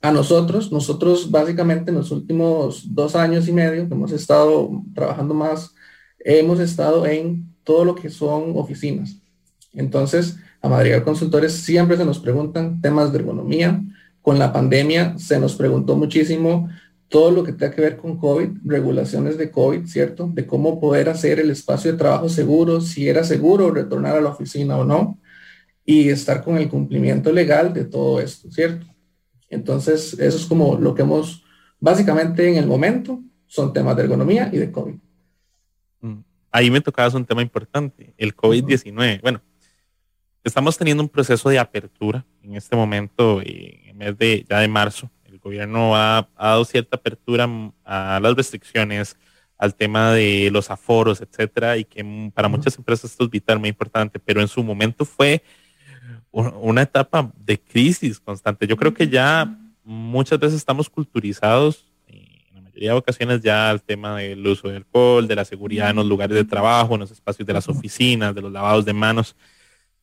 a 0.00 0.12
nosotros, 0.12 0.70
nosotros 0.70 1.30
básicamente 1.30 1.90
en 1.90 1.96
los 1.96 2.10
últimos 2.10 2.94
dos 2.94 3.16
años 3.16 3.48
y 3.48 3.52
medio 3.52 3.88
que 3.88 3.94
hemos 3.94 4.12
estado 4.12 4.70
trabajando 4.94 5.34
más, 5.34 5.74
hemos 6.20 6.60
estado 6.60 7.06
en 7.06 7.52
todo 7.64 7.84
lo 7.84 7.94
que 7.94 8.10
son 8.10 8.52
oficinas. 8.54 9.16
Entonces, 9.72 10.36
a 10.60 10.68
Madrigal 10.68 11.04
Consultores 11.04 11.52
siempre 11.52 11.96
se 11.96 12.04
nos 12.04 12.18
preguntan 12.18 12.80
temas 12.80 13.12
de 13.12 13.18
ergonomía. 13.18 13.82
Con 14.22 14.38
la 14.38 14.52
pandemia 14.52 15.18
se 15.18 15.38
nos 15.38 15.54
preguntó 15.54 15.96
muchísimo 15.96 16.68
todo 17.08 17.30
lo 17.30 17.42
que 17.42 17.52
tenga 17.52 17.74
que 17.74 17.80
ver 17.80 17.96
con 17.96 18.18
COVID, 18.18 18.48
regulaciones 18.64 19.38
de 19.38 19.50
COVID, 19.50 19.86
¿cierto? 19.86 20.30
De 20.32 20.46
cómo 20.46 20.78
poder 20.78 21.08
hacer 21.08 21.40
el 21.40 21.50
espacio 21.50 21.92
de 21.92 21.98
trabajo 21.98 22.28
seguro, 22.28 22.80
si 22.80 23.08
era 23.08 23.24
seguro 23.24 23.70
retornar 23.70 24.16
a 24.16 24.20
la 24.20 24.28
oficina 24.28 24.76
o 24.76 24.84
no, 24.84 25.18
y 25.84 26.10
estar 26.10 26.44
con 26.44 26.58
el 26.58 26.68
cumplimiento 26.68 27.32
legal 27.32 27.72
de 27.72 27.86
todo 27.86 28.20
esto, 28.20 28.50
¿cierto? 28.50 28.86
Entonces, 29.48 30.14
eso 30.14 30.36
es 30.36 30.46
como 30.46 30.76
lo 30.76 30.94
que 30.94 31.02
hemos, 31.02 31.44
básicamente 31.80 32.48
en 32.48 32.56
el 32.56 32.66
momento, 32.66 33.20
son 33.46 33.72
temas 33.72 33.96
de 33.96 34.02
ergonomía 34.04 34.50
y 34.52 34.58
de 34.58 34.70
COVID. 34.70 34.94
Mm. 36.00 36.18
Ahí 36.50 36.70
me 36.70 36.80
tocaba 36.80 37.16
un 37.16 37.24
tema 37.24 37.42
importante, 37.42 38.14
el 38.16 38.34
COVID-19. 38.34 39.20
Bueno, 39.22 39.42
estamos 40.44 40.76
teniendo 40.76 41.02
un 41.02 41.08
proceso 41.08 41.48
de 41.48 41.58
apertura 41.58 42.24
en 42.42 42.56
este 42.56 42.76
momento, 42.76 43.40
en 43.42 43.88
el 43.88 43.94
mes 43.94 44.18
de, 44.18 44.44
ya 44.48 44.60
de 44.60 44.68
marzo. 44.68 45.10
El 45.24 45.38
gobierno 45.38 45.96
ha, 45.96 46.28
dado 46.38 46.64
cierta 46.64 46.96
apertura 46.96 47.48
a 47.84 48.20
las 48.20 48.34
restricciones, 48.34 49.16
al 49.58 49.74
tema 49.74 50.12
de 50.12 50.50
los 50.52 50.70
aforos, 50.70 51.20
etcétera, 51.20 51.76
y 51.76 51.84
que 51.84 52.30
para 52.32 52.48
muchas 52.48 52.78
empresas 52.78 53.10
esto 53.10 53.24
es 53.24 53.30
vital, 53.30 53.58
muy 53.58 53.68
importante, 53.68 54.18
pero 54.18 54.40
en 54.40 54.48
su 54.48 54.62
momento 54.62 55.04
fue 55.04 55.42
una 56.38 56.82
etapa 56.82 57.32
de 57.44 57.58
crisis 57.58 58.20
constante. 58.20 58.66
Yo 58.66 58.76
creo 58.76 58.94
que 58.94 59.08
ya 59.08 59.58
muchas 59.84 60.38
veces 60.38 60.56
estamos 60.56 60.88
culturizados, 60.88 61.90
en 62.06 62.54
la 62.54 62.60
mayoría 62.60 62.92
de 62.92 62.98
ocasiones 62.98 63.40
ya 63.42 63.70
al 63.70 63.82
tema 63.82 64.18
del 64.18 64.46
uso 64.46 64.68
del 64.68 64.78
alcohol, 64.78 65.26
de 65.26 65.34
la 65.34 65.44
seguridad 65.44 65.90
en 65.90 65.96
los 65.96 66.06
lugares 66.06 66.36
de 66.36 66.44
trabajo, 66.44 66.94
en 66.94 67.00
los 67.00 67.10
espacios 67.10 67.46
de 67.46 67.52
las 67.52 67.68
oficinas, 67.68 68.34
de 68.34 68.42
los 68.42 68.52
lavados 68.52 68.84
de 68.84 68.92
manos. 68.92 69.34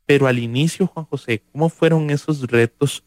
Pero 0.05 0.27
al 0.27 0.39
inicio, 0.39 0.87
Juan 0.87 1.05
José, 1.05 1.41
¿cómo 1.51 1.69
fueron 1.69 2.09
esos 2.09 2.41
retos 2.43 3.03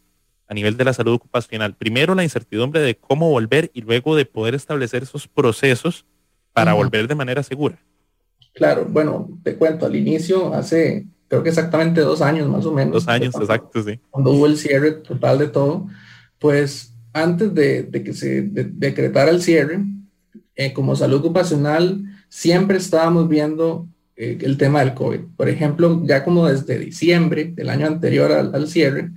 a 0.49 0.55
nivel 0.55 0.77
de 0.77 0.85
la 0.85 0.93
salud 0.93 1.12
ocupacional? 1.12 1.75
Primero 1.75 2.14
la 2.14 2.25
incertidumbre 2.25 2.81
de 2.81 2.97
cómo 2.97 3.31
volver 3.31 3.71
y 3.75 3.83
luego 3.83 4.17
de 4.17 4.25
poder 4.25 4.55
establecer 4.55 5.03
esos 5.03 5.29
procesos 5.29 6.07
para 6.53 6.73
volver 6.73 7.07
de 7.07 7.14
manera 7.14 7.43
segura. 7.43 7.79
Claro, 8.55 8.87
bueno, 8.87 9.29
te 9.45 9.57
cuento, 9.57 9.87
al 9.87 9.95
inicio, 9.95 10.53
hace 10.53 11.07
creo 11.29 11.43
que 11.43 11.51
exactamente 11.51 12.01
dos 12.01 12.23
años 12.23 12.49
más 12.49 12.64
o 12.67 12.73
menos. 12.73 12.95
Dos 12.95 13.09
años, 13.09 13.35
exacto, 13.35 13.83
sí. 13.83 14.01
Cuando 14.11 14.33
hubo 14.33 14.47
el 14.47 14.57
cierre 14.57 14.93
total 14.93 15.38
de 15.38 15.49
todo, 15.49 15.87
pues 16.38 16.95
antes 17.12 17.55
de, 17.55 17.88
que 17.91 18.12
se 18.12 18.43
decretara 18.43 19.31
el 19.31 19.43
cierre, 19.43 19.85
eh, 20.57 20.73
como 20.73 20.97
salud 20.97 21.19
ocupacional, 21.19 22.03
siempre 22.29 22.79
estábamos 22.79 23.29
viendo 23.29 23.87
eh, 24.17 24.38
el 24.41 24.57
tema 24.57 24.81
del 24.81 24.95
COVID. 24.95 25.21
Por 25.37 25.49
ejemplo, 25.49 26.03
ya 26.05 26.25
como 26.25 26.49
desde 26.49 26.79
diciembre 26.79 27.53
del 27.55 27.69
año 27.69 27.87
anterior 27.87 28.33
al, 28.33 28.69
cierre, 28.69 29.11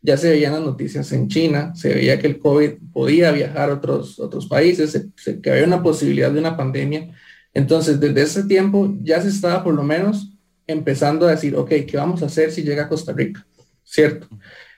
ya 0.00 0.16
se 0.16 0.30
veían 0.30 0.52
las 0.52 0.62
noticias 0.62 1.10
en 1.12 1.28
China, 1.28 1.74
se 1.74 1.94
veía 1.94 2.18
que 2.18 2.28
el 2.28 2.38
COVID 2.38 2.74
podía 2.92 3.32
viajar 3.32 3.70
a 3.70 3.74
otros, 3.74 4.18
otros 4.20 4.46
países, 4.46 5.08
que 5.42 5.50
había 5.50 5.64
una 5.64 5.82
posibilidad 5.82 6.30
de 6.30 6.38
una 6.38 6.56
pandemia. 6.56 7.10
Entonces, 7.52 7.98
desde 7.98 8.22
ese 8.22 8.44
tiempo 8.44 8.94
ya 9.02 9.20
se 9.20 9.28
estaba 9.28 9.64
por 9.64 9.74
lo 9.74 9.82
menos 9.82 10.35
empezando 10.66 11.26
a 11.26 11.30
decir, 11.30 11.54
ok, 11.56 11.68
¿qué 11.86 11.96
vamos 11.96 12.22
a 12.22 12.26
hacer 12.26 12.50
si 12.50 12.62
llega 12.62 12.84
a 12.84 12.88
Costa 12.88 13.12
Rica? 13.12 13.46
¿Cierto? 13.84 14.28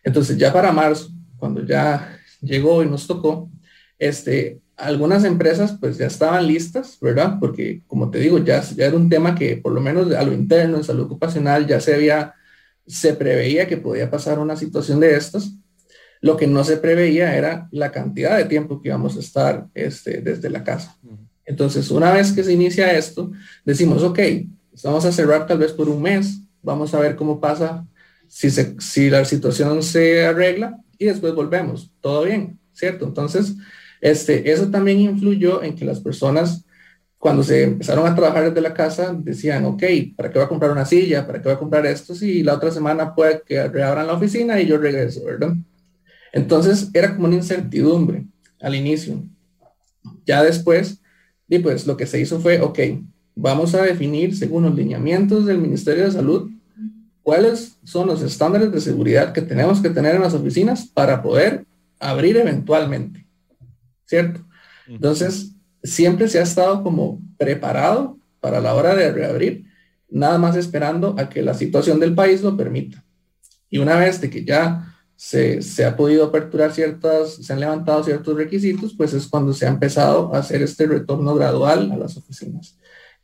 Entonces 0.05 0.37
ya 0.37 0.53
para 0.53 0.73
marzo, 0.73 1.11
cuando 1.37 1.65
ya 1.65 2.19
llegó 2.41 2.83
y 2.83 2.87
nos 2.87 3.07
tocó, 3.07 3.51
este, 3.99 4.61
algunas 4.77 5.25
empresas 5.25 5.77
pues 5.79 5.99
ya 5.99 6.07
estaban 6.07 6.47
listas, 6.47 6.99
¿verdad? 7.01 7.39
Porque 7.41 7.83
como 7.87 8.11
te 8.11 8.19
digo, 8.19 8.39
ya, 8.39 8.63
ya 8.63 8.87
era 8.87 8.97
un 8.97 9.09
tema 9.09 9.35
que 9.35 9.57
por 9.57 9.73
lo 9.73 9.81
menos 9.81 10.13
a 10.13 10.23
lo 10.23 10.33
interno, 10.33 10.77
en 10.77 10.85
salud 10.85 11.05
ocupacional, 11.05 11.67
ya 11.67 11.81
se 11.81 11.95
había, 11.95 12.35
se 12.87 13.15
preveía 13.15 13.67
que 13.67 13.77
podía 13.77 14.11
pasar 14.11 14.39
una 14.39 14.57
situación 14.57 15.01
de 15.01 15.17
estas. 15.17 15.53
Lo 16.21 16.37
que 16.37 16.47
no 16.47 16.65
se 16.65 16.77
preveía 16.77 17.37
era 17.37 17.69
la 17.71 17.93
cantidad 17.93 18.37
de 18.37 18.45
tiempo 18.45 18.81
que 18.81 18.89
íbamos 18.89 19.17
a 19.17 19.21
estar 19.21 19.69
este, 19.75 20.21
desde 20.21 20.51
la 20.51 20.65
casa. 20.65 20.97
Entonces, 21.45 21.91
una 21.91 22.13
vez 22.13 22.33
que 22.33 22.45
se 22.45 22.53
inicia 22.53 22.97
esto, 22.97 23.31
decimos, 23.65 24.03
ok, 24.03 24.19
vamos 24.83 25.05
a 25.05 25.13
cerrar 25.13 25.47
tal 25.47 25.59
vez 25.59 25.73
por 25.73 25.89
un 25.89 26.03
mes, 26.03 26.41
vamos 26.63 26.95
a 26.95 27.01
ver 27.01 27.17
cómo 27.17 27.41
pasa, 27.41 27.87
si, 28.29 29.11
la 29.11 29.25
situación 29.25 29.83
se 29.83 30.27
arregla 30.27 30.79
y 30.99 31.07
después 31.07 31.35
volvemos, 31.35 31.91
todo 32.01 32.25
bien, 32.25 32.59
¿cierto? 32.73 33.07
Entonces, 33.07 33.55
este, 34.01 34.51
eso 34.51 34.71
también 34.71 35.01
influyó 35.01 35.63
en 35.63 35.75
que 35.75 35.85
las 35.85 36.01
personas, 36.01 36.65
cuando 37.19 37.43
se 37.43 37.65
empezaron 37.65 38.07
a 38.07 38.15
trabajar 38.15 38.49
desde 38.49 38.61
la 38.61 38.75
casa, 38.75 39.15
decían, 39.19 39.65
ok, 39.65 39.83
¿para 40.17 40.31
qué 40.31 40.39
voy 40.39 40.45
a 40.45 40.49
comprar 40.49 40.71
una 40.71 40.85
silla? 40.85 41.27
¿Para 41.27 41.41
qué 41.41 41.49
voy 41.49 41.55
a 41.55 41.59
comprar 41.59 41.87
esto? 41.87 42.15
Si 42.15 42.43
la 42.43 42.55
otra 42.55 42.71
semana 42.71 43.15
puede 43.15 43.43
que 43.45 43.67
reabran 43.69 44.07
la 44.07 44.15
oficina 44.15 44.61
y 44.61 44.67
yo 44.67 44.79
regreso, 44.79 45.25
¿verdad? 45.25 45.55
Entonces, 46.33 46.91
era 46.93 47.15
como 47.15 47.27
una 47.27 47.37
incertidumbre 47.37 48.27
al 48.61 48.75
inicio. 48.75 49.25
Ya 50.27 50.43
después, 50.43 51.01
y 51.49 51.59
pues 51.59 51.87
lo 51.87 51.97
que 51.97 52.07
se 52.07 52.21
hizo 52.21 52.39
fue, 52.41 52.61
ok, 52.61 52.79
vamos 53.41 53.73
a 53.75 53.83
definir, 53.83 54.37
según 54.37 54.65
los 54.65 54.75
lineamientos 54.75 55.47
del 55.47 55.59
Ministerio 55.59 56.05
de 56.05 56.11
Salud, 56.11 56.51
cuáles 57.23 57.79
son 57.85 58.09
los 58.09 58.21
estándares 58.21 58.73
de 58.73 58.81
seguridad 58.81 59.33
que 59.33 59.43
tenemos 59.43 59.81
que 59.81 59.91
tener 59.91 60.17
en 60.17 60.23
las 60.23 60.35
oficinas 60.35 60.87
para 60.87 61.23
poder 61.23 61.65
abrir 62.01 62.37
eventualmente, 62.37 63.29
¿cierto? 64.07 64.41
Entonces, 64.89 65.53
siempre 65.85 66.27
se 66.27 66.41
ha 66.41 66.43
estado 66.43 66.83
como 66.83 67.21
preparado 67.37 68.19
para 68.41 68.61
la 68.61 68.75
hora 68.75 68.97
de 68.97 69.13
reabrir, 69.13 69.67
nada 70.11 70.39
más 70.39 70.57
esperando 70.57 71.15
a 71.17 71.29
que 71.29 71.43
la 71.43 71.55
situación 71.55 72.01
del 72.01 72.17
país 72.17 72.43
lo 72.43 72.57
permita. 72.57 73.05
Y 73.71 73.79
una 73.79 73.97
vez 73.97 74.21
de 74.21 74.31
que 74.31 74.45
ya 74.45 74.97
se, 75.15 75.63
se, 75.63 75.85
ha 75.85 75.97
podido 75.97 76.25
aperturar 76.25 76.73
ciertas, 76.73 77.35
se 77.35 77.53
han 77.53 77.61
levantado 77.61 78.03
ciertos 78.03 78.37
requisitos, 78.37 78.95
pues 78.97 79.13
es 79.13 79.29
cuando 79.29 79.53
se 79.53 79.67
ha 79.67 79.69
empezado 79.69 80.35
a 80.35 80.39
hacer 80.39 80.63
este 80.63 80.87
retorno 80.87 81.35
gradual 81.37 81.93
a 81.93 81.97
las 81.97 82.17
oficinas 82.17 82.79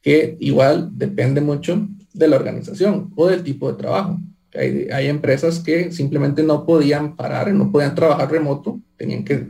que 0.04 0.36
igual 0.38 0.90
depende 0.92 1.40
mucho 1.40 1.88
de 2.12 2.28
la 2.28 2.36
organización 2.36 3.10
o 3.16 3.26
del 3.26 3.42
tipo 3.42 3.72
de 3.72 3.78
trabajo. 3.78 4.18
Hay, 4.54 4.86
hay 4.92 5.06
empresas 5.08 5.58
que 5.58 5.90
simplemente 5.92 6.42
no 6.42 6.66
podían 6.66 7.16
parar, 7.16 7.50
no 7.54 7.72
podían 7.72 7.94
trabajar 7.94 8.30
remoto, 8.30 8.78
tenían 8.98 9.24
que, 9.24 9.48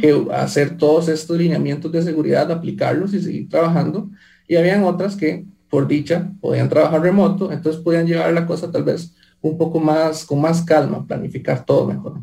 que, 0.00 0.26
hacer 0.32 0.78
todos 0.78 1.08
estos 1.08 1.36
lineamientos 1.36 1.90
de 1.90 2.02
seguridad, 2.02 2.50
aplicarlos 2.52 3.12
y 3.14 3.20
seguir 3.20 3.48
trabajando. 3.48 4.08
Y 4.46 4.54
habían 4.54 4.84
otras 4.84 5.16
que, 5.16 5.44
por 5.68 5.88
dicha, 5.88 6.30
podían 6.40 6.68
trabajar 6.68 7.02
remoto, 7.02 7.50
entonces 7.50 7.82
podían 7.82 8.06
llevar 8.06 8.32
la 8.32 8.46
cosa 8.46 8.70
tal 8.70 8.84
vez 8.84 9.12
un 9.40 9.58
poco 9.58 9.80
más, 9.80 10.24
con 10.24 10.40
más 10.40 10.62
calma, 10.62 11.04
planificar 11.04 11.66
todo 11.66 11.84
mejor. 11.84 12.20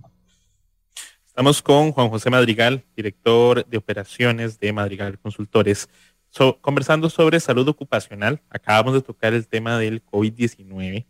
Estamos 1.28 1.62
con 1.62 1.92
Juan 1.92 2.10
José 2.10 2.30
Madrigal, 2.30 2.86
director 2.96 3.66
de 3.66 3.78
operaciones 3.78 4.58
de 4.58 4.72
Madrigal 4.72 5.20
Consultores 5.20 5.90
conversando 6.62 7.10
sobre 7.10 7.40
salud 7.40 7.68
ocupacional, 7.68 8.42
acabamos 8.50 8.94
de 8.94 9.02
tocar 9.02 9.34
el 9.34 9.48
tema 9.48 9.78
del 9.78 10.04
COVID-19 10.04 11.06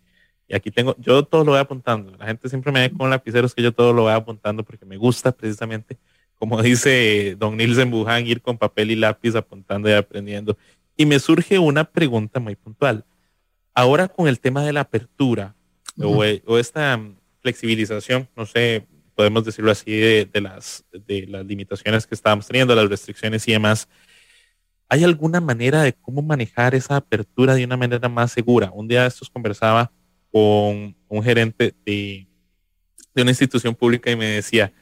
Y 0.48 0.56
aquí 0.56 0.70
tengo, 0.72 0.96
yo 1.00 1.24
todo 1.24 1.44
lo 1.44 1.52
voy 1.52 1.62
apuntando. 1.62 2.16
La 2.18 2.26
gente 2.26 2.50
siempre 2.50 2.72
me 2.72 2.82
ve 2.82 2.92
con 2.92 3.10
lapiceros 3.10 3.56
que 3.56 3.62
yo 3.62 3.72
todo 3.72 3.94
lo 3.94 4.04
voy 4.04 4.14
apuntando 4.14 4.64
porque 4.64 4.86
me 4.86 4.98
gusta 4.98 5.32
precisamente, 5.32 5.98
como 6.36 6.62
dice 6.62 7.36
don 7.40 7.58
Nielsen 7.58 7.90
Buján, 7.90 8.28
ir 8.28 8.42
con 8.42 8.58
papel 8.58 8.92
y 8.92 8.96
lápiz 8.96 9.36
apuntando 9.36 9.90
y 9.90 9.94
aprendiendo. 9.94 10.58
Y 10.98 11.06
me 11.06 11.20
surge 11.20 11.58
una 11.58 11.86
pregunta 11.86 12.40
muy 12.40 12.56
puntual. 12.56 13.06
Ahora 13.74 14.08
con 14.08 14.28
el 14.28 14.40
tema 14.40 14.64
de 14.64 14.74
la 14.74 14.82
apertura 14.82 15.56
o, 15.98 16.58
esta 16.58 17.00
flexibilización, 17.42 18.28
no 18.36 18.46
sé, 18.46 18.86
podemos 19.16 19.46
decirlo 19.46 19.72
así, 19.72 19.92
de, 19.92 20.42
las, 20.42 20.86
de 20.92 21.28
las 21.28 21.46
limitaciones 21.46 22.06
que 22.06 22.16
estábamos 22.16 22.48
teniendo, 22.48 22.76
las 22.76 22.90
restricciones 22.90 23.48
y 23.48 23.52
demás, 23.52 23.88
¿hay 24.89 25.04
alguna 25.04 25.41
manera 25.41 25.84
de 25.84 25.93
cómo 25.93 26.22
manejar 26.22 26.76
esa 26.76 26.98
apertura 26.98 27.56
de 27.56 27.65
una 27.65 27.78
manera 27.78 28.10
más 28.10 28.32
segura? 28.32 28.72
Un 28.74 28.88
día 28.88 29.02
de 29.02 29.08
estos 29.08 29.30
conversaba 29.30 29.91
con 30.32 30.96
un 31.08 31.24
gerente 31.24 31.76
de, 31.86 32.28
una 33.15 33.32
institución 33.32 33.76
pública 33.76 34.12
y 34.12 34.15
me 34.15 34.26
decía, 34.26 34.74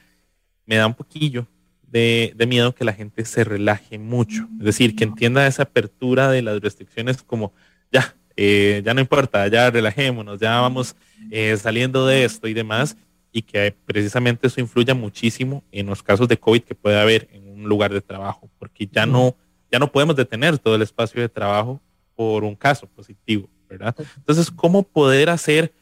me 0.66 0.76
da 0.76 0.86
un 0.86 0.94
poquillo 0.94 1.46
de, 1.86 2.32
de, 2.34 2.46
miedo 2.46 2.74
que 2.74 2.84
la 2.84 2.94
gente 2.94 3.24
se 3.24 3.44
relaje 3.44 3.98
mucho. 3.98 4.48
Es 4.58 4.64
decir, 4.64 4.96
que 4.96 5.04
entienda 5.04 5.46
esa 5.46 5.64
apertura 5.64 6.30
de 6.30 6.40
las 6.40 6.60
restricciones 6.60 7.22
como, 7.22 7.52
ya, 7.90 8.16
eh, 8.36 8.82
ya 8.84 8.94
no 8.94 9.00
importa, 9.00 9.46
ya 9.48 9.70
relajémonos, 9.70 10.40
ya 10.40 10.60
vamos 10.60 10.96
eh, 11.30 11.56
saliendo 11.56 12.06
de 12.06 12.24
esto 12.24 12.48
y 12.48 12.54
demás, 12.54 12.96
y 13.30 13.42
que 13.42 13.74
precisamente 13.86 14.46
eso 14.46 14.60
influya 14.60 14.94
muchísimo 14.94 15.64
en 15.72 15.86
los 15.86 16.02
casos 16.02 16.28
de 16.28 16.38
COVID 16.38 16.62
que 16.62 16.74
puede 16.74 17.00
haber 17.00 17.28
en 17.32 17.48
un 17.48 17.68
lugar 17.68 17.92
de 17.92 18.00
trabajo, 18.00 18.50
porque 18.58 18.88
ya 18.90 19.06
no, 19.06 19.36
ya 19.72 19.78
no 19.78 19.90
podemos 19.90 20.14
detener 20.14 20.58
todo 20.58 20.74
el 20.74 20.82
espacio 20.82 21.20
de 21.20 21.28
trabajo 21.28 21.80
por 22.14 22.44
un 22.44 22.54
caso 22.54 22.86
positivo, 22.86 23.48
¿verdad? 23.68 23.96
Entonces, 24.18 24.50
¿cómo 24.50 24.82
poder 24.82 25.30
hacer 25.30 25.72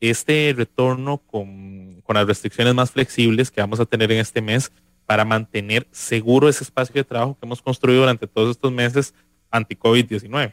este 0.00 0.52
retorno 0.54 1.18
con, 1.18 2.02
con 2.02 2.16
las 2.16 2.26
restricciones 2.26 2.74
más 2.74 2.90
flexibles 2.90 3.50
que 3.50 3.60
vamos 3.60 3.78
a 3.80 3.86
tener 3.86 4.10
en 4.10 4.18
este 4.18 4.42
mes 4.42 4.70
para 5.06 5.24
mantener 5.24 5.86
seguro 5.92 6.48
ese 6.48 6.64
espacio 6.64 6.94
de 6.94 7.04
trabajo 7.04 7.38
que 7.38 7.46
hemos 7.46 7.62
construido 7.62 8.00
durante 8.00 8.26
todos 8.26 8.50
estos 8.50 8.72
meses 8.72 9.14
anti-COVID-19? 9.50 10.52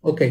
Ok. 0.00 0.22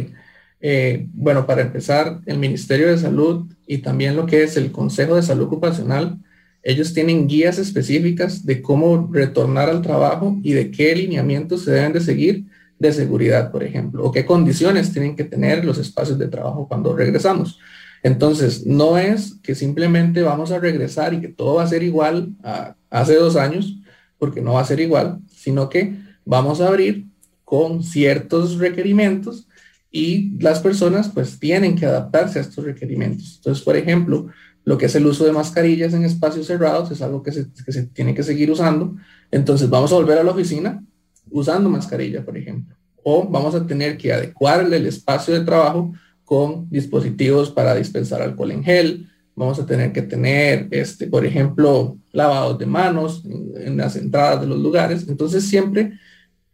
Eh, 0.59 1.05
bueno, 1.13 1.45
para 1.45 1.61
empezar, 1.61 2.19
el 2.25 2.37
Ministerio 2.37 2.89
de 2.89 2.97
Salud 2.97 3.45
y 3.65 3.79
también 3.79 4.15
lo 4.15 4.25
que 4.25 4.43
es 4.43 4.57
el 4.57 4.71
Consejo 4.71 5.15
de 5.15 5.23
Salud 5.23 5.45
Ocupacional, 5.45 6.17
ellos 6.63 6.93
tienen 6.93 7.27
guías 7.27 7.57
específicas 7.59 8.45
de 8.45 8.61
cómo 8.61 9.09
retornar 9.11 9.69
al 9.69 9.81
trabajo 9.81 10.37
y 10.43 10.53
de 10.53 10.71
qué 10.71 10.95
lineamientos 10.95 11.63
se 11.63 11.71
deben 11.71 11.93
de 11.93 12.01
seguir 12.01 12.45
de 12.79 12.93
seguridad, 12.93 13.51
por 13.51 13.63
ejemplo, 13.63 14.03
o 14.03 14.11
qué 14.11 14.25
condiciones 14.25 14.93
tienen 14.93 15.15
que 15.15 15.23
tener 15.23 15.65
los 15.65 15.77
espacios 15.77 16.19
de 16.19 16.27
trabajo 16.27 16.67
cuando 16.67 16.95
regresamos. 16.95 17.59
Entonces, 18.03 18.65
no 18.65 18.97
es 18.97 19.35
que 19.41 19.55
simplemente 19.55 20.21
vamos 20.21 20.51
a 20.51 20.59
regresar 20.59 21.13
y 21.13 21.21
que 21.21 21.29
todo 21.29 21.55
va 21.55 21.63
a 21.63 21.67
ser 21.67 21.83
igual 21.83 22.35
a 22.43 22.75
hace 22.89 23.15
dos 23.15 23.35
años, 23.35 23.77
porque 24.17 24.41
no 24.41 24.53
va 24.53 24.61
a 24.61 24.65
ser 24.65 24.79
igual, 24.79 25.19
sino 25.27 25.69
que 25.69 25.95
vamos 26.25 26.61
a 26.61 26.67
abrir 26.67 27.05
con 27.43 27.83
ciertos 27.83 28.57
requerimientos 28.57 29.47
y 29.91 30.37
las 30.39 30.59
personas 30.59 31.09
pues 31.09 31.39
tienen 31.39 31.75
que 31.75 31.85
adaptarse 31.85 32.39
a 32.39 32.41
estos 32.41 32.65
requerimientos. 32.65 33.35
Entonces, 33.37 33.63
por 33.63 33.75
ejemplo, 33.75 34.27
lo 34.67 34.77
que 34.77 34.87
es 34.87 34.95
el 34.95 35.05
uso 35.05 35.23
de 35.23 35.31
mascarillas 35.31 35.93
en 35.93 36.03
espacios 36.03 36.45
cerrados 36.45 36.91
es 36.91 37.01
algo 37.01 37.23
que 37.23 37.31
se, 37.31 37.45
tiene 37.93 38.13
que 38.13 38.21
seguir 38.21 38.51
usando. 38.51 38.97
Entonces, 39.31 39.69
vamos 39.69 39.93
a 39.93 39.95
volver 39.95 40.17
a 40.17 40.23
la 40.25 40.31
oficina 40.31 40.83
usando 41.31 41.69
mascarilla, 41.69 42.25
por 42.25 42.37
ejemplo. 42.37 42.75
O 43.01 43.25
vamos 43.29 43.55
a 43.55 43.65
tener 43.65 43.97
que 43.97 44.11
adecuarle 44.11 44.75
el 44.75 44.85
espacio 44.85 45.33
de 45.33 45.45
trabajo 45.45 45.93
con 46.25 46.69
dispositivos 46.69 47.49
para 47.49 47.75
dispensar 47.75 48.21
alcohol 48.21 48.51
en 48.51 48.61
gel. 48.61 49.07
Vamos 49.35 49.57
a 49.57 49.65
tener 49.65 49.93
que 49.93 50.01
tener, 50.01 50.67
este, 50.71 51.07
por 51.07 51.25
ejemplo, 51.25 51.97
lavados 52.11 52.57
de 52.57 52.65
manos 52.65 53.23
en, 53.23 53.67
en 53.67 53.77
las 53.77 53.95
entradas 53.95 54.41
de 54.41 54.47
los 54.47 54.59
lugares. 54.59 55.07
Entonces, 55.07 55.47
siempre, 55.47 55.93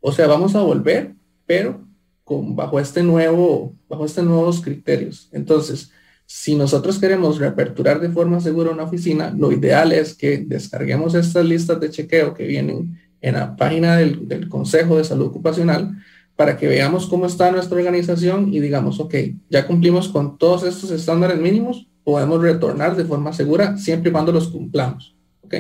o 0.02 0.12
sea, 0.12 0.28
vamos 0.28 0.54
a 0.54 0.62
volver, 0.62 1.16
pero 1.48 1.84
con, 2.24 2.56
bajo, 2.56 2.80
este 2.80 3.02
nuevo, 3.02 3.74
bajo 3.90 4.06
estos 4.06 4.24
nuevos 4.24 4.62
criterios. 4.62 5.30
Entonces, 5.32 5.92
si 6.36 6.56
nosotros 6.56 6.98
queremos 6.98 7.38
reaperturar 7.38 8.02
de 8.02 8.10
forma 8.10 8.40
segura 8.40 8.72
una 8.72 8.86
oficina, 8.86 9.32
lo 9.38 9.52
ideal 9.52 9.92
es 9.92 10.16
que 10.16 10.40
descarguemos 10.40 11.14
estas 11.14 11.46
listas 11.46 11.80
de 11.80 11.92
chequeo 11.92 12.34
que 12.34 12.48
vienen 12.48 13.00
en 13.22 13.36
la 13.36 13.56
página 13.56 13.98
del, 13.98 14.28
del 14.28 14.50
Consejo 14.50 14.98
de 14.98 15.04
Salud 15.04 15.28
Ocupacional 15.28 15.96
para 16.36 16.58
que 16.58 16.68
veamos 16.68 17.06
cómo 17.06 17.28
está 17.28 17.52
nuestra 17.52 17.78
organización 17.78 18.52
y 18.52 18.62
digamos, 18.62 19.00
ok, 19.00 19.14
ya 19.48 19.68
cumplimos 19.68 20.10
con 20.10 20.40
todos 20.40 20.64
estos 20.64 20.90
estándares 20.90 21.38
mínimos, 21.38 21.88
podemos 22.04 22.42
retornar 22.42 22.96
de 22.96 23.06
forma 23.06 23.32
segura 23.32 23.78
siempre 23.78 24.10
y 24.10 24.12
cuando 24.12 24.32
los 24.32 24.48
cumplamos. 24.48 25.16
¿ok? 25.44 25.54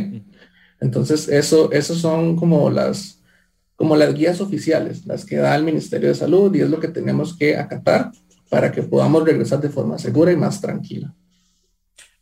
Entonces, 0.81 1.29
eso, 1.29 1.71
eso 1.71 1.93
son 1.93 2.35
como 2.35 2.71
las, 2.71 3.21
como 3.75 3.95
las 3.95 4.15
guías 4.15 4.41
oficiales, 4.41 5.05
las 5.05 5.23
que 5.23 5.35
da 5.35 5.55
el 5.55 5.63
Ministerio 5.63 6.09
de 6.09 6.15
Salud 6.15 6.53
y 6.55 6.61
es 6.61 6.69
lo 6.71 6.79
que 6.79 6.87
tenemos 6.87 7.37
que 7.37 7.57
acatar 7.57 8.11
para 8.53 8.71
que 8.71 8.83
podamos 8.83 9.23
regresar 9.23 9.59
de 9.61 9.69
forma 9.69 9.97
segura 9.97 10.31
y 10.31 10.35
más 10.35 10.61
tranquila. 10.61 11.11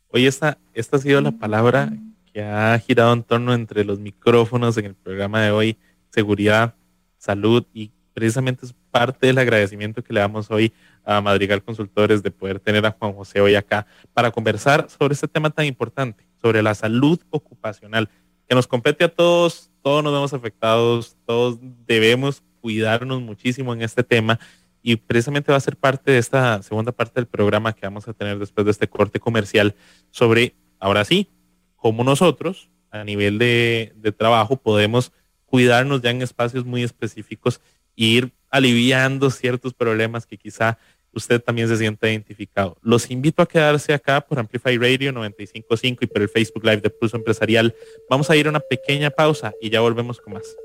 Hoy 0.08 0.26
esta, 0.26 0.56
esta 0.72 0.96
ha 0.96 1.00
sido 1.00 1.20
la 1.20 1.32
palabra 1.32 1.92
que 2.32 2.42
ha 2.42 2.78
girado 2.78 3.12
en 3.12 3.22
torno 3.22 3.52
entre 3.52 3.84
los 3.84 4.00
micrófonos 4.00 4.78
en 4.78 4.86
el 4.86 4.94
programa 4.94 5.42
de 5.42 5.50
hoy, 5.50 5.76
seguridad, 6.10 6.74
salud 7.18 7.66
y 7.74 7.90
precisamente 8.14 8.64
es 8.64 8.74
parte 8.90 9.26
del 9.26 9.36
agradecimiento 9.36 10.02
que 10.02 10.14
le 10.14 10.20
damos 10.20 10.50
hoy 10.50 10.72
a 11.04 11.20
Madrigal 11.20 11.62
Consultores 11.62 12.22
de 12.22 12.30
poder 12.30 12.60
tener 12.60 12.86
a 12.86 12.92
Juan 12.92 13.12
José 13.12 13.42
hoy 13.42 13.54
acá 13.54 13.86
para 14.14 14.30
conversar 14.30 14.88
sobre 14.88 15.12
este 15.12 15.28
tema 15.28 15.50
tan 15.50 15.66
importante, 15.66 16.26
sobre 16.40 16.62
la 16.62 16.74
salud 16.74 17.20
ocupacional, 17.28 18.08
que 18.48 18.54
nos 18.54 18.66
compete 18.66 19.04
a 19.04 19.08
todos 19.08 19.70
todos 19.82 20.02
nos 20.02 20.12
vemos 20.12 20.32
afectados, 20.32 21.16
todos 21.26 21.58
debemos 21.86 22.42
cuidarnos 22.62 23.20
muchísimo 23.20 23.74
en 23.74 23.82
este 23.82 24.02
tema 24.02 24.38
y 24.82 24.96
precisamente 24.96 25.52
va 25.52 25.58
a 25.58 25.60
ser 25.60 25.76
parte 25.76 26.10
de 26.10 26.18
esta 26.18 26.60
segunda 26.62 26.92
parte 26.92 27.14
del 27.14 27.26
programa 27.26 27.72
que 27.72 27.86
vamos 27.86 28.08
a 28.08 28.12
tener 28.12 28.38
después 28.38 28.64
de 28.64 28.72
este 28.72 28.88
corte 28.88 29.20
comercial 29.20 29.74
sobre, 30.10 30.54
ahora 30.78 31.04
sí, 31.04 31.28
cómo 31.76 32.04
nosotros 32.04 32.70
a 32.90 33.04
nivel 33.04 33.38
de, 33.38 33.92
trabajo 34.16 34.56
podemos 34.56 35.12
cuidarnos 35.46 36.02
ya 36.02 36.10
en 36.10 36.22
espacios 36.22 36.64
muy 36.64 36.82
específicos 36.82 37.60
e 37.96 38.04
ir 38.04 38.32
aliviando 38.50 39.30
ciertos 39.30 39.72
problemas 39.72 40.26
que 40.26 40.36
quizá 40.36 40.78
usted 41.12 41.40
también 41.40 41.68
se 41.68 41.76
sienta 41.76 42.08
identificado. 42.08 42.76
Los 42.82 43.10
invito 43.10 43.42
a 43.42 43.46
quedarse 43.46 43.92
acá 43.92 44.20
por 44.20 44.38
Amplify 44.38 44.76
Radio 44.78 45.12
955 45.12 46.04
y 46.04 46.06
por 46.06 46.22
el 46.22 46.28
Facebook 46.28 46.64
Live 46.64 46.80
de 46.80 46.90
Pulso 46.90 47.16
Empresarial. 47.16 47.74
Vamos 48.08 48.30
a 48.30 48.36
ir 48.36 48.46
a 48.46 48.50
una 48.50 48.60
pequeña 48.60 49.10
pausa 49.10 49.52
y 49.60 49.70
ya 49.70 49.80
volvemos 49.80 50.20
con 50.20 50.34
más. 50.34 50.56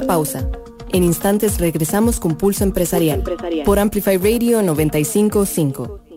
Una 0.00 0.06
pausa. 0.06 0.48
En 0.92 1.04
instantes 1.04 1.60
regresamos 1.60 2.20
con 2.20 2.34
Pulso 2.34 2.64
Empresarial, 2.64 3.22
por 3.66 3.78
Amplify 3.78 4.16
Radio 4.16 4.62
955. 4.62 6.09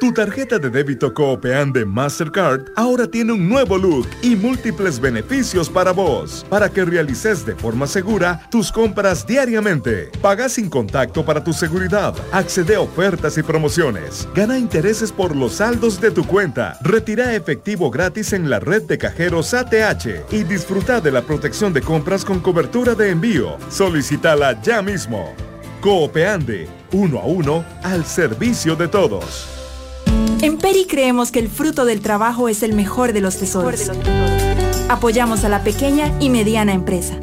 Tu 0.00 0.12
tarjeta 0.12 0.58
de 0.58 0.70
débito 0.70 1.14
Coopean 1.14 1.72
de 1.72 1.84
Mastercard 1.84 2.64
ahora 2.74 3.06
tiene 3.06 3.32
un 3.32 3.48
nuevo 3.48 3.78
look 3.78 4.08
y 4.22 4.34
múltiples 4.34 4.98
beneficios 4.98 5.70
para 5.70 5.92
vos, 5.92 6.44
para 6.48 6.68
que 6.68 6.84
realices 6.84 7.46
de 7.46 7.54
forma 7.54 7.86
segura 7.86 8.40
tus 8.50 8.72
compras 8.72 9.24
diariamente. 9.24 10.10
Paga 10.20 10.48
sin 10.48 10.68
contacto 10.68 11.24
para 11.24 11.44
tu 11.44 11.52
seguridad, 11.52 12.12
accede 12.32 12.74
a 12.74 12.80
ofertas 12.80 13.38
y 13.38 13.44
promociones, 13.44 14.28
gana 14.34 14.58
intereses 14.58 15.12
por 15.12 15.36
los 15.36 15.54
saldos 15.54 16.00
de 16.00 16.10
tu 16.10 16.26
cuenta, 16.26 16.76
retira 16.82 17.36
efectivo 17.36 17.88
gratis 17.88 18.32
en 18.32 18.50
la 18.50 18.58
red 18.58 18.82
de 18.82 18.98
cajeros 18.98 19.54
ATH 19.54 20.32
y 20.32 20.42
disfruta 20.42 21.00
de 21.00 21.12
la 21.12 21.22
protección 21.22 21.72
de 21.72 21.82
compras 21.82 22.24
con 22.24 22.40
cobertura 22.40 22.96
de 22.96 23.10
envío. 23.10 23.58
Solicítala 23.70 24.60
ya 24.60 24.82
mismo. 24.82 25.32
Coopeande, 25.80 26.66
uno 26.92 27.20
a 27.20 27.26
uno, 27.26 27.64
al 27.84 28.04
servicio 28.04 28.74
de 28.74 28.88
todos. 28.88 29.53
En 30.42 30.58
Peri 30.58 30.86
creemos 30.86 31.30
que 31.30 31.38
el 31.38 31.48
fruto 31.48 31.84
del 31.84 32.00
trabajo 32.00 32.48
es 32.48 32.62
el 32.62 32.74
mejor 32.74 33.12
de 33.12 33.20
los 33.20 33.36
tesoros. 33.38 33.90
Apoyamos 34.88 35.44
a 35.44 35.48
la 35.48 35.64
pequeña 35.64 36.12
y 36.20 36.30
mediana 36.30 36.74
empresa. 36.74 37.18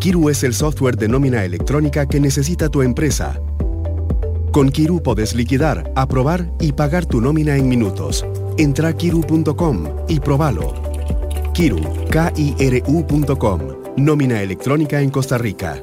Kiru 0.00 0.28
es 0.28 0.42
el 0.42 0.54
software 0.54 0.96
de 0.96 1.06
nómina 1.06 1.44
electrónica 1.44 2.06
que 2.06 2.18
necesita 2.18 2.68
tu 2.68 2.82
empresa. 2.82 3.40
Con 4.50 4.70
Kiru 4.70 5.02
puedes 5.02 5.34
liquidar, 5.34 5.92
aprobar 5.94 6.50
y 6.60 6.72
pagar 6.72 7.06
tu 7.06 7.20
nómina 7.20 7.56
en 7.56 7.68
minutos. 7.68 8.26
Entra 8.58 8.88
a 8.88 8.92
kiru.com 8.96 9.84
y 10.08 10.20
probalo. 10.20 10.74
Kiru, 11.54 11.80
K-I-R-U.com. 12.10 13.60
Nómina 13.96 14.42
electrónica 14.42 15.00
en 15.00 15.10
Costa 15.10 15.38
Rica. 15.38 15.82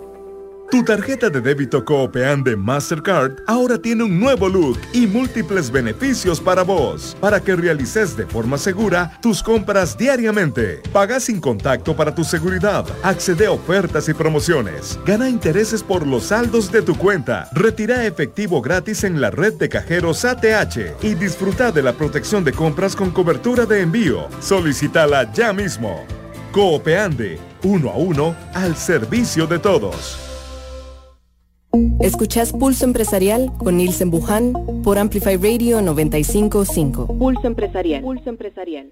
Tu 0.72 0.84
tarjeta 0.84 1.32
de 1.32 1.42
débito 1.42 1.84
Coopean 1.84 2.44
de 2.44 2.56
Mastercard 2.56 3.38
ahora 3.48 3.80
tiene 3.80 4.04
un 4.04 4.20
nuevo 4.20 4.48
look 4.48 4.78
y 4.94 5.08
múltiples 5.08 5.72
beneficios 5.72 6.40
para 6.40 6.62
vos, 6.62 7.18
para 7.20 7.40
que 7.40 7.56
realices 7.56 8.16
de 8.16 8.28
forma 8.28 8.56
segura 8.56 9.18
tus 9.20 9.42
compras 9.42 9.98
diariamente. 9.98 10.84
Paga 10.94 11.20
sin 11.20 11.42
contacto 11.42 11.96
para 11.96 12.14
tu 12.14 12.24
seguridad, 12.24 12.86
accede 13.02 13.48
a 13.48 13.52
ofertas 13.52 14.10
y 14.10 14.14
promociones, 14.14 15.00
gana 15.08 15.28
intereses 15.28 15.82
por 15.82 16.06
los 16.06 16.26
saldos 16.26 16.72
de 16.72 16.84
tu 16.84 16.96
cuenta, 16.96 17.50
retira 17.52 18.06
efectivo 18.06 18.62
gratis 18.62 19.04
en 19.04 19.20
la 19.20 19.32
red 19.32 19.54
de 19.56 19.70
cajeros 19.70 20.24
ATH 20.24 21.02
y 21.02 21.16
disfruta 21.16 21.72
de 21.72 21.82
la 21.82 21.94
protección 21.94 22.44
de 22.44 22.54
compras 22.54 22.96
con 22.96 23.10
cobertura 23.10 23.66
de 23.66 23.82
envío. 23.82 24.28
Solicítala 24.40 25.34
ya 25.34 25.52
mismo. 25.52 26.06
Coopeande, 26.52 27.40
uno 27.64 27.90
a 27.90 27.96
uno, 27.96 28.36
al 28.54 28.76
servicio 28.76 29.48
de 29.48 29.58
todos. 29.58 30.29
Escuchás 32.00 32.52
Pulso 32.52 32.86
Empresarial 32.86 33.52
con 33.58 33.78
Nielsen 33.78 34.10
Buján 34.10 34.54
por 34.84 34.98
Amplify 34.98 35.38
Radio 35.38 35.82
955. 35.82 37.08
Pulso 37.18 37.46
Empresarial. 37.46 38.02
Pulso 38.02 38.30
Empresarial. 38.30 38.92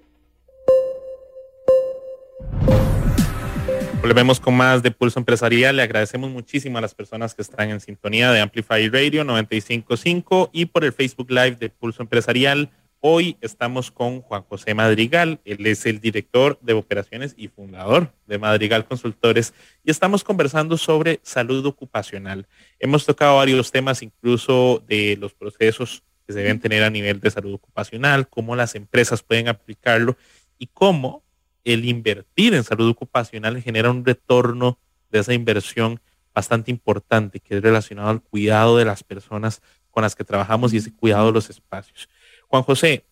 Volvemos 4.00 4.38
con 4.38 4.56
más 4.56 4.82
de 4.82 4.92
Pulso 4.92 5.18
Empresarial. 5.18 5.76
Le 5.76 5.82
agradecemos 5.82 6.30
muchísimo 6.30 6.78
a 6.78 6.80
las 6.80 6.94
personas 6.94 7.34
que 7.34 7.42
están 7.42 7.70
en 7.70 7.80
sintonía 7.80 8.30
de 8.30 8.40
Amplify 8.40 8.88
Radio 8.88 9.24
955 9.24 10.50
y 10.52 10.66
por 10.66 10.84
el 10.84 10.92
Facebook 10.92 11.30
Live 11.30 11.56
de 11.56 11.70
Pulso 11.70 12.02
Empresarial. 12.02 12.70
Hoy 13.10 13.38
estamos 13.40 13.90
con 13.90 14.20
Juan 14.20 14.42
José 14.42 14.74
Madrigal. 14.74 15.40
Él 15.46 15.64
es 15.66 15.86
el 15.86 15.98
director 15.98 16.58
de 16.60 16.74
operaciones 16.74 17.32
y 17.38 17.48
fundador 17.48 18.12
de 18.26 18.36
Madrigal 18.36 18.84
Consultores 18.84 19.54
y 19.82 19.90
estamos 19.90 20.22
conversando 20.22 20.76
sobre 20.76 21.18
salud 21.22 21.64
ocupacional. 21.64 22.46
Hemos 22.78 23.06
tocado 23.06 23.36
varios 23.36 23.72
temas, 23.72 24.02
incluso 24.02 24.84
de 24.86 25.16
los 25.18 25.32
procesos 25.32 26.02
que 26.26 26.34
se 26.34 26.40
deben 26.40 26.60
tener 26.60 26.84
a 26.84 26.90
nivel 26.90 27.18
de 27.20 27.30
salud 27.30 27.54
ocupacional, 27.54 28.28
cómo 28.28 28.54
las 28.54 28.74
empresas 28.74 29.22
pueden 29.22 29.48
aplicarlo 29.48 30.18
y 30.58 30.66
cómo 30.66 31.22
el 31.64 31.86
invertir 31.86 32.52
en 32.52 32.62
salud 32.62 32.90
ocupacional 32.90 33.62
genera 33.62 33.90
un 33.90 34.04
retorno 34.04 34.78
de 35.10 35.20
esa 35.20 35.32
inversión 35.32 35.98
bastante 36.34 36.70
importante 36.70 37.40
que 37.40 37.56
es 37.56 37.62
relacionado 37.62 38.10
al 38.10 38.20
cuidado 38.20 38.76
de 38.76 38.84
las 38.84 39.02
personas 39.02 39.62
con 39.90 40.02
las 40.02 40.14
que 40.14 40.24
trabajamos 40.24 40.74
y 40.74 40.76
ese 40.76 40.94
cuidado 40.94 41.28
de 41.28 41.32
los 41.32 41.48
espacios. 41.48 42.10
Juan 42.48 42.62
José, 42.62 43.04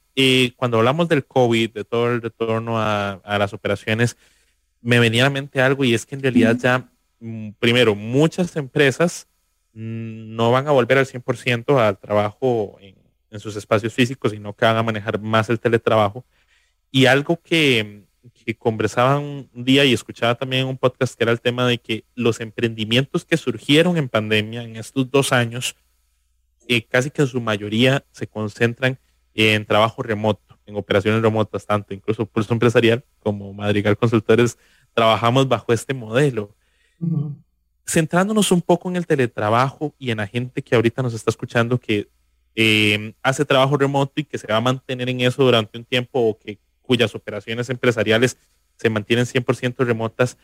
cuando 0.57 0.79
hablamos 0.79 1.09
del 1.09 1.27
COVID, 1.27 1.71
de 1.71 1.85
todo 1.85 2.13
el 2.13 2.23
retorno 2.23 2.79
a, 2.79 3.21
las 3.39 3.53
operaciones, 3.53 4.17
me 4.81 4.99
venía 4.99 5.23
a 5.23 5.27
la 5.27 5.31
mente 5.31 5.61
algo 5.61 5.85
y 5.85 5.95
es 5.95 6.07
que 6.07 6.15
en 6.15 6.23
realidad 6.23 6.57
ya, 6.57 6.89
mm, 7.21 7.51
primero, 7.59 7.95
muchas 7.95 8.57
empresas 8.57 9.29
mm, 9.75 10.35
no 10.35 10.51
van 10.53 10.69
a 10.69 10.73
volver 10.73 10.99
al 10.99 11.07
100% 11.07 11.79
al 11.79 11.99
trabajo 11.99 12.79
en, 12.81 12.97
sus 13.39 13.55
espacios 13.57 13.93
físicos, 13.93 14.33
sino 14.33 14.55
que 14.55 14.65
van 14.65 14.79
a 14.79 14.83
manejar 14.83 15.21
más 15.21 15.51
el 15.51 15.61
teletrabajo. 15.61 16.25
Y 16.91 17.05
algo 17.05 17.39
que, 17.43 18.05
que 18.33 18.57
conversaba 18.57 19.19
un 19.19 19.51
día 19.53 19.85
y 19.85 19.93
escuchaba 19.93 20.37
también 20.37 20.63
en 20.63 20.69
un 20.69 20.79
podcast 20.79 21.15
que 21.15 21.25
era 21.25 21.33
el 21.33 21.43
tema 21.43 21.67
de 21.67 21.77
que 21.77 22.05
los 22.15 22.41
emprendimientos 22.41 23.27
que 23.27 23.37
surgieron 23.37 23.99
en 23.99 24.09
pandemia 24.09 24.63
en 24.63 24.77
estos 24.77 25.11
dos 25.11 25.35
años, 25.35 25.77
eh, 26.67 26.83
casi 26.83 27.11
que 27.11 27.23
en 27.23 27.29
su 27.29 27.43
mayoría 27.43 28.07
se 28.11 28.27
concentran 28.27 28.99
en 29.37 29.67
trabajo 29.67 30.03
remoto, 30.03 30.59
en 30.67 30.77
operaciones 30.77 31.23
remotas, 31.23 31.67
tanto 31.67 31.95
incluso 31.95 32.27
Pulso 32.27 32.53
Empresarial 32.53 33.05
como 33.21 33.53
Madrigal 33.53 33.97
Consultores, 33.97 34.59
trabajamos 34.95 35.47
bajo 35.47 35.73
este 35.73 35.95
modelo. 35.95 36.55
Centrándonos 37.87 38.51
un 38.51 38.63
poco 38.63 38.89
en 38.89 38.97
el 38.97 39.07
teletrabajo 39.07 39.95
y 39.99 40.11
en 40.11 40.19
la 40.19 40.27
gente 40.27 40.63
que 40.63 40.75
ahorita 40.75 41.03
nos 41.03 41.15
está 41.15 41.31
escuchando 41.31 41.79
que 41.79 42.09
eh, 42.55 43.15
hace 43.23 43.45
trabajo 43.45 43.77
remoto 43.77 44.15
y 44.17 44.25
que 44.25 44.39
se 44.39 44.47
va 44.47 44.57
a 44.57 44.63
mantener 44.63 45.11
en 45.11 45.21
eso 45.21 45.45
durante 45.45 45.77
un 45.77 45.85
tiempo 45.85 46.19
o 46.19 46.39
que 46.39 46.59
cuyas 46.81 47.15
operaciones 47.15 47.69
empresariales 47.69 48.39
se 48.77 48.89
mantienen 48.89 49.27
100% 49.27 49.85
remotas, 49.85 50.39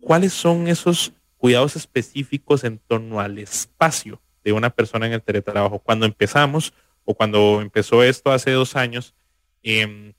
¿cuáles 0.00 0.32
son 0.32 0.68
esos 0.68 1.12
cuidados 1.36 1.76
específicos 1.76 2.64
en 2.64 2.78
torno 2.78 3.20
al 3.20 3.38
espacio 3.38 4.20
de 4.44 4.52
una 4.52 4.70
persona 4.70 5.06
en 5.06 5.12
el 5.12 5.22
teletrabajo? 5.22 5.78
Cuando 5.78 6.06
empezamos, 6.06 6.72
o 7.04 7.14
cuando 7.14 7.60
empezó 7.60 8.02
esto 8.02 8.30
hace 8.30 8.52
dos 8.52 8.76
años, 8.76 9.14
em, 9.62 10.12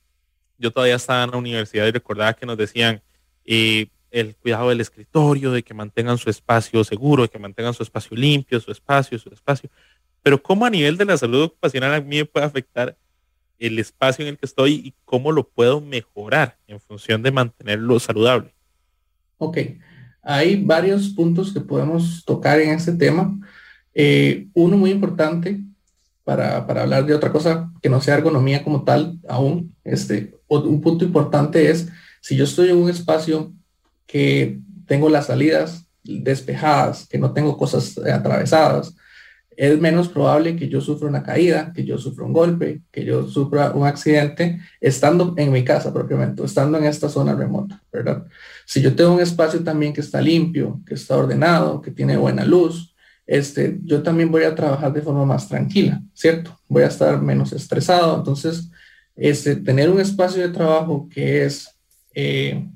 yo 0.58 0.72
todavía 0.72 0.96
estaba 0.96 1.24
en 1.24 1.32
la 1.32 1.38
universidad 1.38 1.88
y 1.88 1.91
recordaba 1.91 2.34
que 2.34 2.46
nos 2.46 2.58
decían 2.58 3.02
eh, 3.46 3.88
el 4.12 4.36
cuidado 4.36 4.70
del 4.70 4.82
escritorio, 4.82 5.52
de 5.52 5.63
que 5.63 5.74
mantengan 5.74 6.17
su 6.17 6.30
espacio 6.30 6.84
seguro, 6.84 7.24
de 7.24 7.30
que 7.30 7.39
mantengan 7.39 7.74
su 7.74 7.82
espacio 7.82 8.15
limpio, 8.15 8.60
su 8.60 8.72
espacio, 8.72 9.17
su 9.17 9.30
espacio. 9.30 9.70
Pero 10.22 10.41
cómo 10.41 10.65
a 10.65 10.70
nivel 10.70 10.98
de 10.98 11.06
la 11.06 11.17
salud 11.17 11.44
ocupacional 11.44 11.94
a 11.94 12.02
mí 12.02 12.17
me 12.17 12.26
puede 12.26 12.46
afectar 12.46 12.96
el 13.58 13.80
espacio 13.80 14.24
en 14.24 14.30
el 14.30 14.38
que 14.38 14.46
estoy 14.46 14.74
y 14.74 14.94
cómo 15.06 15.32
lo 15.32 15.48
puedo 15.48 15.82
mejorar 15.82 16.58
en 16.67 16.80
función 16.80 17.22
de 17.22 17.32
mantenerlo 17.32 18.00
saludable. 18.00 18.54
Ok, 19.38 19.58
hay 20.22 20.63
varios 20.63 21.10
puntos 21.10 21.54
que 21.54 21.62
podemos 21.62 22.24
tocar 22.26 22.60
en 22.60 22.72
este 22.72 22.91
tema. 22.94 23.39
Eh, 23.94 24.48
uno 24.54 24.78
muy 24.78 24.91
importante 24.91 25.60
para, 26.38 26.82
hablar 26.82 27.06
de 27.06 27.13
otra 27.13 27.32
cosa 27.32 27.72
que 27.82 27.89
no 27.89 28.02
sea 28.02 28.15
ergonomía 28.15 28.63
como 28.63 28.84
tal 28.84 29.20
aún. 29.28 29.76
Este, 29.84 30.36
un 30.48 30.82
punto 30.82 31.06
importante 31.06 31.70
es, 31.70 31.89
si 32.22 32.36
yo 32.36 32.44
estoy 32.44 32.70
en 32.70 32.78
un 32.78 32.89
espacio 32.89 33.54
que 34.06 34.60
tengo 34.86 35.10
las 35.10 35.28
salidas 35.28 35.86
despejadas, 36.04 37.08
que 37.08 37.17
no 37.17 37.34
tengo 37.34 37.58
cosas 37.58 37.98
atravesadas, 37.98 38.96
es 39.58 39.80
menos 39.80 40.08
probable 40.08 40.56
que 40.56 40.70
yo 40.70 40.82
sufra 40.82 41.08
una 41.08 41.24
caída, 41.24 41.72
que 41.74 41.84
yo 41.84 41.98
sufra 41.98 42.26
un 42.26 42.34
golpe, 42.34 42.82
que 42.91 43.04
yo 43.04 43.28
sufra 43.28 43.72
un 43.72 43.86
accidente 43.86 44.60
estando 44.80 45.34
en 45.38 45.52
mi 45.52 45.63
casa 45.63 45.94
propiamente, 45.94 46.44
estando 46.44 46.78
en 46.78 46.86
esta 46.86 47.10
zona 47.10 47.36
remota, 47.36 47.84
¿verdad? 47.91 48.26
Si 48.65 48.82
yo 48.82 48.96
tengo 48.96 49.13
un 49.13 49.20
espacio 49.20 49.62
también 49.63 49.94
que 49.94 50.02
está 50.02 50.22
limpio, 50.22 50.82
que 50.86 50.96
está 50.96 51.17
ordenado, 51.17 51.82
que 51.82 51.91
tiene 51.91 52.17
buena 52.17 52.46
luz, 52.46 52.90
este, 53.32 53.80
yo 53.86 54.04
también 54.04 54.30
voy 54.30 54.44
a 54.44 54.54
trabajar 54.54 54.91
de 54.91 55.02
forma 55.02 55.24
más 55.24 55.48
tranquila, 55.48 56.02
¿cierto? 56.13 56.60
Voy 56.67 56.84
a 56.84 56.88
estar 56.88 57.22
menos 57.22 57.54
estresado. 57.54 58.17
Entonces, 58.17 58.70
este, 59.15 59.56
tener 59.56 59.89
un 59.89 60.02
espacio 60.02 60.41
de 60.41 60.50
trabajo 60.50 61.08
que 61.10 61.46
es 61.46 61.70
eh, 62.13 62.67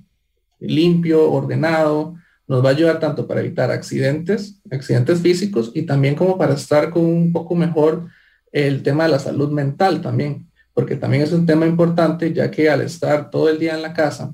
limpio, 0.62 1.30
ordenado, 1.30 2.16
nos 2.48 2.64
va 2.64 2.70
a 2.70 2.72
ayudar 2.72 3.02
tanto 3.02 3.28
para 3.28 3.42
evitar 3.42 3.70
accidentes, 3.70 4.62
accidentes 4.72 5.20
físicos 5.20 5.74
y 5.74 5.82
también 5.82 6.16
como 6.16 6.38
para 6.38 6.54
estar 6.54 6.90
con 6.90 7.04
un 7.04 7.34
poco 7.34 7.54
mejor 7.54 8.08
el 8.54 8.82
tema 8.82 9.04
de 9.04 9.10
la 9.10 9.20
salud 9.20 9.52
mental 9.52 10.02
también, 10.02 10.50
porque 10.74 10.96
también 10.96 11.24
es 11.24 11.34
un 11.34 11.46
tema 11.46 11.66
importante 11.66 12.32
ya 12.32 12.50
que 12.50 12.70
al 12.70 12.80
estar 12.80 13.30
todo 13.30 13.50
el 13.50 13.60
día 13.60 13.76
en 13.76 13.82
la 13.82 13.92
casa, 13.92 14.34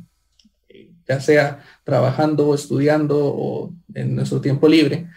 ya 1.08 1.20
sea 1.20 1.64
trabajando 1.84 2.50
o 2.50 2.54
estudiando 2.54 3.18
o 3.18 3.74
en 3.96 4.16
nuestro 4.16 4.40
tiempo 4.40 4.68
libre, 4.68 5.08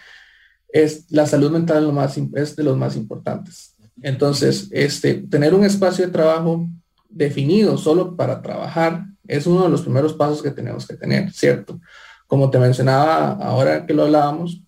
es 0.75 1.07
la 1.09 1.25
salud 1.25 1.53
mental 1.53 1.89
es 2.35 2.57
de 2.57 2.65
los 2.65 2.77
más 2.77 2.97
importantes. 2.97 3.77
Entonces, 4.03 4.69
este, 4.73 5.15
tener 5.15 5.55
un 5.55 5.65
espacio 5.65 6.05
de 6.05 6.11
trabajo 6.11 6.67
definido 7.09 7.79
solo 7.79 8.17
para 8.17 8.43
trabajar 8.43 9.07
es 9.29 9.47
uno 9.47 9.63
de 9.63 9.69
los 9.69 9.83
primeros 9.83 10.15
pasos 10.15 10.43
que 10.43 10.51
tenemos 10.51 10.85
que 10.85 10.97
tener, 10.97 11.33
¿cierto? 11.33 11.81
Como 12.27 12.51
te 12.51 12.59
mencionaba 12.59 13.35
ahora 13.35 13.87
que 13.87 13.95
lo 13.95 14.03
hablábamos, 14.03 14.63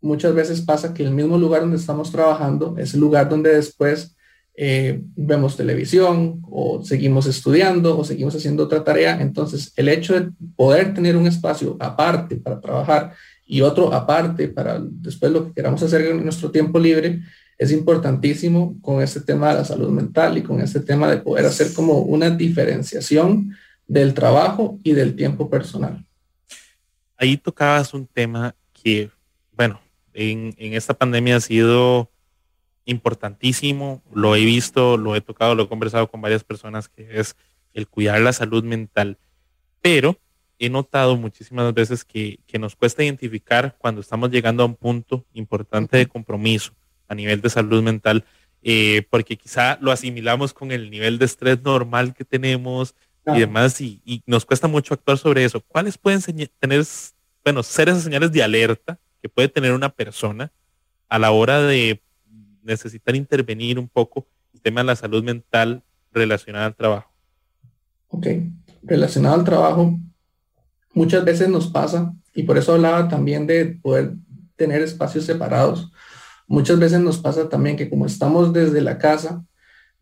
muchas 0.00 0.32
veces 0.36 0.60
pasa 0.60 0.94
que 0.94 1.02
el 1.02 1.10
mismo 1.10 1.36
lugar 1.36 1.62
donde 1.62 1.78
estamos 1.78 2.12
trabajando 2.12 2.76
es 2.78 2.94
el 2.94 3.00
lugar 3.00 3.28
donde 3.28 3.56
después 3.56 4.14
eh, 4.56 5.02
vemos 5.16 5.56
televisión 5.56 6.42
o 6.48 6.84
seguimos 6.84 7.26
estudiando 7.26 7.98
o 7.98 8.04
seguimos 8.04 8.36
haciendo 8.36 8.62
otra 8.62 8.84
tarea. 8.84 9.20
Entonces, 9.20 9.72
el 9.74 9.88
hecho 9.88 10.14
de 10.14 10.30
poder 10.54 10.94
tener 10.94 11.16
un 11.16 11.26
espacio 11.26 11.76
aparte 11.80 12.36
para 12.36 12.60
trabajar 12.60 13.14
y 13.46 13.60
otro 13.60 13.92
aparte 13.92 14.48
para 14.48 14.80
después 14.80 15.30
lo 15.30 15.46
que 15.46 15.52
queramos 15.52 15.82
hacer 15.82 16.02
en 16.02 16.22
nuestro 16.22 16.50
tiempo 16.50 16.78
libre, 16.78 17.20
es 17.58 17.70
importantísimo 17.70 18.76
con 18.80 19.02
este 19.02 19.20
tema 19.20 19.50
de 19.50 19.54
la 19.54 19.64
salud 19.64 19.90
mental 19.90 20.36
y 20.38 20.42
con 20.42 20.60
este 20.60 20.80
tema 20.80 21.08
de 21.10 21.18
poder 21.18 21.46
hacer 21.46 21.72
como 21.72 21.98
una 21.98 22.30
diferenciación 22.30 23.56
del 23.86 24.14
trabajo 24.14 24.78
y 24.82 24.92
del 24.92 25.14
tiempo 25.14 25.48
personal. 25.48 26.04
Ahí 27.16 27.36
tocabas 27.36 27.94
un 27.94 28.06
tema 28.06 28.54
que, 28.72 29.10
bueno, 29.52 29.80
en, 30.12 30.54
en 30.58 30.72
esta 30.74 30.94
pandemia 30.94 31.36
ha 31.36 31.40
sido 31.40 32.10
importantísimo, 32.86 34.02
lo 34.12 34.34
he 34.36 34.44
visto, 34.44 34.96
lo 34.96 35.14
he 35.14 35.20
tocado, 35.20 35.54
lo 35.54 35.64
he 35.64 35.68
conversado 35.68 36.10
con 36.10 36.20
varias 36.20 36.44
personas, 36.44 36.88
que 36.88 37.20
es 37.20 37.36
el 37.72 37.88
cuidar 37.88 38.20
la 38.20 38.32
salud 38.32 38.64
mental. 38.64 39.18
Pero 39.80 40.18
he 40.64 40.70
notado 40.70 41.16
muchísimas 41.16 41.72
veces 41.74 42.04
que, 42.04 42.38
nos 42.58 42.76
cuesta 42.76 43.02
identificar 43.02 43.76
cuando 43.78 44.00
estamos 44.00 44.30
llegando 44.30 44.62
a 44.62 44.66
un 44.66 44.74
punto 44.74 45.24
importante 45.34 45.96
de 45.96 46.06
compromiso 46.06 46.72
a 47.08 47.14
nivel 47.14 47.40
de 47.40 47.50
salud 47.50 47.82
mental, 47.82 48.24
eh, 48.62 49.06
porque 49.10 49.36
quizá 49.36 49.78
lo 49.80 49.92
asimilamos 49.92 50.54
con 50.54 50.72
el 50.72 50.90
nivel 50.90 51.18
de 51.18 51.26
estrés 51.26 51.62
normal 51.62 52.14
que 52.14 52.24
tenemos 52.24 52.94
y 53.26 53.40
demás, 53.40 53.80
y, 53.80 54.22
nos 54.26 54.44
cuesta 54.44 54.68
mucho 54.68 54.94
actuar 54.94 55.18
sobre 55.18 55.44
eso. 55.44 55.60
¿Cuáles 55.60 55.96
pueden 55.96 56.20
tener, 56.58 56.84
bueno, 57.42 57.62
ser 57.62 57.88
esas 57.88 58.02
señales 58.02 58.32
de 58.32 58.42
alerta 58.42 58.98
que 59.22 59.28
puede 59.28 59.48
tener 59.48 59.72
una 59.72 59.88
persona 59.88 60.52
a 61.08 61.18
la 61.18 61.30
hora 61.30 61.62
de 61.62 62.02
necesitar 62.62 63.16
intervenir 63.16 63.78
un 63.78 63.88
poco 63.88 64.26
el 64.52 64.60
tema 64.60 64.80
de 64.80 64.86
la 64.86 64.96
salud 64.96 65.24
mental 65.24 65.82
relacionada 66.12 66.66
al 66.66 66.74
trabajo? 66.74 67.10
Ok, 68.08 68.26
relacionado 68.82 69.34
al 69.34 69.44
trabajo, 69.44 69.98
muchas 70.94 71.24
veces 71.24 71.48
nos 71.48 71.68
pasa, 71.68 72.14
y 72.34 72.42
por 72.44 72.58
eso 72.58 72.74
hablaba 72.74 73.08
también 73.08 73.46
de 73.46 73.66
poder 73.82 74.14
tener 74.56 74.82
espacios 74.82 75.24
separados. 75.24 75.90
Muchas 76.46 76.78
veces 76.78 77.00
nos 77.00 77.18
pasa 77.18 77.48
también 77.48 77.76
que 77.76 77.88
como 77.88 78.06
estamos 78.06 78.52
desde 78.52 78.80
la 78.80 78.98
casa, 78.98 79.44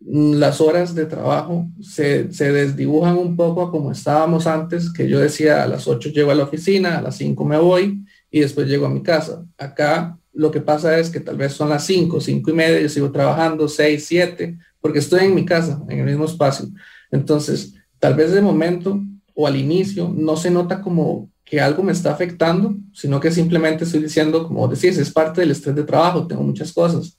mm, 0.01 0.35
las 0.35 0.61
horas 0.61 0.95
de 0.95 1.07
trabajo 1.07 1.67
se, 1.81 2.33
se, 2.33 2.53
desdibujan 2.53 3.17
un 3.17 3.37
poco 3.37 3.63
a 3.63 3.71
como 3.71 3.93
estábamos 3.93 4.47
antes, 4.47 4.93
que 4.93 5.09
yo 5.09 5.21
decía 5.21 5.63
a 5.63 5.69
las 5.69 5.87
8 5.87 6.11
llego 6.11 6.31
a 6.31 6.35
la 6.35 6.45
oficina, 6.45 6.99
a 6.99 7.03
las 7.03 7.17
5 7.17 7.45
me 7.45 7.59
voy 7.59 8.05
y 8.31 8.41
después 8.41 8.67
llego 8.67 8.87
a 8.87 8.91
mi 8.91 9.03
casa. 9.03 9.45
Acá 9.57 10.19
lo 10.33 10.51
que 10.51 10.61
pasa 10.61 10.99
es 10.99 11.11
que 11.11 11.21
tal 11.21 11.37
vez 11.37 11.53
son 11.53 11.69
las 11.69 11.85
5, 11.87 12.21
5 12.21 12.51
y 12.51 12.55
media, 12.55 12.81
yo 12.81 12.89
sigo 12.89 13.13
trabajando 13.13 13.69
6, 13.69 14.05
7, 14.05 14.59
porque 14.81 14.99
estoy 14.99 15.27
en 15.27 15.35
mi 15.35 15.45
casa, 15.45 15.81
en 15.89 16.01
el 16.01 16.07
mismo 16.07 16.25
espacio. 16.25 16.67
Entonces, 17.11 17.75
tal 17.99 18.15
vez 18.15 18.33
de 18.33 18.41
momento 18.41 19.01
o 19.35 19.47
al 19.47 19.57
inicio 19.57 20.13
no 20.15 20.37
se 20.37 20.51
nota 20.51 20.83
como 20.83 21.31
que 21.45 21.61
algo 21.61 21.83
me 21.83 21.93
está 21.93 22.13
afectando, 22.13 22.75
sino 22.93 23.21
que 23.21 23.31
simplemente 23.31 23.85
estoy 23.85 24.03
diciendo, 24.03 24.47
como 24.47 24.69
decís, 24.69 24.97
es 24.99 25.13
parte 25.13 25.41
del 25.41 25.51
estrés 25.51 25.77
de 25.77 25.85
trabajo, 25.85 26.27
tengo 26.27 26.43
muchas 26.43 26.73
cosas, 26.73 27.19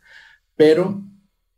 pero 0.56 1.04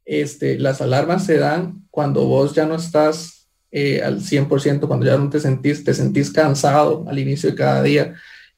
este, 0.03 0.59
las 0.59 0.81
alarmas 0.81 1.25
se 1.25 1.37
dan 1.37 1.85
cuando 1.89 2.25
vos 2.25 2.53
ya 2.53 2.65
no 2.65 2.75
estás 2.75 3.47
eh, 3.71 4.01
al 4.01 4.21
100%, 4.21 4.87
cuando 4.87 5.05
ya 5.05 5.17
no 5.17 5.29
te 5.29 5.39
sentís, 5.39 5.83
te 5.83 5.93
sentís 5.93 6.31
cansado 6.31 7.05
al 7.07 7.19
inicio 7.19 7.49
de 7.49 7.55
cada 7.55 7.83
día. 7.83 8.15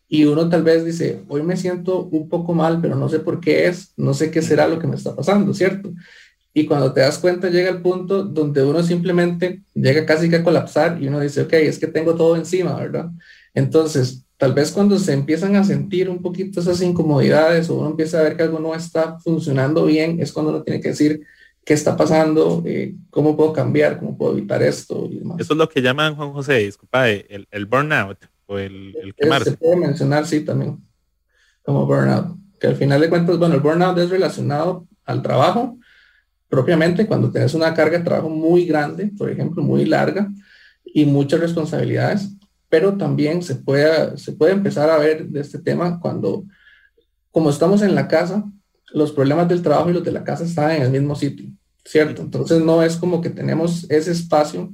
Y 0.10 0.26
uno 0.26 0.48
tal 0.48 0.64
vez 0.64 0.86
dice, 0.86 1.24
hoy 1.28 1.44
me 1.44 1.58
siento 1.58 2.04
un 2.06 2.30
poco 2.30 2.54
mal, 2.54 2.80
pero 2.82 2.96
no 2.96 3.10
sé 3.10 3.20
por 3.20 3.40
qué 3.40 3.68
es, 3.68 3.94
no 3.98 4.14
sé 4.14 4.32
qué 4.32 4.42
será 4.42 4.68
lo 4.68 4.80
que 4.80 4.88
me 4.88 4.96
está 4.96 5.16
pasando, 5.16 5.54
¿cierto? 5.54 5.94
Y 6.54 6.66
cuando 6.66 6.92
te 6.92 7.02
das 7.02 7.20
cuenta 7.20 7.50
llega 7.50 7.70
el 7.70 7.82
punto 7.82 8.24
donde 8.24 8.64
uno 8.64 8.82
simplemente 8.82 9.62
llega 9.76 10.06
casi 10.06 10.30
que 10.30 10.38
a 10.38 10.44
colapsar 10.44 10.98
y 11.02 11.08
uno 11.08 11.20
dice, 11.20 11.42
ok, 11.42 11.54
es 11.54 11.78
que 11.78 11.88
tengo 11.88 12.16
todo 12.16 12.36
encima, 12.36 12.76
¿verdad? 12.76 13.12
Entonces, 13.54 14.26
tal 14.38 14.54
vez 14.54 14.72
cuando 14.72 14.98
se 14.98 15.14
empiezan 15.14 15.56
a 15.56 15.64
sentir 15.64 16.10
un 16.10 16.22
poquito 16.22 16.60
esas 16.60 16.82
incomodidades 16.82 17.70
o 17.70 17.76
uno 17.76 17.90
empieza 17.92 18.20
a 18.20 18.24
ver 18.24 18.36
que 18.36 18.44
algo 18.44 18.60
no 18.60 18.74
está 18.74 19.20
funcionando 19.20 19.86
bien, 19.86 20.20
es 20.20 20.32
cuando 20.32 20.52
uno 20.52 20.64
tiene 20.64 20.82
que 20.82 20.90
decir 20.90 21.22
qué 21.64 21.74
está 21.74 21.98
pasando, 21.98 22.64
eh, 22.66 22.96
cómo 23.10 23.36
puedo 23.36 23.54
cambiar, 23.54 24.00
cómo 24.00 24.18
puedo 24.18 24.38
evitar 24.38 24.64
esto 24.64 25.08
y 25.12 25.20
demás. 25.20 25.38
Eso 25.40 25.54
es 25.54 25.58
lo 25.58 25.70
que 25.70 25.82
llaman, 25.82 26.16
Juan 26.16 26.32
José, 26.32 26.60
disculpa, 26.60 27.10
el, 27.10 27.48
el 27.52 27.66
burnout 27.66 28.18
o 28.46 28.58
el, 28.58 28.96
el 29.04 29.14
quemarse. 29.14 29.52
Se 29.52 29.58
puede 29.58 29.76
mencionar, 29.76 30.26
sí, 30.26 30.42
también, 30.42 30.78
como 31.62 31.86
burnout. 31.86 32.36
Que 32.60 32.68
al 32.68 32.76
final 32.76 33.02
de 33.02 33.10
cuentas, 33.10 33.38
bueno, 33.38 33.54
el 33.56 33.62
burnout 33.62 33.98
es 33.98 34.10
relacionado 34.10 34.88
al 35.06 35.22
trabajo 35.22 35.78
propiamente 36.50 37.06
cuando 37.08 37.32
tienes 37.32 37.54
una 37.54 37.74
carga 37.74 37.98
de 37.98 38.04
trabajo 38.04 38.30
muy 38.30 38.66
grande, 38.66 39.12
por 39.18 39.30
ejemplo, 39.30 39.64
muy 39.64 39.86
larga 39.86 40.30
y 40.86 41.06
muchas 41.06 41.40
responsabilidades 41.40 42.38
pero 42.70 42.98
también 42.98 43.42
se 43.42 43.56
puede, 43.56 44.18
se 44.18 44.34
puede 44.34 44.54
empezar 44.54 44.90
a 44.90 44.98
ver 44.98 45.28
de 45.28 45.40
este 45.40 45.60
tema 45.60 46.00
cuando, 46.00 46.44
como 47.32 47.50
estamos 47.50 47.82
en 47.82 47.96
la 47.96 48.08
casa, 48.08 48.44
los 48.92 49.12
problemas 49.12 49.48
del 49.48 49.62
trabajo 49.62 49.90
y 49.90 49.94
los 49.94 50.04
de 50.04 50.12
la 50.12 50.24
casa 50.24 50.44
están 50.44 50.72
en 50.72 50.82
el 50.84 50.92
mismo 50.92 51.16
sitio, 51.16 51.50
¿cierto? 51.86 52.22
Entonces 52.22 52.62
no 52.62 52.84
es 52.84 52.98
como 52.98 53.22
que 53.22 53.30
tenemos 53.30 53.90
ese 53.90 54.12
espacio. 54.12 54.74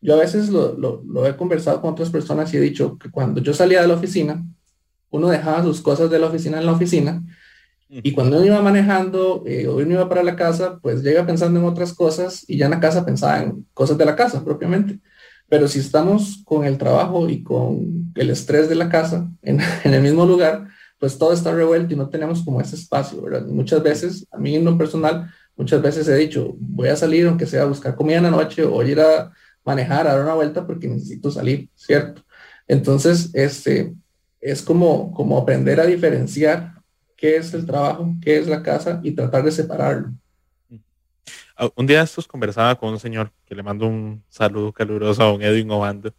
Yo 0.00 0.14
a 0.14 0.18
veces 0.18 0.48
lo, 0.48 0.76
lo, 0.76 1.26
he 1.26 1.36
conversado 1.36 1.80
con 1.80 1.92
otras 1.92 2.10
personas 2.10 2.52
y 2.52 2.56
he 2.56 2.60
dicho 2.60 2.98
que 2.98 3.10
cuando 3.10 3.40
yo 3.40 3.52
salía 3.52 3.82
de 3.82 3.88
la 3.88 3.94
oficina, 3.94 4.44
uno 5.10 5.28
dejaba 5.28 5.62
sus 5.62 5.80
cosas 5.80 6.10
de 6.10 6.18
la 6.18 6.26
oficina 6.26 6.58
en 6.58 6.66
la 6.66 6.72
oficina 6.72 7.22
y 7.92 8.12
cuando 8.12 8.36
uno 8.36 8.46
iba 8.46 8.62
manejando 8.62 9.42
eh, 9.46 9.66
o 9.66 9.76
uno 9.76 9.94
iba 9.94 10.08
para 10.08 10.22
la 10.22 10.36
casa, 10.36 10.78
pues 10.80 11.02
llega 11.02 11.26
pensando 11.26 11.58
en 11.58 11.66
otras 11.66 11.92
cosas 11.92 12.44
y 12.46 12.56
ya 12.56 12.66
en 12.66 12.70
la 12.70 12.78
casa 12.80 13.04
pensaba 13.04 13.42
en 13.42 13.66
cosas 13.74 13.98
de 13.98 14.04
la 14.04 14.14
casa 14.14 14.44
propiamente. 14.44 15.00
Pero 15.48 15.66
si 15.66 15.80
estamos 15.80 16.42
con 16.44 16.64
el 16.64 16.78
trabajo 16.78 17.28
y 17.28 17.42
con 17.42 18.12
el 18.14 18.30
estrés 18.30 18.68
de 18.68 18.76
la 18.76 18.88
casa 18.88 19.28
en, 19.42 19.58
el 19.84 20.02
mismo 20.02 20.24
lugar, 20.24 20.68
pues 20.98 21.18
todo 21.18 21.32
está 21.32 21.52
revuelto 21.52 21.92
y 21.92 21.96
no 21.96 22.08
tenemos 22.08 22.44
como 22.44 22.60
ese 22.60 22.76
espacio, 22.76 23.24
muchas 23.48 23.82
veces, 23.82 24.26
a 24.30 24.38
mí 24.38 24.54
en 24.54 24.64
lo 24.64 24.78
personal, 24.78 25.28
muchas 25.56 25.82
veces 25.82 26.06
he 26.06 26.14
dicho, 26.14 26.54
voy 26.58 26.88
a 26.88 26.96
salir 26.96 27.26
aunque 27.26 27.46
sea 27.46 27.62
a 27.62 27.66
buscar 27.66 27.96
comida 27.96 28.18
en 28.18 28.24
la 28.24 28.30
noche 28.30 28.64
o 28.64 28.82
ir 28.84 29.00
a 29.00 29.32
manejar, 29.64 30.06
a 30.06 30.14
dar 30.14 30.22
una 30.22 30.34
vuelta 30.34 30.64
porque 30.64 30.86
necesito 30.86 31.30
salir, 31.32 31.68
¿cierto? 31.74 32.22
Entonces, 32.68 33.30
este, 33.32 33.94
es 34.40 34.62
como, 34.62 35.12
como 35.12 35.38
aprender 35.38 35.80
a 35.80 35.86
diferenciar 35.86 36.79
qué 37.20 37.36
es 37.36 37.52
el 37.52 37.66
trabajo, 37.66 38.14
qué 38.22 38.38
es 38.38 38.46
la 38.46 38.62
casa 38.62 38.98
y 39.02 39.12
tratar 39.12 39.44
de 39.44 39.52
separarlo. 39.52 40.10
Ah, 41.54 41.68
un 41.76 41.86
día 41.86 42.00
estos 42.00 42.26
conversaba 42.26 42.74
con 42.76 42.88
un 42.88 42.98
señor 42.98 43.30
que 43.44 43.54
le 43.54 43.62
mando 43.62 43.86
un 43.86 44.24
saludo 44.30 44.72
caluroso 44.72 45.22
a 45.22 45.26
don 45.26 45.42
Edwin 45.42 45.70
Obando, 45.70 46.14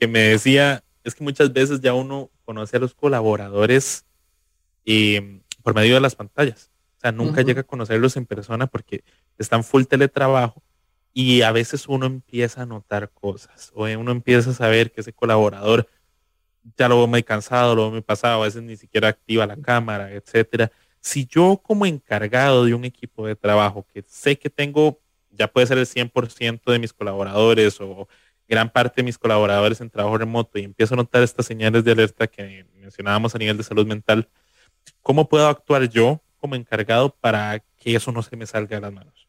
que 0.00 0.08
me 0.08 0.20
decía, 0.20 0.82
es 1.04 1.14
que 1.14 1.22
muchas 1.22 1.52
veces 1.52 1.82
ya 1.82 1.92
uno 1.92 2.30
conoce 2.46 2.78
a 2.78 2.80
los 2.80 2.94
colaboradores 2.94 4.06
y, 4.82 5.20
mm, 5.20 5.40
por 5.62 5.74
medio 5.74 5.94
de 5.94 6.00
las 6.00 6.14
pantallas. 6.14 6.70
O 6.96 7.00
sea, 7.00 7.12
nunca 7.12 7.42
llega 7.42 7.60
a 7.60 7.64
conocerlos 7.64 8.16
en 8.16 8.24
persona 8.24 8.66
porque 8.66 9.04
están 9.36 9.62
full 9.62 9.84
teletrabajo 9.84 10.62
y 11.12 11.42
a 11.42 11.52
veces 11.52 11.86
uno 11.86 12.06
empieza 12.06 12.62
a 12.62 12.66
notar 12.66 13.10
cosas 13.10 13.72
o 13.74 13.84
uno 13.84 14.10
empieza 14.10 14.50
a 14.50 14.54
saber 14.54 14.90
que 14.90 15.02
ese 15.02 15.12
colaborador 15.12 15.86
ya 16.76 16.88
lo 16.88 16.98
veo 16.98 17.06
muy 17.06 17.22
cansado, 17.22 17.74
lo 17.74 17.82
veo 17.82 17.90
muy 17.92 18.00
pasado, 18.02 18.42
a 18.42 18.46
veces 18.46 18.62
ni 18.62 18.76
siquiera 18.76 19.08
activa 19.08 19.46
la 19.46 19.56
cámara, 19.56 20.12
etcétera 20.12 20.70
si 21.06 21.24
yo 21.24 21.60
como 21.62 21.86
encargado 21.86 22.64
de 22.64 22.74
un 22.74 22.84
equipo 22.84 23.28
de 23.28 23.36
trabajo, 23.36 23.86
que 23.94 24.04
sé 24.08 24.36
que 24.36 24.50
tengo, 24.50 24.98
ya 25.30 25.46
puede 25.46 25.68
ser 25.68 25.78
el 25.78 25.86
100% 25.86 26.72
de 26.72 26.80
mis 26.80 26.92
colaboradores 26.92 27.80
o 27.80 28.08
gran 28.48 28.68
parte 28.68 29.02
de 29.02 29.04
mis 29.04 29.16
colaboradores 29.16 29.80
en 29.80 29.88
trabajo 29.88 30.18
remoto 30.18 30.58
y 30.58 30.64
empiezo 30.64 30.94
a 30.94 30.96
notar 30.96 31.22
estas 31.22 31.46
señales 31.46 31.84
de 31.84 31.92
alerta 31.92 32.26
que 32.26 32.66
mencionábamos 32.80 33.36
a 33.36 33.38
nivel 33.38 33.56
de 33.56 33.62
salud 33.62 33.86
mental, 33.86 34.28
¿cómo 35.00 35.28
puedo 35.28 35.46
actuar 35.46 35.88
yo 35.88 36.20
como 36.38 36.56
encargado 36.56 37.14
para 37.20 37.62
que 37.76 37.94
eso 37.94 38.10
no 38.10 38.20
se 38.24 38.34
me 38.34 38.44
salga 38.44 38.74
de 38.74 38.82
las 38.82 38.92
manos? 38.92 39.28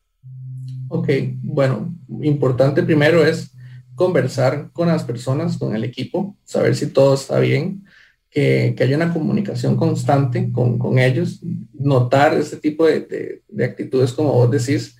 Ok, 0.88 1.10
bueno, 1.44 1.94
importante 2.22 2.82
primero 2.82 3.24
es 3.24 3.56
conversar 3.98 4.70
con 4.74 4.90
las 4.90 5.04
personas, 5.04 5.58
con 5.58 5.76
el 5.76 5.84
equipo, 5.84 6.38
saber 6.44 6.76
si 6.76 6.86
todo 6.86 7.16
está 7.16 7.40
bien 7.40 7.84
que, 8.30 8.76
haya 8.80 8.96
una 8.96 9.12
comunicación 9.12 9.76
constante 9.76 10.52
con, 10.52 11.00
ellos, 11.00 11.42
notar 11.74 12.36
este 12.36 12.58
tipo 12.58 12.86
de, 12.86 13.42
actitudes 13.64 14.14
como 14.14 14.34
vos 14.34 14.52
decís, 14.52 14.96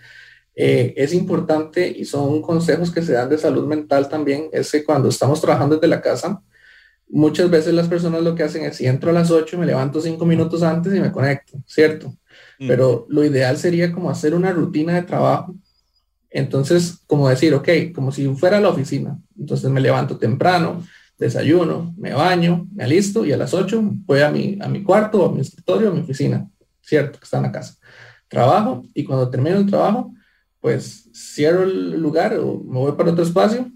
eh, 0.56 0.96
es 0.98 1.14
importante 1.14 1.88
y 1.88 2.06
son 2.06 2.42
consejos 2.42 2.90
que 2.90 3.04
se 3.04 3.14
dan 3.14 3.30
de 3.30 3.38
salud 3.38 3.68
mental 3.68 4.10
también, 4.10 4.50
es 4.52 4.72
que 4.72 4.84
cuando 4.84 5.10
estamos 5.10 5.40
trabajando 5.40 5.76
desde 5.76 5.88
la 5.88 6.02
casa, 6.02 6.42
muchas 7.08 7.52
veces 7.52 7.76
las 7.76 7.88
personas 7.88 8.24
lo 8.24 8.34
que 8.34 8.42
hacen 8.42 8.66
es, 8.66 8.78
si 8.78 8.88
entro 8.88 9.12
a 9.12 9.14
las 9.14 9.30
8, 9.30 9.60
me 9.60 9.68
levanto 9.68 10.02
cinco 10.02 10.26
minutos 10.26 10.64
antes 10.64 10.92
y 10.96 11.00
me 11.00 11.12
conecto, 11.12 11.60
¿cierto? 11.68 12.10
Mm. 12.58 12.68
Pero 12.68 13.06
lo 13.10 13.24
ideal 13.24 13.58
sería 13.58 13.92
como 13.92 14.10
hacer 14.10 14.34
una 14.34 14.52
rutina 14.52 14.96
de 14.96 15.04
trabajo. 15.04 15.56
Entonces, 16.38 17.00
como 17.08 17.28
decir, 17.28 17.56
ok, 17.56 17.68
como 17.96 18.12
si 18.12 18.28
fuera 18.36 18.62
la 18.62 18.70
oficina. 18.70 19.18
Entonces 19.40 19.72
me 19.72 19.82
levanto 19.82 20.20
temprano, 20.20 20.84
desayuno, 21.18 21.96
me 21.98 22.14
baño, 22.14 22.68
me 22.76 22.84
alisto 22.84 23.26
y 23.26 23.32
a 23.32 23.38
las 23.38 23.56
8 23.56 23.82
voy 24.06 24.20
a 24.20 24.30
mi, 24.30 24.56
a 24.62 24.68
mi 24.68 24.84
cuarto, 24.84 25.26
a 25.26 25.32
mi 25.32 25.42
escritorio, 25.42 25.90
a 25.90 25.94
mi 25.96 26.02
oficina, 26.02 26.48
cierto, 26.80 27.18
que 27.18 27.24
está 27.24 27.38
en 27.38 27.44
la 27.44 27.52
casa. 27.52 27.78
Trabajo 28.28 28.86
y 28.94 29.04
cuando 29.04 29.32
termino 29.32 29.58
el 29.58 29.66
trabajo, 29.66 30.14
pues 30.60 31.10
cierro 31.12 31.64
el 31.64 32.00
lugar 32.00 32.38
o 32.38 32.62
me 32.64 32.78
voy 32.78 32.92
para 32.92 33.14
otro 33.14 33.24
espacio 33.24 33.72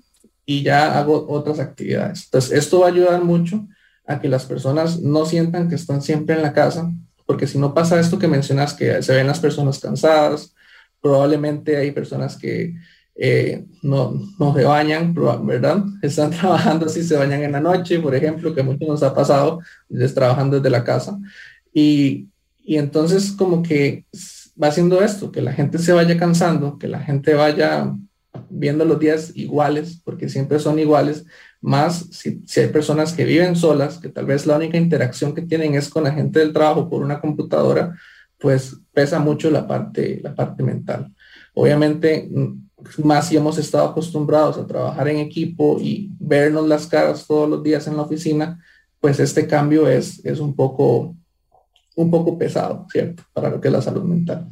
y 0.46 0.62
ya 0.62 1.00
hago 1.00 1.26
otras 1.30 1.58
actividades. 1.58 2.26
Entonces, 2.26 2.52
esto 2.52 2.82
va 2.82 2.86
a 2.86 2.90
ayudar 2.90 3.24
mucho 3.24 3.68
a 4.06 4.20
que 4.20 4.30
las 4.30 4.46
personas 4.46 5.02
no 5.02 5.26
sientan 5.26 5.68
que 5.68 5.74
están 5.74 6.04
siempre 6.04 6.36
en 6.36 6.44
la 6.44 6.54
casa, 6.54 6.92
porque 7.26 7.48
si 7.48 7.58
no 7.58 7.74
pasa 7.74 8.00
esto 8.00 8.20
que 8.20 8.28
mencionas, 8.28 8.76
que 8.76 9.02
se 9.02 9.16
ven 9.16 9.26
las 9.26 9.40
personas 9.40 9.80
cansadas, 9.80 10.54
probablemente 11.02 11.78
hay 11.78 11.92
personas 11.92 12.38
que 12.38 12.76
eh, 13.16 13.66
no, 13.82 14.14
no 14.40 14.54
se 14.56 14.64
bañan, 14.64 15.14
¿verdad? 15.14 15.84
Están 16.02 16.32
trabajando 16.32 16.88
si 16.90 17.04
se 17.04 17.18
bañan 17.18 17.44
en 17.44 17.52
la 17.52 17.60
noche, 17.60 18.00
por 18.00 18.16
ejemplo, 18.16 18.56
que 18.56 18.64
mucho 18.64 18.86
nos 18.86 19.04
ha 19.04 19.14
pasado, 19.14 19.60
es 19.90 20.14
trabajando 20.14 20.58
desde 20.58 20.70
la 20.70 20.84
casa. 20.84 21.20
Y, 21.74 22.28
y 22.64 22.78
entonces 22.78 23.32
como 23.32 23.64
que 23.64 24.06
va 24.62 24.68
haciendo 24.68 25.02
esto, 25.02 25.32
que 25.32 25.42
la 25.42 25.54
gente 25.54 25.78
se 25.78 25.94
vaya 25.94 26.18
cansando, 26.18 26.78
que 26.78 26.88
la 26.88 27.00
gente 27.00 27.34
vaya 27.34 27.94
viendo 28.50 28.86
los 28.86 29.00
días 29.00 29.32
iguales, 29.36 30.02
porque 30.04 30.30
siempre 30.30 30.60
son 30.60 30.80
iguales, 30.80 31.26
más 31.60 32.08
si, 32.12 32.42
si, 32.46 32.62
hay 32.62 32.68
personas 32.68 33.14
que 33.14 33.26
viven 33.26 33.56
solas, 33.56 34.00
que 34.00 34.10
tal 34.10 34.26
vez 34.26 34.46
la 34.46 34.58
única 34.58 34.78
interacción 34.78 35.36
que 35.36 35.42
tienen 35.42 35.76
es 35.76 35.90
con 35.90 36.04
la 36.04 36.12
gente 36.12 36.40
del 36.40 36.54
trabajo 36.54 36.90
por 36.90 37.04
una 37.04 37.20
computadora, 37.20 37.96
pues 38.42 38.76
pesa 38.92 39.20
mucho 39.20 39.52
la 39.52 39.68
parte, 39.68 40.20
la 40.24 40.34
parte 40.34 40.64
mental. 40.64 41.14
Obviamente, 41.54 42.30
más 43.04 43.28
si 43.28 43.38
hemos 43.38 43.58
estado 43.60 43.90
acostumbrados 43.90 44.58
a 44.58 44.66
trabajar 44.66 45.08
en 45.08 45.18
equipo 45.18 45.78
y 45.80 46.10
vernos 46.20 46.68
las 46.68 46.88
caras 46.88 47.28
todos 47.28 47.48
los 47.48 47.62
días 47.62 47.86
en 47.88 47.96
la 47.96 48.02
oficina, 48.02 48.60
pues 49.00 49.20
este 49.20 49.48
cambio 49.48 49.88
es, 49.88 50.26
es 50.26 50.40
un 50.40 50.56
poco 50.56 51.16
un 51.96 52.10
poco 52.10 52.38
pesado, 52.38 52.88
¿cierto? 52.92 53.24
Para 53.34 53.50
lo 53.50 53.62
que 53.62 53.68
es 53.68 53.74
la 53.74 53.82
salud 53.82 54.04
mental. 54.04 54.48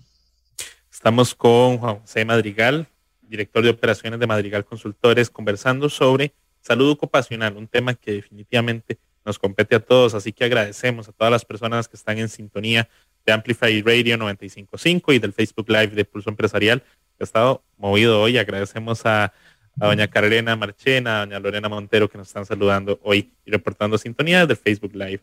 Estamos 0.91 1.33
con 1.33 1.77
Juan 1.77 1.99
José 1.99 2.25
Madrigal, 2.25 2.87
director 3.21 3.63
de 3.63 3.69
operaciones 3.69 4.19
de 4.19 4.27
Madrigal 4.27 4.65
Consultores, 4.65 5.29
conversando 5.29 5.89
sobre 5.89 6.33
salud 6.61 6.91
ocupacional, 6.91 7.55
un 7.55 7.67
tema 7.67 7.93
que 7.93 8.11
definitivamente 8.11 8.99
nos 9.25 9.39
compete 9.39 9.75
a 9.75 9.79
todos, 9.79 10.13
así 10.13 10.33
que 10.33 10.43
agradecemos 10.43 11.07
a 11.07 11.11
todas 11.11 11.31
las 11.31 11.45
personas 11.45 11.87
que 11.87 11.95
están 11.95 12.17
en 12.17 12.29
sintonía 12.29 12.89
de 13.25 13.33
Amplify 13.33 13.81
Radio 13.81 14.17
955 14.17 15.13
y 15.13 15.19
del 15.19 15.33
Facebook 15.33 15.69
Live 15.69 15.89
de 15.89 16.05
Pulso 16.05 16.29
Empresarial, 16.29 16.83
ha 17.19 17.23
estado 17.23 17.63
movido 17.77 18.21
hoy. 18.21 18.37
Agradecemos 18.37 19.05
a, 19.05 19.33
doña 19.75 20.07
Carolina 20.07 20.55
Marchena, 20.55 21.17
a 21.21 21.25
doña 21.25 21.39
Lorena 21.39 21.69
Montero, 21.69 22.09
que 22.09 22.17
nos 22.17 22.27
están 22.27 22.45
saludando 22.45 22.99
hoy 23.03 23.31
y 23.45 23.51
reportando 23.51 23.97
sintonía 23.97 24.45
del 24.45 24.57
Facebook 24.57 24.93
Live. 24.93 25.21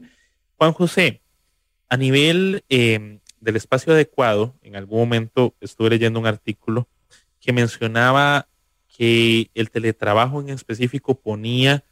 Juan 0.56 0.72
José, 0.72 1.20
a 1.88 1.96
nivel 1.96 2.64
eh, 2.68 3.18
del 3.40 3.56
espacio 3.56 3.92
adecuado, 3.92 4.54
en 4.62 4.76
algún 4.76 5.00
momento 5.00 5.54
estuve 5.60 5.90
leyendo 5.90 6.18
un 6.18 6.26
artículo 6.26 6.88
que 7.40 7.52
mencionaba 7.52 8.48
que 8.96 9.50
el 9.54 9.70
teletrabajo 9.70 10.40
en 10.40 10.50
específico 10.50 11.14
ponía 11.14 11.84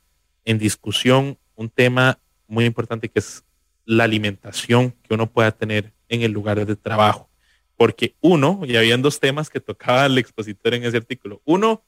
en 0.45 0.59
discusión 0.59 1.39
un 1.55 1.69
tema 1.69 2.19
muy 2.47 2.65
importante 2.65 3.09
que 3.09 3.19
es 3.19 3.45
la 3.85 4.05
alimentación 4.05 4.95
que 5.03 5.15
uno 5.15 5.31
pueda 5.31 5.53
tener 5.53 5.93
en 6.15 6.23
el 6.23 6.33
lugar 6.33 6.65
de 6.65 6.77
trabajo. 6.77 7.29
Porque 7.77 8.15
uno, 8.21 8.61
y 8.65 8.77
habían 8.77 9.03
dos 9.03 9.21
temas 9.21 9.51
que 9.51 9.61
tocaba 9.61 10.07
el 10.07 10.17
expositor 10.19 10.75
en 10.75 10.85
ese 10.85 10.97
artículo. 10.97 11.43
Uno, 11.45 11.85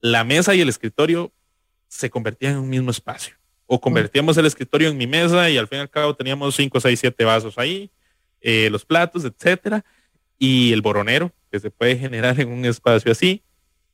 la 0.00 0.24
mesa 0.24 0.54
y 0.54 0.60
el 0.60 0.68
escritorio 0.68 1.32
se 1.88 2.08
convertían 2.08 2.52
en 2.52 2.58
un 2.60 2.68
mismo 2.68 2.90
espacio. 2.90 3.34
O 3.66 3.80
convertíamos 3.80 4.36
el 4.36 4.46
escritorio 4.46 4.88
en 4.88 4.96
mi 4.96 5.06
mesa 5.06 5.50
y 5.50 5.56
al 5.56 5.68
fin 5.68 5.78
y 5.78 5.82
al 5.82 5.90
cabo 5.90 6.14
teníamos 6.14 6.54
cinco, 6.54 6.80
seis, 6.80 6.98
siete 6.98 7.24
vasos 7.24 7.58
ahí, 7.58 7.90
eh, 8.40 8.68
los 8.70 8.84
platos, 8.84 9.24
etcétera, 9.24 9.84
y 10.38 10.72
el 10.72 10.80
boronero 10.80 11.32
que 11.50 11.60
se 11.60 11.70
puede 11.70 11.96
generar 11.96 12.40
en 12.40 12.50
un 12.50 12.64
espacio 12.64 13.12
así. 13.12 13.42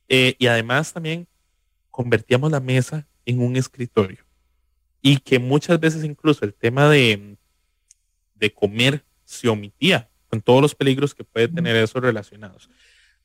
Eh, 0.07 0.35
y 0.39 0.47
además 0.47 0.93
también 0.93 1.27
convertíamos 1.91 2.51
la 2.51 2.59
mesa 2.59 3.07
en 3.25 3.41
un 3.41 3.55
escritorio. 3.55 4.23
Y 5.01 5.17
que 5.17 5.39
muchas 5.39 5.79
veces 5.79 6.03
incluso 6.03 6.45
el 6.45 6.53
tema 6.53 6.89
de, 6.89 7.37
de 8.35 8.53
comer 8.53 9.03
se 9.27 9.49
omitía 9.49 10.09
con 10.29 10.41
todos 10.41 10.61
los 10.61 10.73
peligros 10.73 11.13
que 11.13 11.23
puede 11.23 11.47
tener 11.47 11.75
eso 11.75 11.99
relacionados. 11.99 12.69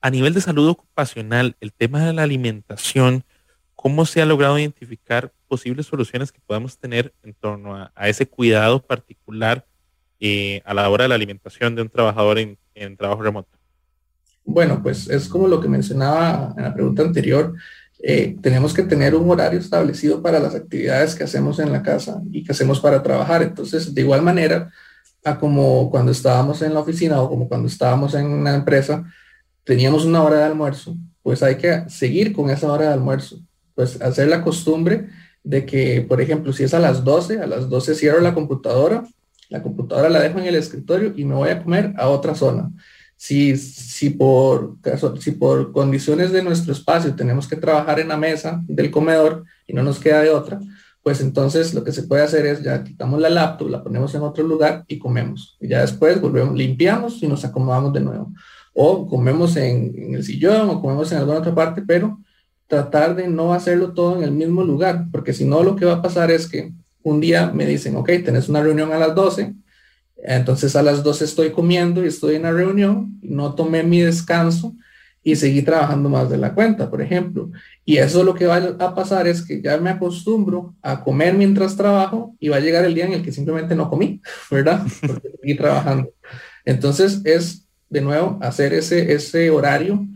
A 0.01 0.11
nivel 0.11 0.35
de 0.35 0.41
salud 0.41 0.69
ocupacional, 0.69 1.57
el 1.61 1.73
tema 1.73 2.05
de 2.05 2.13
la 2.13 2.25
alimentación, 2.25 3.25
¿cómo 3.75 4.05
se 4.05 4.21
ha 4.21 4.27
logrado 4.27 4.59
identificar 4.59 5.33
posibles 5.49 5.87
soluciones 5.87 6.33
que 6.33 6.41
podamos 6.45 6.77
tener 6.79 7.15
en 7.23 7.35
torno 7.35 7.77
a, 7.77 8.09
ese 8.09 8.27
cuidado 8.27 8.85
particular 8.85 9.67
eh, 10.19 10.61
a 10.65 10.75
la 10.75 10.89
hora 10.89 11.05
de 11.05 11.09
la 11.09 11.15
alimentación 11.15 11.75
de 11.75 11.83
un 11.83 11.89
trabajador 11.89 12.39
en, 12.39 12.59
en 12.75 12.97
trabajo 12.97 13.23
remoto? 13.23 13.57
Bueno, 14.45 14.83
pues 14.83 15.09
es 15.09 15.29
como 15.29 15.47
lo 15.47 15.61
que 15.61 15.69
mencionaba 15.69 16.53
en 16.57 16.65
la 16.65 16.75
pregunta 16.75 17.03
anterior. 17.03 17.55
Eh, 18.03 18.37
tenemos 18.43 18.75
que 18.75 18.83
tener 18.83 19.15
un 19.15 19.31
horario 19.31 19.61
establecido 19.61 20.21
para 20.21 20.41
las 20.41 20.57
actividades 20.57 21.15
que 21.15 21.23
hacemos 21.23 21.61
en 21.61 21.71
la 21.71 21.85
casa 21.85 22.21
y 22.33 22.43
que 22.43 22.51
hacemos 22.51 22.81
para 22.81 23.03
trabajar. 23.03 23.43
Entonces, 23.43 23.95
de 23.95 24.01
igual 24.01 24.23
manera, 24.23 24.73
a 25.25 25.39
como 25.39 25.91
cuando 25.91 26.13
estábamos 26.13 26.63
en 26.63 26.75
la 26.75 26.81
oficina 26.81 27.21
o 27.21 27.29
como 27.29 27.49
cuando 27.49 27.69
estábamos 27.69 28.15
en 28.15 28.27
una 28.27 28.55
empresa, 28.55 29.05
teníamos 29.65 30.05
una 30.05 30.23
hora 30.23 30.39
de 30.39 30.45
almuerzo, 30.45 30.97
pues 31.23 31.43
hay 31.43 31.57
que 31.57 31.85
seguir 31.89 32.33
con 32.33 32.51
esa 32.51 32.71
hora 32.71 32.89
de 32.89 32.93
almuerzo. 32.93 33.39
Pues 33.75 34.01
hacer 34.03 34.29
la 34.29 34.43
costumbre 34.43 35.09
de 35.45 35.65
que, 35.65 36.03
por 36.03 36.21
ejemplo, 36.21 36.53
si 36.53 36.65
es 36.65 36.75
a 36.75 36.79
las 36.79 37.05
12, 37.05 37.41
a 37.41 37.47
las 37.47 37.69
12 37.69 37.95
cierro 37.95 38.21
la 38.21 38.35
computadora, 38.35 39.05
la 39.49 39.63
computadora 39.63 40.09
la 40.09 40.21
dejo 40.21 40.39
en 40.39 40.47
el 40.47 40.55
escritorio 40.55 41.13
y 41.17 41.25
me 41.25 41.35
voy 41.35 41.51
a 41.51 41.63
comer 41.63 41.93
a 41.97 42.09
otra 42.09 42.35
zona. 42.35 42.71
Si, 43.17 43.57
si, 43.57 44.11
por, 44.11 44.79
si 45.21 45.31
por 45.33 45.73
condiciones 45.73 46.33
de 46.33 46.43
nuestro 46.43 46.73
espacio 46.73 47.15
tenemos 47.15 47.47
que 47.47 47.57
trabajar 47.57 48.01
en 48.01 48.09
la 48.09 48.17
mesa 48.17 48.61
del 48.67 48.91
comedor 48.91 49.45
y 49.67 49.75
no 49.75 49.83
nos 49.85 50.01
queda 50.01 50.23
de 50.23 50.31
otra, 50.31 50.59
pues 51.03 51.21
entonces 51.21 51.75
lo 51.75 51.83
que 51.83 51.93
se 51.93 52.05
puede 52.05 52.23
hacer 52.23 52.47
es 52.47 52.63
ya 52.63 52.85
quitamos 52.85 53.21
la 53.21 53.29
laptop, 53.29 53.69
la 53.69 53.83
ponemos 53.83 54.15
en 54.15 54.23
otro 54.23 54.45
lugar 54.45 54.85
y 54.87 54.99
comemos. 54.99 55.57
Y 55.61 55.69
ya 55.69 55.81
después 55.81 56.21
volvemos, 56.21 56.55
limpiamos 56.55 57.23
y 57.23 57.29
nos 57.29 57.45
acomodamos 57.45 57.93
de 57.93 58.01
nuevo. 58.01 58.33
O 58.73 59.07
comemos 59.09 59.57
en, 59.57 60.15
el 60.15 60.23
sillón 60.23 60.71
o 60.71 60.81
comemos 60.81 61.11
en 61.11 61.19
alguna 61.19 61.41
otra 61.41 61.55
parte, 61.55 61.83
pero 61.83 62.21
tratar 62.69 63.17
de 63.17 63.27
no 63.29 63.53
hacerlo 63.53 63.93
todo 63.93 64.17
en 64.17 64.23
el 64.23 64.31
mismo 64.31 64.63
lugar, 64.63 65.07
porque 65.11 65.33
si 65.33 65.45
no 65.45 65.63
lo 65.63 65.77
que 65.77 65.85
va 65.85 65.95
a 65.95 66.03
pasar 66.03 66.31
es 66.31 66.49
que 66.49 66.73
un 67.03 67.21
día 67.21 67.51
me 67.53 67.67
dicen, 67.67 67.97
ok, 67.97 68.09
tenés 68.25 68.49
una 68.49 68.63
reunión 68.63 68.93
a 68.93 68.99
las 68.99 69.15
12, 69.15 69.55
entonces 70.23 70.77
a 70.77 70.83
las 70.83 71.03
12 71.03 71.25
estoy 71.25 71.51
comiendo 71.51 72.03
y 72.03 72.09
estoy 72.09 72.37
en 72.37 72.43
la 72.43 72.53
reunión, 72.53 73.19
no 73.21 73.55
tomé 73.55 73.83
mi 73.83 74.01
descanso 74.01 74.75
y 75.25 75.37
seguí 75.37 75.63
trabajando 75.63 76.09
más 76.09 76.29
de 76.29 76.37
la 76.37 76.55
cuenta, 76.55 76.91
por 76.91 77.01
ejemplo. 77.01 77.51
Y 77.85 77.99
eso 77.99 78.25
lo 78.25 78.35
que 78.35 78.47
va 78.47 78.57
a 78.57 78.95
pasar 78.95 79.27
es 79.27 79.43
que 79.43 79.63
ya 79.63 79.77
me 79.79 79.91
acostumbro 79.91 80.75
a 80.83 81.03
comer 81.03 81.35
mientras 81.35 81.77
trabajo 81.77 82.35
y 82.41 82.49
va 82.49 82.57
a 82.57 82.61
llegar 82.61 82.85
el 82.85 82.95
día 82.95 83.07
en 83.07 83.13
el 83.13 83.23
que 83.23 83.33
simplemente 83.33 83.75
no 83.77 83.89
comí, 83.89 84.21
¿verdad? 84.51 84.83
Porque 85.07 85.55
trabajando. 85.55 86.13
Entonces 86.65 87.21
es, 87.25 87.69
de 87.89 88.01
nuevo, 88.01 88.39
hacer 88.43 88.73
ese, 88.73 89.13
ese 89.13 89.51
horario 89.51 90.07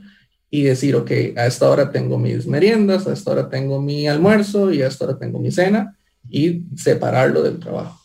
y 0.51 0.63
decir, 0.63 0.97
ok, 0.97 1.11
a 1.37 1.47
esta 1.47 1.69
hora 1.71 1.91
tengo 1.91 2.19
mis 2.19 2.47
meriendas, 2.47 3.07
a 3.07 3.13
esta 3.13 3.31
hora 3.31 3.49
tengo 3.49 3.81
mi 3.81 4.09
almuerzo 4.09 4.73
y 4.73 4.83
a 4.83 4.89
esta 4.89 5.05
hora 5.05 5.19
tengo 5.19 5.39
mi 5.39 5.51
cena 5.51 5.97
y 6.29 6.63
separarlo 6.77 7.43
del 7.43 7.59
trabajo. 7.59 8.01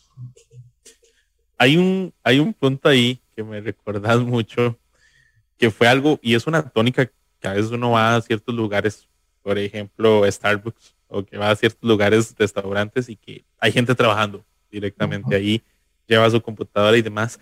Hay 1.58 1.76
un, 1.76 2.12
hay 2.22 2.38
un 2.40 2.52
punto 2.52 2.88
ahí 2.88 3.20
que 3.34 3.42
me 3.42 3.60
recordás 3.60 4.20
mucho 4.24 4.78
que 5.62 5.70
fue 5.70 5.86
algo, 5.86 6.18
y 6.20 6.34
es 6.34 6.48
una 6.48 6.60
tónica 6.60 7.06
que 7.06 7.46
a 7.46 7.52
veces 7.52 7.70
uno 7.70 7.92
va 7.92 8.16
a 8.16 8.20
ciertos 8.20 8.52
lugares, 8.52 9.06
por 9.44 9.56
ejemplo, 9.56 10.28
Starbucks, 10.28 10.96
o 11.06 11.24
que 11.24 11.38
va 11.38 11.50
a 11.50 11.54
ciertos 11.54 11.88
lugares, 11.88 12.34
restaurantes, 12.36 13.08
y 13.08 13.14
que 13.14 13.44
hay 13.60 13.70
gente 13.70 13.94
trabajando 13.94 14.44
directamente 14.72 15.36
ahí, 15.36 15.62
lleva 16.08 16.28
su 16.30 16.42
computadora 16.42 16.96
y 16.96 17.02
demás. 17.02 17.38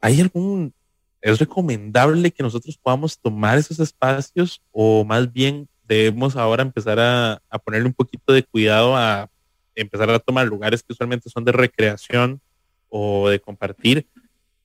¿Hay 0.00 0.22
algún, 0.22 0.72
es 1.20 1.38
recomendable 1.38 2.30
que 2.30 2.42
nosotros 2.42 2.78
podamos 2.78 3.18
tomar 3.18 3.58
esos 3.58 3.78
espacios 3.78 4.62
o 4.70 5.04
más 5.04 5.30
bien 5.30 5.68
debemos 5.86 6.34
ahora 6.34 6.62
empezar 6.62 6.98
a, 6.98 7.42
a 7.50 7.58
ponerle 7.58 7.88
un 7.88 7.94
poquito 7.94 8.32
de 8.32 8.42
cuidado 8.42 8.96
a 8.96 9.28
empezar 9.74 10.08
a 10.08 10.18
tomar 10.18 10.46
lugares 10.46 10.82
que 10.82 10.94
usualmente 10.94 11.28
son 11.28 11.44
de 11.44 11.52
recreación 11.52 12.40
o 12.88 13.28
de 13.28 13.38
compartir 13.38 14.06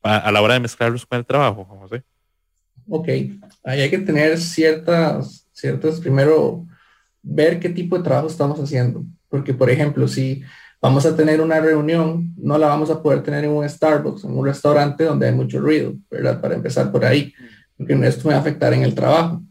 a, 0.01 0.31
la 0.31 0.41
hora 0.41 0.53
de 0.53 0.61
mezclarlos 0.61 1.05
con 1.05 1.17
el 1.17 1.25
trabajo, 1.25 1.65
José? 1.65 2.05
Ok, 2.89 3.07
ahí 3.63 3.81
hay 3.81 3.89
que 3.89 3.99
tener 3.99 4.37
ciertas, 4.37 5.47
ciertas, 5.51 5.99
primero, 5.99 6.65
ver 7.21 7.59
qué 7.59 7.69
tipo 7.69 7.97
de 7.97 8.03
trabajo 8.03 8.27
estamos 8.27 8.59
haciendo. 8.59 9.03
Porque, 9.29 9.53
por 9.53 9.69
ejemplo, 9.69 10.07
si 10.07 10.41
vamos 10.81 11.05
a 11.05 11.15
tener 11.15 11.41
una 11.41 11.59
reunión, 11.59 12.33
no 12.37 12.57
la 12.57 12.67
vamos 12.67 12.89
a 12.89 13.01
poder 13.01 13.23
tener 13.23 13.43
en 13.43 13.51
un 13.51 13.67
Starbucks, 13.67 14.23
en 14.23 14.37
un 14.37 14.45
restaurante 14.45 15.03
donde 15.03 15.27
hay 15.27 15.33
mucho 15.33 15.59
ruido, 15.59 15.93
¿verdad? 16.09 16.39
Para 16.39 16.55
empezar 16.55 16.91
por 16.91 17.03
ahí, 17.03 17.33
porque 17.77 17.93
esto 18.07 18.27
me 18.27 18.33
va 18.33 18.39
a 18.39 18.41
afectar 18.41 18.73
en 18.73 18.83
el 18.83 18.95
trabajo. 18.95 19.43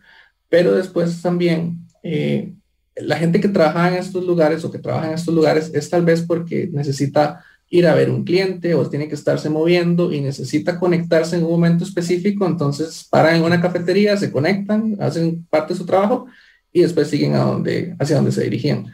Pero 0.48 0.72
después 0.74 1.20
también, 1.20 1.86
eh, 2.02 2.52
la 2.96 3.16
gente 3.16 3.40
que 3.40 3.48
trabaja 3.48 3.88
en 3.88 3.94
estos 3.96 4.24
lugares 4.24 4.64
o 4.64 4.70
que 4.70 4.78
trabaja 4.78 5.08
en 5.08 5.14
estos 5.14 5.34
lugares 5.34 5.70
es 5.74 5.90
tal 5.90 6.04
vez 6.04 6.22
porque 6.22 6.68
necesita 6.72 7.44
ir 7.78 7.86
a 7.86 7.94
ver 7.94 8.10
un 8.10 8.24
cliente 8.24 8.74
o 8.74 8.88
tiene 8.88 9.08
que 9.08 9.14
estarse 9.14 9.50
moviendo 9.50 10.12
y 10.12 10.20
necesita 10.20 10.78
conectarse 10.78 11.36
en 11.36 11.44
un 11.44 11.50
momento 11.50 11.84
específico, 11.84 12.46
entonces 12.46 13.06
paran 13.10 13.36
en 13.36 13.42
una 13.42 13.60
cafetería, 13.60 14.16
se 14.16 14.30
conectan, 14.32 14.96
hacen 15.00 15.44
parte 15.50 15.74
de 15.74 15.78
su 15.78 15.86
trabajo 15.86 16.26
y 16.72 16.82
después 16.82 17.08
siguen 17.08 17.34
a 17.34 17.40
donde, 17.40 17.94
hacia 17.98 18.16
donde 18.16 18.32
se 18.32 18.44
dirigían. 18.44 18.86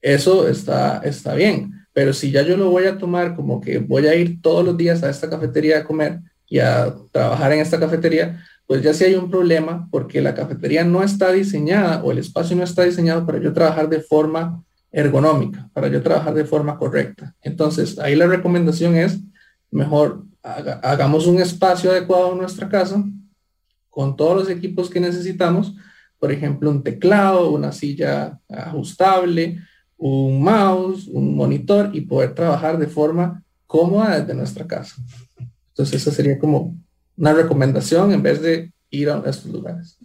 Eso 0.00 0.48
está, 0.48 0.98
está 1.04 1.34
bien, 1.34 1.72
pero 1.92 2.12
si 2.12 2.30
ya 2.30 2.42
yo 2.42 2.56
lo 2.56 2.70
voy 2.70 2.84
a 2.84 2.98
tomar 2.98 3.34
como 3.34 3.60
que 3.60 3.78
voy 3.78 4.06
a 4.06 4.14
ir 4.14 4.40
todos 4.40 4.64
los 4.64 4.76
días 4.76 5.02
a 5.02 5.10
esta 5.10 5.28
cafetería 5.28 5.78
a 5.78 5.84
comer 5.84 6.20
y 6.48 6.58
a 6.58 6.94
trabajar 7.12 7.52
en 7.52 7.60
esta 7.60 7.80
cafetería, 7.80 8.44
pues 8.66 8.82
ya 8.82 8.92
sí 8.92 9.04
hay 9.04 9.14
un 9.14 9.30
problema 9.30 9.88
porque 9.90 10.20
la 10.20 10.34
cafetería 10.34 10.84
no 10.84 11.02
está 11.02 11.32
diseñada 11.32 12.02
o 12.04 12.12
el 12.12 12.18
espacio 12.18 12.54
no 12.54 12.64
está 12.64 12.84
diseñado 12.84 13.24
para 13.26 13.40
yo 13.40 13.52
trabajar 13.52 13.88
de 13.88 14.00
forma 14.00 14.62
ergonómica 14.90 15.68
para 15.72 15.88
yo 15.88 16.02
trabajar 16.02 16.34
de 16.34 16.44
forma 16.44 16.78
correcta. 16.78 17.34
Entonces, 17.42 17.98
ahí 17.98 18.16
la 18.16 18.26
recomendación 18.26 18.96
es, 18.96 19.18
mejor 19.70 20.24
hagamos 20.42 21.26
un 21.26 21.40
espacio 21.40 21.90
adecuado 21.90 22.32
en 22.32 22.38
nuestra 22.38 22.68
casa 22.68 23.04
con 23.90 24.16
todos 24.16 24.36
los 24.36 24.50
equipos 24.50 24.88
que 24.88 25.00
necesitamos, 25.00 25.74
por 26.18 26.32
ejemplo, 26.32 26.70
un 26.70 26.82
teclado, 26.82 27.50
una 27.50 27.72
silla 27.72 28.38
ajustable, 28.48 29.60
un 29.96 30.42
mouse, 30.42 31.08
un 31.08 31.36
monitor 31.36 31.90
y 31.92 32.02
poder 32.02 32.34
trabajar 32.34 32.78
de 32.78 32.86
forma 32.86 33.42
cómoda 33.66 34.18
desde 34.18 34.34
nuestra 34.34 34.66
casa. 34.66 34.96
Entonces, 35.70 36.00
esa 36.00 36.10
sería 36.10 36.38
como 36.38 36.76
una 37.16 37.32
recomendación 37.32 38.12
en 38.12 38.22
vez 38.22 38.40
de 38.40 38.72
ir 38.90 39.10
a 39.10 39.22
estos 39.26 39.50
lugares. 39.50 39.97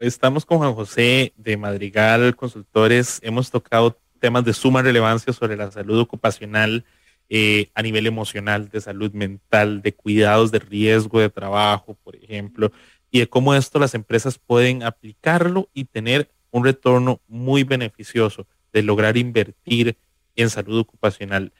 Estamos 0.00 0.46
con 0.46 0.58
Juan 0.58 0.74
José 0.74 1.32
de 1.36 1.56
Madrigal 1.56 2.36
Consultores. 2.36 3.18
Hemos 3.20 3.50
tocado 3.50 3.98
temas 4.20 4.44
de 4.44 4.52
suma 4.52 4.80
relevancia 4.80 5.32
sobre 5.32 5.56
la 5.56 5.72
salud 5.72 5.98
ocupacional 5.98 6.84
eh, 7.28 7.70
a 7.74 7.82
nivel 7.82 8.06
emocional, 8.06 8.68
de 8.68 8.80
salud 8.80 9.10
mental, 9.12 9.82
de 9.82 9.92
cuidados 9.92 10.52
de 10.52 10.60
riesgo 10.60 11.18
de 11.18 11.30
trabajo, 11.30 11.98
por 12.04 12.14
ejemplo, 12.14 12.70
y 13.10 13.18
de 13.18 13.28
cómo 13.28 13.56
esto 13.56 13.80
las 13.80 13.92
empresas 13.94 14.38
pueden 14.38 14.84
aplicarlo 14.84 15.68
y 15.74 15.86
tener 15.86 16.30
un 16.52 16.64
retorno 16.64 17.20
muy 17.26 17.64
beneficioso 17.64 18.46
de 18.72 18.84
lograr 18.84 19.16
invertir 19.16 19.96
en 20.36 20.48
salud 20.48 20.78
ocupacional. 20.78 21.52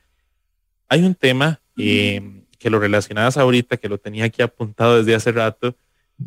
Hay 0.88 1.02
un 1.02 1.16
tema 1.16 1.60
eh, 1.76 2.44
que 2.60 2.70
lo 2.70 2.78
relacionabas 2.78 3.36
ahorita, 3.36 3.78
que 3.78 3.88
lo 3.88 3.98
tenía 3.98 4.26
aquí 4.26 4.42
apuntado 4.42 4.98
desde 4.98 5.16
hace 5.16 5.32
rato, 5.32 5.74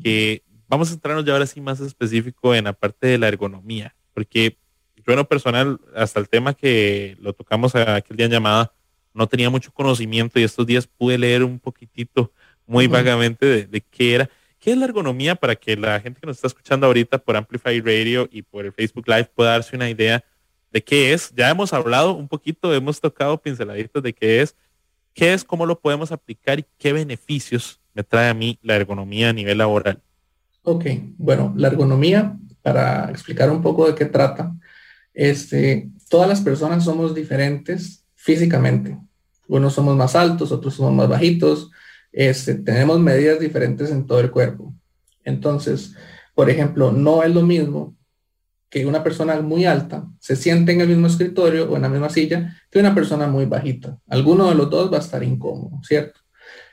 que 0.03 0.43
vamos 0.71 0.89
a 0.89 0.93
entrarnos 0.93 1.25
ya 1.25 1.33
ahora 1.33 1.45
sí 1.45 1.59
más 1.59 1.81
específico 1.81 2.55
en 2.55 2.63
la 2.63 2.71
parte 2.71 3.05
de 3.05 3.17
la 3.17 3.27
ergonomía, 3.27 3.93
porque 4.13 4.57
yo 5.05 5.11
en 5.11 5.17
lo 5.17 5.27
personal, 5.27 5.81
hasta 5.93 6.21
el 6.21 6.29
tema 6.29 6.53
que 6.53 7.17
lo 7.19 7.33
tocamos 7.33 7.75
aquel 7.75 8.15
día 8.15 8.27
en 8.27 8.31
llamada, 8.31 8.73
no 9.13 9.27
tenía 9.27 9.49
mucho 9.49 9.73
conocimiento 9.73 10.39
y 10.39 10.43
estos 10.43 10.65
días 10.65 10.87
pude 10.87 11.17
leer 11.17 11.43
un 11.43 11.59
poquitito 11.59 12.31
muy 12.65 12.87
vagamente 12.87 13.45
de, 13.45 13.67
de, 13.67 13.81
qué 13.81 14.15
era. 14.15 14.29
¿Qué 14.59 14.71
es 14.71 14.77
la 14.77 14.85
ergonomía 14.85 15.35
para 15.35 15.57
que 15.57 15.75
la 15.75 15.99
gente 15.99 16.21
que 16.21 16.27
nos 16.27 16.37
está 16.37 16.47
escuchando 16.47 16.87
ahorita 16.87 17.17
por 17.17 17.35
Amplify 17.35 17.81
Radio 17.81 18.29
y 18.31 18.41
por 18.41 18.65
el 18.65 18.71
Facebook 18.71 19.09
Live 19.09 19.29
pueda 19.35 19.51
darse 19.51 19.75
una 19.75 19.89
idea 19.89 20.23
de 20.71 20.81
qué 20.81 21.11
es? 21.11 21.33
Ya 21.35 21.49
hemos 21.49 21.73
hablado 21.73 22.13
un 22.13 22.29
poquito, 22.29 22.73
hemos 22.73 23.01
tocado 23.01 23.41
pinceladitos 23.41 24.01
de 24.01 24.13
qué 24.13 24.39
es, 24.39 24.55
qué 25.13 25.33
es, 25.33 25.43
cómo 25.43 25.65
lo 25.65 25.77
podemos 25.77 26.13
aplicar 26.13 26.59
y 26.59 26.65
qué 26.77 26.93
beneficios 26.93 27.81
me 27.93 28.03
trae 28.03 28.29
a 28.29 28.33
mí 28.33 28.57
la 28.61 28.77
ergonomía 28.77 29.31
a 29.31 29.33
nivel 29.33 29.57
laboral. 29.57 30.01
Ok, 30.63 30.85
bueno, 31.17 31.53
la 31.57 31.69
ergonomía, 31.69 32.37
para 32.61 33.09
explicar 33.09 33.49
un 33.49 33.61
poco 33.61 33.87
de 33.87 33.95
qué 33.95 34.05
trata, 34.05 34.55
este, 35.13 35.89
todas 36.09 36.29
las 36.29 36.41
personas 36.41 36.83
somos 36.83 37.15
diferentes 37.15 38.05
físicamente. 38.15 38.97
Unos 39.47 39.73
somos 39.73 39.95
más 39.97 40.15
altos, 40.15 40.51
otros 40.51 40.75
somos 40.75 40.93
más 40.93 41.09
bajitos. 41.09 41.71
Este, 42.11 42.55
tenemos 42.55 42.99
medidas 42.99 43.39
diferentes 43.39 43.89
en 43.89 44.05
todo 44.05 44.19
el 44.19 44.29
cuerpo. 44.29 44.73
Entonces, 45.23 45.95
por 46.35 46.49
ejemplo, 46.49 46.91
no 46.91 47.23
es 47.23 47.33
lo 47.33 47.41
mismo 47.41 47.95
que 48.69 48.85
una 48.85 49.03
persona 49.03 49.41
muy 49.41 49.65
alta 49.65 50.07
se 50.19 50.35
siente 50.35 50.71
en 50.71 50.81
el 50.81 50.87
mismo 50.87 51.07
escritorio 51.07 51.69
o 51.69 51.75
en 51.75 51.81
la 51.81 51.89
misma 51.89 52.09
silla 52.09 52.55
que 52.69 52.79
una 52.79 52.95
persona 52.95 53.27
muy 53.27 53.45
bajita. 53.45 53.99
Alguno 54.07 54.47
de 54.47 54.55
los 54.55 54.69
dos 54.69 54.91
va 54.91 54.97
a 54.97 55.01
estar 55.01 55.23
incómodo, 55.23 55.81
¿cierto? 55.83 56.21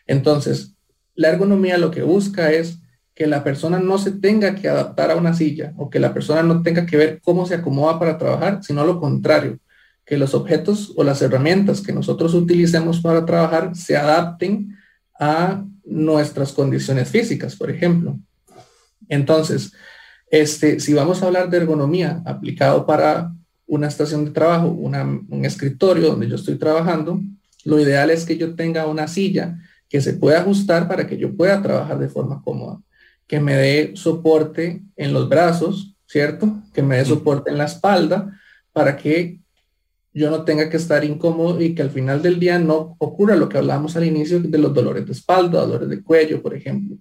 Entonces, 0.07 0.77
la 1.15 1.31
ergonomía 1.31 1.77
lo 1.77 1.91
que 1.91 2.03
busca 2.03 2.53
es 2.53 2.81
que 3.19 3.27
la 3.27 3.43
persona 3.43 3.81
no 3.81 3.99
se 3.99 4.13
tenga 4.13 4.55
que 4.55 4.69
adaptar 4.69 5.11
a 5.11 5.17
una 5.17 5.35
silla 5.35 5.73
o 5.77 5.91
que 5.91 5.99
la 5.99 6.15
persona 6.15 6.41
no 6.45 6.63
tenga 6.63 6.87
que 6.87 6.97
ver 6.97 7.21
cómo 7.21 7.47
se 7.47 7.57
acomoda 7.57 7.99
para 7.99 8.17
trabajar, 8.17 8.63
sino 8.63 8.87
lo 8.87 9.01
contrario, 9.01 9.59
que 10.07 10.17
los 10.17 10.35
objetos 10.35 10.93
o 10.95 11.03
las 11.03 11.21
herramientas 11.21 11.81
que 11.81 11.93
nosotros 11.93 12.33
utilicemos 12.35 13.01
para 13.01 13.27
trabajar 13.27 13.75
se 13.75 13.97
adapten 13.97 14.77
a 15.19 15.65
nuestras 15.85 16.53
condiciones 16.53 17.09
físicas, 17.09 17.57
por 17.57 17.73
ejemplo. 17.73 18.17
Entonces, 19.09 19.73
este, 20.31 20.79
si 20.79 20.95
vamos 20.95 21.21
a 21.21 21.27
hablar 21.27 21.51
de 21.51 21.57
ergonomía 21.57 22.23
aplicado 22.25 22.87
para 22.87 23.35
una 23.67 23.89
estación 23.89 24.27
de 24.27 24.31
trabajo, 24.31 24.69
un 24.69 25.45
escritorio 25.45 26.11
donde 26.11 26.29
yo 26.29 26.37
estoy 26.37 26.55
trabajando, 26.55 27.21
lo 27.65 27.81
ideal 27.81 28.11
es 28.11 28.25
que 28.25 28.37
yo 28.37 28.55
tenga 28.55 28.87
una 28.87 29.09
silla 29.09 29.59
que 29.89 30.01
se 30.01 30.13
pueda 30.13 30.39
ajustar 30.39 30.87
para 30.87 31.09
que 31.09 31.19
yo 31.19 31.37
pueda 31.37 31.61
trabajar 31.61 31.99
de 31.99 32.09
forma 32.09 32.41
cómoda 32.43 32.79
que 33.29 33.39
me 33.41 33.55
dé 33.55 33.93
soporte 33.95 34.83
en 34.97 35.13
los 35.13 35.29
brazos, 35.29 35.95
¿cierto? 36.07 36.63
Que 36.73 36.83
me 36.83 36.97
dé 36.97 37.05
soporte 37.05 37.51
en 37.51 37.59
la 37.59 37.67
espalda 37.67 38.41
para 38.73 38.97
que 38.97 39.39
yo 40.15 40.31
no 40.31 40.45
tenga 40.45 40.71
que 40.71 40.79
estar 40.79 41.05
incómodo 41.05 41.61
y 41.61 41.75
que 41.75 41.83
al 41.83 41.91
final 41.91 42.23
del 42.23 42.41
día 42.41 42.59
no 42.59 42.97
ocurra 42.99 43.37
lo 43.37 43.49
que 43.49 43.59
hablábamos 43.59 43.95
al 43.97 44.07
inicio 44.07 44.41
de 44.41 44.59
los 44.59 44.75
dolores 44.75 45.07
de 45.07 45.13
espalda, 45.13 45.61
dolores 45.61 45.89
de 45.89 46.03
cuello, 46.03 46.43
por 46.43 46.55
ejemplo. 46.55 46.97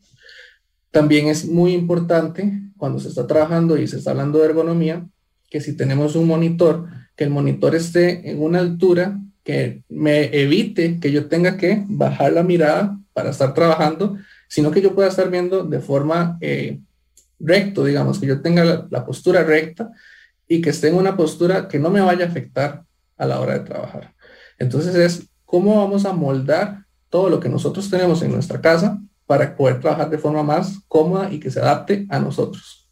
También 0.92 1.28
es 1.28 1.48
muy 1.48 1.74
importante 1.74 2.52
cuando 2.76 3.00
se 3.00 3.08
está 3.08 3.26
trabajando 3.26 3.78
y 3.78 3.88
se 3.88 3.98
está 3.98 4.12
hablando 4.12 4.40
de 4.40 4.46
ergonomía, 4.46 5.08
que 5.50 5.62
si 5.62 5.78
tenemos 5.78 6.16
un 6.16 6.28
monitor, 6.28 6.88
que 7.16 7.24
el 7.24 7.30
monitor 7.30 7.74
esté 7.74 8.30
en 8.30 8.42
una 8.42 8.60
altura 8.60 9.20
que 9.44 9.84
me 9.88 10.26
evite 10.26 11.00
que 11.00 11.12
yo 11.12 11.28
tenga 11.28 11.56
que 11.56 11.86
bajar 11.88 12.34
la 12.34 12.44
mirada 12.44 13.00
para 13.14 13.30
estar 13.30 13.54
trabajando 13.54 14.18
sino 14.48 14.72
que 14.72 14.82
yo 14.82 14.96
pueda 14.96 15.10
estar 15.10 15.30
viendo 15.30 15.64
de 15.64 15.80
forma 15.80 16.38
eh, 16.42 16.80
recto, 17.40 17.84
digamos, 17.84 18.20
que 18.20 18.28
yo 18.28 18.42
tenga 18.42 18.88
la, 18.90 19.06
postura 19.06 19.44
recta 19.44 19.92
y 20.48 20.62
que 20.62 20.70
esté 20.70 20.88
en 20.88 20.96
una 20.96 21.18
postura 21.18 21.68
que 21.68 21.80
no 21.80 21.90
me 21.90 22.02
vaya 22.02 22.26
a 22.26 22.30
afectar 22.30 22.84
a 23.18 23.26
la 23.26 23.40
hora 23.40 23.54
de 23.54 23.66
trabajar. 23.66 24.14
Entonces 24.58 24.96
es 24.96 25.30
cómo 25.46 25.78
vamos 25.78 26.06
a 26.06 26.14
moldar 26.14 26.86
todo 27.10 27.30
lo 27.30 27.40
que 27.40 27.50
nosotros 27.50 27.90
tenemos 27.90 28.22
en 28.22 28.32
nuestra 28.32 28.62
casa 28.62 29.00
para 29.26 29.56
poder 29.56 29.80
trabajar 29.80 30.10
de 30.10 30.18
forma 30.18 30.44
más 30.44 30.80
cómoda 30.88 31.32
y 31.32 31.40
que 31.40 31.52
se 31.52 31.60
adapte 31.60 32.06
a 32.10 32.20
nosotros. 32.20 32.90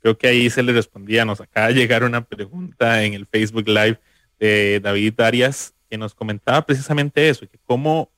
Creo 0.00 0.18
que 0.18 0.26
ahí 0.26 0.50
se 0.50 0.62
le 0.62 0.72
respondía, 0.72 1.24
nos 1.24 1.40
acaba 1.40 1.68
de 1.68 1.74
llegar 1.74 2.02
una 2.02 2.24
pregunta 2.24 3.04
en 3.04 3.14
el 3.14 3.26
Facebook 3.26 3.68
Live 3.68 4.00
de 4.40 4.80
David 4.80 5.20
Arias 5.20 5.74
que 5.88 5.98
nos 5.98 6.14
comentaba 6.14 6.64
precisamente 6.64 7.28
eso, 7.28 7.46
que 7.46 7.58
cómo 7.66 8.10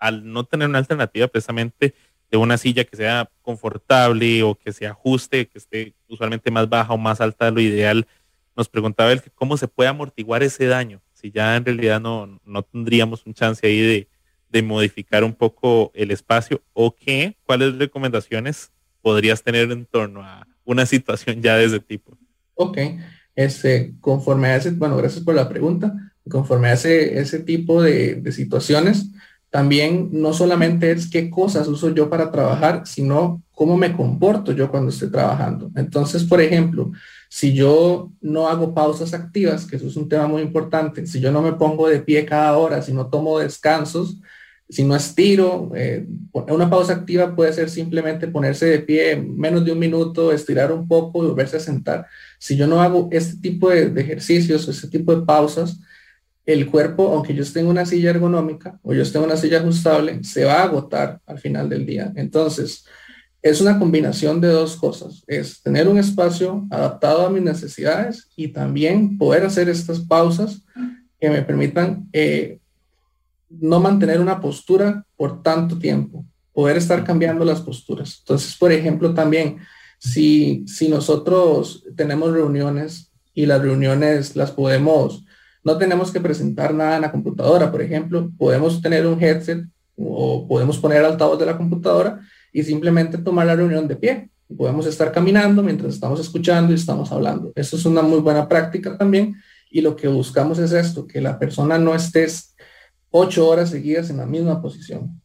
al 0.00 0.32
no 0.32 0.44
tener 0.44 0.68
una 0.68 0.78
alternativa 0.78 1.28
precisamente 1.28 1.94
de 2.30 2.36
una 2.36 2.58
silla 2.58 2.84
que 2.84 2.96
sea 2.96 3.30
confortable 3.42 4.42
o 4.42 4.54
que 4.54 4.72
se 4.72 4.86
ajuste, 4.86 5.46
que 5.46 5.58
esté 5.58 5.94
usualmente 6.08 6.50
más 6.50 6.68
baja 6.68 6.92
o 6.92 6.98
más 6.98 7.20
alta 7.20 7.46
de 7.46 7.50
lo 7.52 7.60
ideal, 7.60 8.06
nos 8.56 8.68
preguntaba 8.68 9.12
él 9.12 9.22
que 9.22 9.30
cómo 9.30 9.56
se 9.56 9.68
puede 9.68 9.90
amortiguar 9.90 10.42
ese 10.42 10.66
daño, 10.66 11.00
si 11.12 11.30
ya 11.30 11.56
en 11.56 11.64
realidad 11.64 12.00
no, 12.00 12.40
no 12.44 12.62
tendríamos 12.62 13.26
un 13.26 13.34
chance 13.34 13.66
ahí 13.66 13.80
de, 13.80 14.08
de 14.50 14.62
modificar 14.62 15.24
un 15.24 15.34
poco 15.34 15.90
el 15.94 16.10
espacio 16.10 16.62
o 16.72 16.94
qué, 16.94 17.36
cuáles 17.44 17.76
recomendaciones 17.76 18.70
podrías 19.02 19.42
tener 19.42 19.70
en 19.70 19.86
torno 19.86 20.22
a 20.22 20.46
una 20.64 20.86
situación 20.86 21.42
ya 21.42 21.56
de 21.56 21.64
ese 21.64 21.80
tipo. 21.80 22.16
Ok, 22.54 22.78
este, 23.34 23.94
conforme 24.00 24.48
a 24.48 24.56
ese, 24.56 24.70
bueno, 24.70 24.96
gracias 24.96 25.24
por 25.24 25.34
la 25.34 25.48
pregunta, 25.48 26.12
conforme 26.28 26.68
a 26.68 26.74
ese, 26.74 27.18
ese 27.18 27.40
tipo 27.40 27.82
de, 27.82 28.16
de 28.16 28.32
situaciones, 28.32 29.10
también 29.50 30.10
no 30.12 30.32
solamente 30.32 30.92
es 30.92 31.10
qué 31.10 31.28
cosas 31.28 31.66
uso 31.66 31.90
yo 31.90 32.08
para 32.08 32.30
trabajar, 32.30 32.86
sino 32.86 33.42
cómo 33.52 33.76
me 33.76 33.94
comporto 33.94 34.52
yo 34.52 34.70
cuando 34.70 34.90
estoy 34.90 35.10
trabajando. 35.10 35.70
Entonces, 35.74 36.24
por 36.24 36.40
ejemplo, 36.40 36.92
si 37.28 37.52
yo 37.52 38.10
no 38.20 38.48
hago 38.48 38.72
pausas 38.72 39.12
activas, 39.12 39.66
que 39.66 39.76
eso 39.76 39.88
es 39.88 39.96
un 39.96 40.08
tema 40.08 40.28
muy 40.28 40.40
importante, 40.42 41.04
si 41.06 41.20
yo 41.20 41.32
no 41.32 41.42
me 41.42 41.52
pongo 41.54 41.88
de 41.88 42.00
pie 42.00 42.24
cada 42.24 42.56
hora, 42.56 42.80
si 42.80 42.92
no 42.92 43.08
tomo 43.08 43.40
descansos, 43.40 44.18
si 44.68 44.84
no 44.84 44.94
estiro, 44.94 45.72
eh, 45.74 46.06
una 46.32 46.70
pausa 46.70 46.92
activa 46.92 47.34
puede 47.34 47.52
ser 47.52 47.68
simplemente 47.68 48.28
ponerse 48.28 48.66
de 48.66 48.78
pie 48.78 49.16
menos 49.16 49.64
de 49.64 49.72
un 49.72 49.80
minuto, 49.80 50.30
estirar 50.30 50.70
un 50.70 50.86
poco 50.86 51.24
y 51.24 51.26
volverse 51.26 51.56
a 51.56 51.60
sentar. 51.60 52.06
Si 52.38 52.56
yo 52.56 52.68
no 52.68 52.80
hago 52.80 53.08
este 53.10 53.36
tipo 53.38 53.68
de, 53.68 53.90
de 53.90 54.00
ejercicios, 54.00 54.68
este 54.68 54.86
tipo 54.86 55.14
de 55.14 55.26
pausas, 55.26 55.80
el 56.52 56.66
cuerpo, 56.66 57.12
aunque 57.12 57.34
yo 57.34 57.42
esté 57.42 57.60
en 57.60 57.66
una 57.66 57.86
silla 57.86 58.10
ergonómica 58.10 58.78
o 58.82 58.92
yo 58.92 59.02
esté 59.02 59.18
en 59.18 59.24
una 59.24 59.36
silla 59.36 59.58
ajustable, 59.58 60.22
se 60.24 60.44
va 60.44 60.60
a 60.60 60.64
agotar 60.64 61.20
al 61.26 61.38
final 61.38 61.68
del 61.68 61.86
día. 61.86 62.12
Entonces, 62.16 62.84
es 63.42 63.60
una 63.60 63.78
combinación 63.78 64.40
de 64.40 64.48
dos 64.48 64.76
cosas. 64.76 65.22
Es 65.26 65.62
tener 65.62 65.88
un 65.88 65.98
espacio 65.98 66.66
adaptado 66.70 67.26
a 67.26 67.30
mis 67.30 67.42
necesidades 67.42 68.28
y 68.36 68.48
también 68.48 69.16
poder 69.16 69.44
hacer 69.44 69.68
estas 69.68 70.00
pausas 70.00 70.62
que 71.20 71.30
me 71.30 71.42
permitan 71.42 72.08
eh, 72.12 72.58
no 73.48 73.80
mantener 73.80 74.20
una 74.20 74.40
postura 74.40 75.04
por 75.16 75.42
tanto 75.42 75.78
tiempo, 75.78 76.24
poder 76.52 76.76
estar 76.76 77.04
cambiando 77.04 77.44
las 77.44 77.60
posturas. 77.60 78.18
Entonces, 78.20 78.56
por 78.56 78.72
ejemplo, 78.72 79.14
también 79.14 79.58
si, 79.98 80.64
si 80.66 80.88
nosotros 80.88 81.84
tenemos 81.96 82.32
reuniones 82.32 83.12
y 83.34 83.46
las 83.46 83.60
reuniones 83.60 84.36
las 84.36 84.50
podemos 84.50 85.24
no 85.62 85.76
tenemos 85.78 86.10
que 86.10 86.20
presentar 86.20 86.72
nada 86.72 86.96
en 86.96 87.02
la 87.02 87.12
computadora, 87.12 87.70
por 87.70 87.82
ejemplo, 87.82 88.30
podemos 88.38 88.80
tener 88.80 89.06
un 89.06 89.22
headset 89.22 89.64
o 89.96 90.46
podemos 90.48 90.78
poner 90.78 91.04
altavoz 91.04 91.38
de 91.38 91.46
la 91.46 91.56
computadora 91.56 92.20
y 92.52 92.62
simplemente 92.62 93.18
tomar 93.18 93.46
la 93.46 93.56
reunión 93.56 93.86
de 93.86 93.96
pie. 93.96 94.30
Podemos 94.56 94.86
estar 94.86 95.12
caminando 95.12 95.62
mientras 95.62 95.94
estamos 95.94 96.18
escuchando 96.18 96.72
y 96.72 96.76
estamos 96.76 97.12
hablando. 97.12 97.52
Eso 97.54 97.76
es 97.76 97.84
una 97.84 98.02
muy 98.02 98.20
buena 98.20 98.48
práctica 98.48 98.96
también 98.96 99.36
y 99.70 99.80
lo 99.80 99.94
que 99.94 100.08
buscamos 100.08 100.58
es 100.58 100.72
esto, 100.72 101.06
que 101.06 101.20
la 101.20 101.38
persona 101.38 101.78
no 101.78 101.94
esté 101.94 102.26
ocho 103.10 103.48
horas 103.48 103.70
seguidas 103.70 104.10
en 104.10 104.16
la 104.16 104.26
misma 104.26 104.60
posición. 104.60 105.20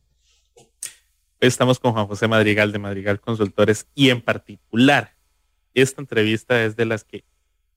Estamos 1.40 1.80
con 1.80 1.94
Juan 1.94 2.08
José 2.08 2.28
Madrigal 2.28 2.72
de 2.72 2.80
Madrigal 2.80 3.20
Consultores 3.20 3.88
y 3.96 4.10
en 4.10 4.22
particular 4.22 5.14
esta 5.74 6.02
entrevista 6.02 6.64
es 6.64 6.76
de 6.76 6.86
las 6.86 7.04
que 7.04 7.24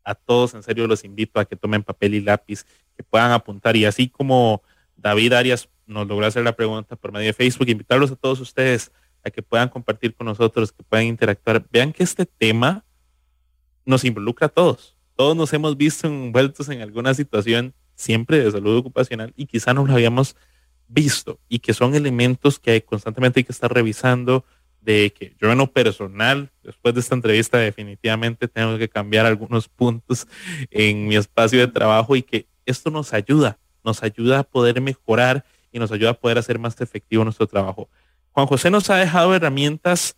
a 0.09 0.15
todos 0.15 0.55
en 0.55 0.63
serio 0.63 0.87
los 0.87 1.05
invito 1.05 1.39
a 1.39 1.45
que 1.45 1.55
tomen 1.55 1.83
papel 1.83 2.15
y 2.15 2.21
lápiz, 2.21 2.65
que 2.97 3.03
puedan 3.03 3.31
apuntar 3.33 3.77
y 3.77 3.85
así 3.85 4.09
como 4.09 4.63
David 4.97 5.35
Arias 5.35 5.69
nos 5.87 6.07
logró 6.07 6.27
hacer 6.27 6.45
la 6.45 6.57
pregunta 6.57 6.97
por 6.97 7.13
medio 7.13 7.27
de 7.27 7.33
Facebook, 7.35 7.69
invitarlos 7.69 8.11
a 8.11 8.17
todos 8.17 8.41
ustedes 8.41 8.91
a 9.23 9.31
que 9.31 9.43
puedan 9.43 9.69
compartir 9.69 10.15
con 10.15 10.27
nosotros, 10.27 10.73
que 10.73 10.83
puedan 10.83 11.07
interactuar. 11.07 11.65
Vean 11.71 11.93
que 11.93 12.03
este 12.03 12.25
tema 12.25 12.85
nos 13.85 14.05
involucra 14.05 14.47
a 14.47 14.51
todos. 14.51 14.97
Todos 15.15 15.37
nos 15.37 15.53
hemos 15.53 15.77
visto 15.77 16.07
envueltos 16.07 16.69
en 16.69 16.81
alguna 16.81 17.13
situación 17.15 17.75
siempre 17.95 18.43
de 18.43 18.51
salud 18.51 18.77
ocupacional 18.77 19.33
y 19.37 19.47
quizá 19.47 19.75
no 19.75 19.85
lo 19.85 19.93
habíamos 19.93 20.37
visto 20.87 21.39
y 21.49 21.59
que 21.59 21.75
son 21.75 21.95
elementos 21.95 22.59
que 22.59 22.83
constantemente 22.83 23.41
hay 23.41 23.45
que 23.45 23.53
estar 23.53 23.73
revisando 23.73 24.45
de 24.89 25.13
que 25.13 25.35
yo 25.39 25.53
en 25.53 25.59
lo 25.59 25.71
personal, 25.71 26.51
después 26.63 26.95
de 26.95 27.01
esta 27.01 27.15
entrevista 27.15 27.59
definitivamente 27.59 28.49
tengo 28.49 28.79
que 28.79 28.89
cambiar 28.89 29.27
algunos 29.27 29.69
puntos 29.69 30.27
en 30.71 31.07
mi 31.07 31.15
espacio 31.15 31.61
de 31.61 31.69
trabajo 31.69 32.17
y 32.17 32.23
que 32.23 32.47
esto 32.65 32.91
nos 32.91 33.13
ayuda, 33.13 33.59
nos 33.85 34.03
ayuda 34.03 34.39
a 34.39 34.45
poder 34.45 34.81
mejorar 34.81 35.45
y 35.71 35.79
nos 35.79 35.93
ayuda 35.93 36.11
a 36.11 36.15
poder 36.15 36.39
hacer 36.39 36.59
más 36.59 36.81
efectivo 36.81 37.23
nuestro 37.23 37.47
trabajo. 37.47 37.91
Juan 38.33 38.47
José 38.47 38.71
nos 38.71 38.89
ha 38.89 38.97
dejado 38.97 39.35
herramientas 39.35 40.17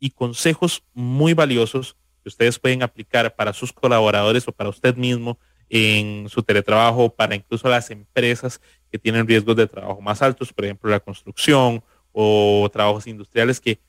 y 0.00 0.10
consejos 0.10 0.82
muy 0.92 1.32
valiosos 1.32 1.96
que 2.24 2.30
ustedes 2.30 2.58
pueden 2.58 2.82
aplicar 2.82 3.36
para 3.36 3.52
sus 3.52 3.72
colaboradores 3.72 4.48
o 4.48 4.52
para 4.52 4.70
usted 4.70 4.96
mismo 4.96 5.38
en 5.68 6.28
su 6.28 6.42
teletrabajo, 6.42 7.14
para 7.14 7.36
incluso 7.36 7.68
las 7.68 7.90
empresas 7.90 8.60
que 8.90 8.98
tienen 8.98 9.24
riesgos 9.28 9.54
de 9.54 9.68
trabajo 9.68 10.00
más 10.00 10.20
altos, 10.20 10.52
por 10.52 10.64
ejemplo, 10.64 10.90
la 10.90 10.98
construcción 10.98 11.84
o 12.14 12.70
trabajos 12.72 13.06
industriales 13.06 13.60
que 13.60 13.80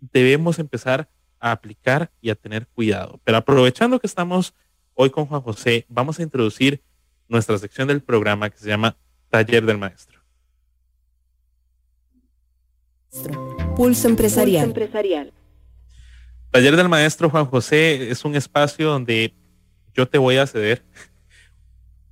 debemos 0.00 0.58
empezar 0.58 1.10
a 1.40 1.50
aplicar 1.50 2.10
y 2.20 2.30
a 2.30 2.36
tener 2.36 2.66
cuidado. 2.68 3.20
Pero 3.24 3.36
aprovechando 3.36 3.98
que 3.98 4.06
estamos 4.06 4.54
hoy 4.94 5.10
con 5.10 5.26
Juan 5.26 5.42
José, 5.42 5.84
vamos 5.88 6.18
a 6.18 6.22
introducir 6.22 6.80
nuestra 7.28 7.58
sección 7.58 7.88
del 7.88 8.00
programa 8.00 8.48
que 8.48 8.56
se 8.56 8.68
llama 8.68 8.96
Taller 9.28 9.66
del 9.66 9.78
Maestro. 9.78 10.20
Pulso 13.76 14.08
empresarial. 14.08 14.64
empresarial. 14.64 15.32
Taller 16.50 16.76
del 16.76 16.88
Maestro 16.88 17.28
Juan 17.28 17.46
José 17.46 18.10
es 18.10 18.24
un 18.24 18.36
espacio 18.36 18.88
donde 18.88 19.34
yo 19.94 20.06
te 20.06 20.18
voy 20.18 20.36
a 20.36 20.46
ceder 20.46 20.84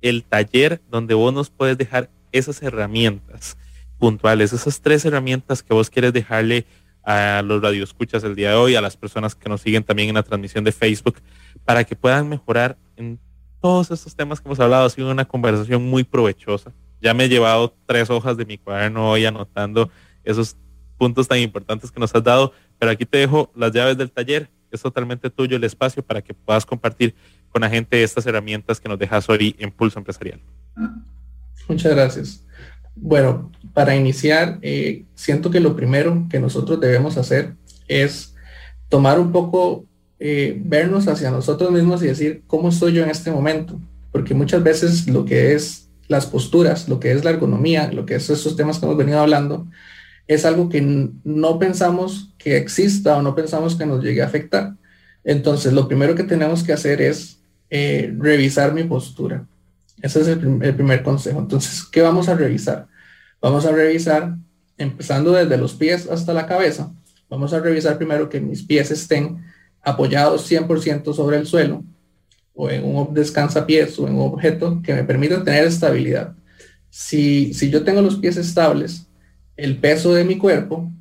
el 0.01 0.23
taller 0.23 0.81
donde 0.89 1.13
vos 1.13 1.33
nos 1.33 1.49
puedes 1.49 1.77
dejar 1.77 2.09
esas 2.31 2.61
herramientas 2.61 3.57
puntuales, 4.01 4.51
esas 4.51 4.81
tres 4.81 5.05
herramientas 5.05 5.61
que 5.61 5.75
vos 5.75 5.91
quieres 5.91 6.11
dejarle 6.11 6.65
a 7.03 7.43
los 7.45 7.61
radioescuchas 7.61 8.23
el 8.23 8.33
día 8.33 8.49
de 8.49 8.55
hoy, 8.55 8.73
a 8.73 8.81
las 8.81 8.97
personas 8.97 9.35
que 9.35 9.47
nos 9.47 9.61
siguen 9.61 9.83
también 9.83 10.09
en 10.09 10.15
la 10.15 10.23
transmisión 10.23 10.63
de 10.63 10.71
Facebook, 10.71 11.19
para 11.65 11.83
que 11.83 11.95
puedan 11.95 12.27
mejorar 12.27 12.79
en 12.95 13.19
todos 13.61 13.91
estos 13.91 14.15
temas 14.15 14.41
que 14.41 14.47
hemos 14.47 14.59
hablado. 14.59 14.85
Ha 14.85 14.89
sido 14.89 15.11
una 15.11 15.25
conversación 15.25 15.87
muy 15.87 16.03
provechosa. 16.03 16.73
Ya 16.99 17.13
me 17.13 17.25
he 17.25 17.29
llevado 17.29 17.75
tres 17.85 18.09
hojas 18.09 18.37
de 18.37 18.45
mi 18.45 18.57
cuaderno 18.57 19.07
hoy 19.07 19.23
anotando 19.23 19.91
esos 20.23 20.57
puntos 20.97 21.27
tan 21.27 21.37
importantes 21.37 21.91
que 21.91 21.99
nos 21.99 22.13
has 22.15 22.23
dado, 22.23 22.53
pero 22.79 22.91
aquí 22.91 23.05
te 23.05 23.19
dejo 23.19 23.51
las 23.55 23.71
llaves 23.71 23.99
del 23.99 24.09
taller. 24.09 24.49
Es 24.71 24.81
totalmente 24.81 25.29
tuyo 25.29 25.57
el 25.57 25.63
espacio 25.63 26.01
para 26.01 26.23
que 26.23 26.33
puedas 26.33 26.65
compartir 26.65 27.13
con 27.49 27.61
la 27.61 27.69
gente 27.69 28.01
estas 28.01 28.25
herramientas 28.25 28.79
que 28.79 28.89
nos 28.89 28.97
dejas 28.97 29.29
hoy 29.29 29.55
en 29.59 29.69
Pulso 29.69 29.99
Empresarial. 29.99 30.41
Muchas 31.67 31.91
gracias. 31.93 32.43
Bueno, 32.95 33.51
para 33.73 33.95
iniciar, 33.95 34.59
eh, 34.61 35.05
siento 35.15 35.49
que 35.49 35.59
lo 35.59 35.75
primero 35.75 36.27
que 36.29 36.39
nosotros 36.39 36.79
debemos 36.79 37.17
hacer 37.17 37.55
es 37.87 38.35
tomar 38.89 39.19
un 39.19 39.31
poco, 39.31 39.85
eh, 40.19 40.61
vernos 40.63 41.07
hacia 41.07 41.31
nosotros 41.31 41.71
mismos 41.71 42.03
y 42.03 42.07
decir, 42.07 42.43
¿cómo 42.47 42.69
estoy 42.69 42.93
yo 42.93 43.03
en 43.03 43.09
este 43.09 43.31
momento? 43.31 43.79
Porque 44.11 44.33
muchas 44.33 44.61
veces 44.63 45.07
lo 45.07 45.25
que 45.25 45.53
es 45.53 45.89
las 46.07 46.25
posturas, 46.25 46.89
lo 46.89 46.99
que 46.99 47.11
es 47.11 47.23
la 47.23 47.31
ergonomía, 47.31 47.91
lo 47.91 48.05
que 48.05 48.15
es 48.15 48.29
esos 48.29 48.55
temas 48.55 48.79
que 48.79 48.85
hemos 48.85 48.97
venido 48.97 49.19
hablando, 49.19 49.67
es 50.27 50.45
algo 50.45 50.69
que 50.69 51.09
no 51.23 51.59
pensamos 51.59 52.33
que 52.37 52.57
exista 52.57 53.17
o 53.17 53.21
no 53.21 53.33
pensamos 53.33 53.75
que 53.75 53.85
nos 53.85 54.03
llegue 54.03 54.21
a 54.21 54.25
afectar. 54.25 54.75
Entonces, 55.23 55.73
lo 55.73 55.87
primero 55.87 56.15
que 56.15 56.23
tenemos 56.23 56.63
que 56.63 56.73
hacer 56.73 57.01
es 57.01 57.41
eh, 57.69 58.13
revisar 58.17 58.73
mi 58.73 58.83
postura. 58.83 59.47
Ese 60.01 60.21
es 60.21 60.27
el, 60.27 60.39
primer 60.39 61.03
consejo. 61.03 61.39
Entonces, 61.39 61.83
¿qué 61.83 62.01
vamos 62.01 62.29
a 62.29 62.35
revisar? 62.35 62.87
Vamos 63.41 63.65
a 63.65 63.71
revisar, 63.71 64.35
empezando 64.77 65.31
desde 65.31 65.57
los 65.57 65.73
pies 65.73 66.07
hasta 66.09 66.33
la 66.33 66.47
cabeza, 66.47 66.91
vamos 67.29 67.53
a 67.53 67.59
revisar 67.59 67.97
primero 67.97 68.29
que 68.29 68.39
mis 68.39 68.63
pies 68.63 68.91
estén 68.91 69.43
apoyados 69.81 70.49
100% 70.49 71.13
sobre 71.13 71.37
el 71.37 71.47
suelo 71.47 71.83
o 72.53 72.69
en 72.69 72.83
un 72.83 73.13
descansapiés 73.13 73.97
o 73.99 74.07
en 74.07 74.15
un 74.15 74.21
objeto 74.21 74.81
que 74.83 74.93
me 74.93 75.03
permita 75.03 75.43
tener 75.43 75.65
estabilidad. 75.65 76.35
Si, 76.89 77.53
si 77.53 77.69
yo 77.69 77.83
tengo 77.83 78.01
los 78.01 78.17
pies 78.17 78.37
estables, 78.37 79.07
el 79.55 79.77
peso 79.77 80.13
de 80.13 80.23
mi 80.23 80.37
cuerpo 80.37 80.91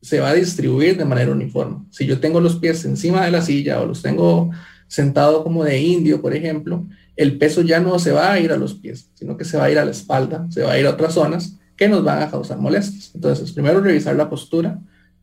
se 0.00 0.20
va 0.20 0.30
a 0.30 0.34
distribuir 0.34 0.96
de 0.96 1.04
manera 1.04 1.30
uniforme. 1.30 1.84
Si 1.90 2.06
yo 2.06 2.20
tengo 2.20 2.40
los 2.40 2.56
pies 2.56 2.84
encima 2.84 3.24
de 3.24 3.30
la 3.30 3.42
silla 3.42 3.80
o 3.80 3.86
los 3.86 4.02
tengo 4.02 4.50
sentado 4.88 5.42
como 5.42 5.64
de 5.64 5.80
indio, 5.80 6.20
por 6.20 6.34
ejemplo, 6.34 6.86
el 7.22 7.38
peso 7.38 7.62
ya 7.62 7.80
no 7.80 7.98
se 7.98 8.12
va 8.12 8.32
a 8.32 8.40
ir 8.40 8.52
a 8.52 8.56
los 8.56 8.74
pies, 8.74 9.08
sino 9.14 9.36
que 9.36 9.44
se 9.44 9.56
va 9.56 9.64
a 9.64 9.70
ir 9.70 9.78
a 9.78 9.84
la 9.84 9.90
espalda, 9.90 10.46
se 10.50 10.62
va 10.62 10.72
a 10.72 10.78
ir 10.78 10.86
a 10.86 10.90
otras 10.90 11.14
zonas 11.14 11.56
que 11.76 11.88
nos 11.88 12.04
van 12.04 12.22
a 12.22 12.30
causar 12.30 12.58
molestias. 12.58 13.10
Entonces, 13.14 13.52
primero 13.52 13.80
revisar 13.80 14.14
la 14.16 14.28
postura, 14.28 14.78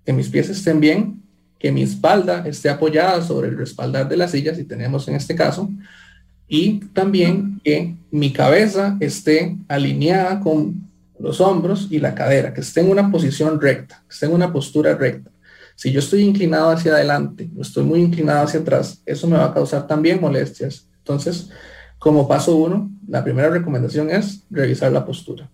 que 0.05 0.13
mis 0.13 0.29
pies 0.29 0.49
estén 0.49 0.79
bien, 0.79 1.21
que 1.59 1.71
mi 1.71 1.83
espalda 1.83 2.47
esté 2.47 2.69
apoyada 2.69 3.21
sobre 3.21 3.49
el 3.49 3.57
respaldar 3.57 4.07
de 4.07 4.17
la 4.17 4.27
silla, 4.27 4.55
si 4.55 4.63
tenemos 4.63 5.07
en 5.07 5.15
este 5.15 5.35
caso, 5.35 5.69
y 6.47 6.79
también 6.93 7.61
que 7.63 7.95
mi 8.11 8.33
cabeza 8.33 8.97
esté 8.99 9.57
alineada 9.67 10.39
con 10.39 10.89
los 11.19 11.41
hombros 11.41 11.87
y 11.91 11.99
la 11.99 12.15
cadera, 12.15 12.53
que 12.53 12.61
esté 12.61 12.79
en 12.79 12.89
una 12.89 13.11
posición 13.11 13.59
recta, 13.59 14.01
que 14.07 14.13
esté 14.13 14.25
en 14.25 14.33
una 14.33 14.51
postura 14.51 14.95
recta. 14.95 15.29
Si 15.75 15.91
yo 15.91 15.99
estoy 15.99 16.23
inclinado 16.23 16.71
hacia 16.71 16.93
adelante 16.93 17.49
estoy 17.59 17.83
muy 17.83 18.01
inclinado 18.01 18.43
hacia 18.43 18.59
atrás, 18.59 19.01
eso 19.05 19.27
me 19.27 19.37
va 19.37 19.45
a 19.45 19.53
causar 19.53 19.87
también 19.87 20.19
molestias. 20.19 20.87
Entonces, 20.97 21.49
como 21.99 22.27
paso 22.27 22.55
uno, 22.55 22.89
la 23.07 23.23
primera 23.23 23.49
recomendación 23.49 24.09
es 24.09 24.45
revisar 24.49 24.91
la 24.91 25.05
postura. 25.05 25.49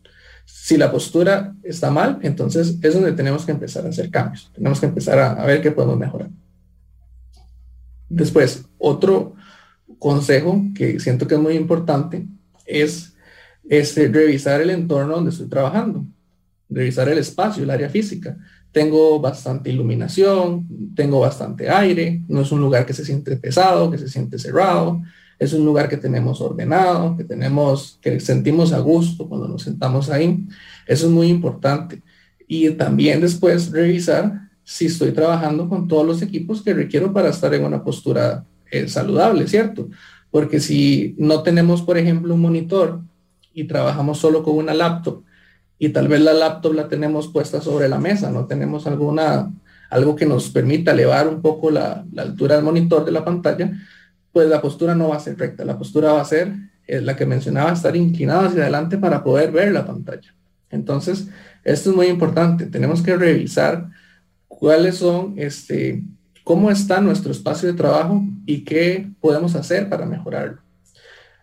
Si 0.45 0.77
la 0.77 0.91
postura 0.91 1.55
está 1.63 1.89
mal, 1.89 2.19
entonces 2.21 2.77
es 2.81 2.93
donde 2.93 3.13
tenemos 3.13 3.45
que 3.45 3.51
empezar 3.51 3.85
a 3.85 3.89
hacer 3.89 4.11
cambios. 4.11 4.51
Tenemos 4.53 4.79
que 4.79 4.85
empezar 4.85 5.19
a, 5.19 5.45
ver 5.45 5.61
qué 5.61 5.71
podemos 5.71 5.97
mejorar. 5.97 6.29
Después, 8.07 8.65
otro 8.77 9.35
consejo 9.97 10.61
que 10.75 10.99
siento 10.99 11.27
que 11.27 11.35
es 11.35 11.41
muy 11.41 11.55
importante 11.55 12.27
es, 12.65 13.15
es 13.67 13.95
revisar 13.95 14.61
el 14.61 14.69
entorno 14.69 15.15
donde 15.15 15.31
estoy 15.31 15.47
trabajando, 15.47 16.05
revisar 16.69 17.09
el 17.09 17.17
espacio, 17.17 17.63
el 17.63 17.71
área 17.71 17.89
física 17.89 18.37
tengo 18.75 19.21
bastante 19.21 19.69
iluminación, 19.69 20.67
tengo 20.97 21.21
bastante 21.21 21.69
aire, 21.69 22.21
no 22.27 22.41
es 22.41 22.51
un 22.51 22.59
lugar 22.59 22.85
que 22.85 22.91
se 22.91 23.05
siente 23.05 23.37
pesado, 23.37 23.89
que 23.89 23.97
se 23.97 24.09
siente 24.09 24.37
cerrado, 24.37 25.01
es 25.39 25.53
un 25.53 25.65
lugar 25.65 25.89
que 25.89 25.97
tenemos 25.97 26.41
ordenado, 26.41 27.15
que 27.17 27.23
tenemos, 27.23 27.99
que 28.01 28.19
sentimos 28.19 28.73
a 28.73 28.79
gusto 28.79 29.27
cuando 29.27 29.47
nos 29.47 29.63
sentamos 29.63 30.09
ahí. 30.09 30.45
Eso 30.87 31.07
es 31.07 31.11
muy 31.11 31.27
importante. 31.27 32.01
Y 32.47 32.69
también 32.71 33.21
después 33.21 33.71
revisar 33.71 34.49
si 34.63 34.85
estoy 34.85 35.11
trabajando 35.11 35.69
con 35.69 35.87
todos 35.87 36.05
los 36.05 36.21
equipos 36.21 36.61
que 36.61 36.73
requiero 36.73 37.13
para 37.13 37.29
estar 37.29 37.53
en 37.53 37.63
una 37.63 37.83
postura 37.83 38.45
eh, 38.71 38.87
saludable, 38.87 39.47
¿cierto? 39.47 39.89
Porque 40.31 40.59
si 40.59 41.15
no 41.17 41.43
tenemos, 41.43 41.81
por 41.81 41.97
ejemplo, 41.97 42.33
un 42.33 42.41
monitor 42.41 43.01
y 43.53 43.65
trabajamos 43.65 44.17
solo 44.17 44.43
con 44.43 44.55
una 44.55 44.73
laptop, 44.73 45.23
y 45.77 45.89
tal 45.89 46.07
vez 46.07 46.21
la 46.21 46.33
laptop 46.33 46.73
la 46.73 46.87
tenemos 46.87 47.27
puesta 47.27 47.61
sobre 47.61 47.89
la 47.89 47.99
mesa, 47.99 48.31
no 48.31 48.45
tenemos 48.45 48.87
alguna, 48.87 49.51
algo 49.89 50.15
que 50.15 50.25
nos 50.25 50.49
permita 50.49 50.91
elevar 50.91 51.27
un 51.27 51.41
poco 51.41 51.69
la, 51.69 52.05
altura 52.17 52.55
del 52.55 52.63
monitor 52.63 53.03
de 53.03 53.11
la 53.11 53.25
pantalla, 53.25 53.71
pues 54.35 54.49
la 54.49 54.61
postura 54.61 54.93
no 54.95 55.07
va 55.07 55.15
a 55.15 55.21
ser 55.21 55.39
recta, 55.39 55.63
la 55.63 55.77
postura 55.77 56.11
va 56.11 56.19
a 56.19 56.25
ser 56.25 56.51
eh, 56.85 56.99
la 56.99 57.15
que 57.15 57.25
mencionaba, 57.25 57.71
estar 57.71 57.95
inclinada 57.95 58.47
hacia 58.47 58.63
adelante 58.63 58.97
para 58.97 59.23
poder 59.23 59.49
ver 59.49 59.71
la 59.71 59.85
pantalla. 59.85 60.35
Entonces, 60.69 61.29
esto 61.63 61.91
es 61.91 61.95
muy 61.95 62.07
importante, 62.07 62.65
tenemos 62.65 63.01
que 63.01 63.15
revisar 63.15 63.87
cuáles 64.49 64.97
son, 64.97 65.35
este, 65.37 66.03
cómo 66.43 66.69
está 66.69 66.99
nuestro 66.99 67.31
espacio 67.31 67.69
de 67.69 67.77
trabajo 67.77 68.25
y 68.45 68.65
qué 68.65 69.09
podemos 69.21 69.55
hacer 69.55 69.87
para 69.87 70.05
mejorarlo. 70.05 70.57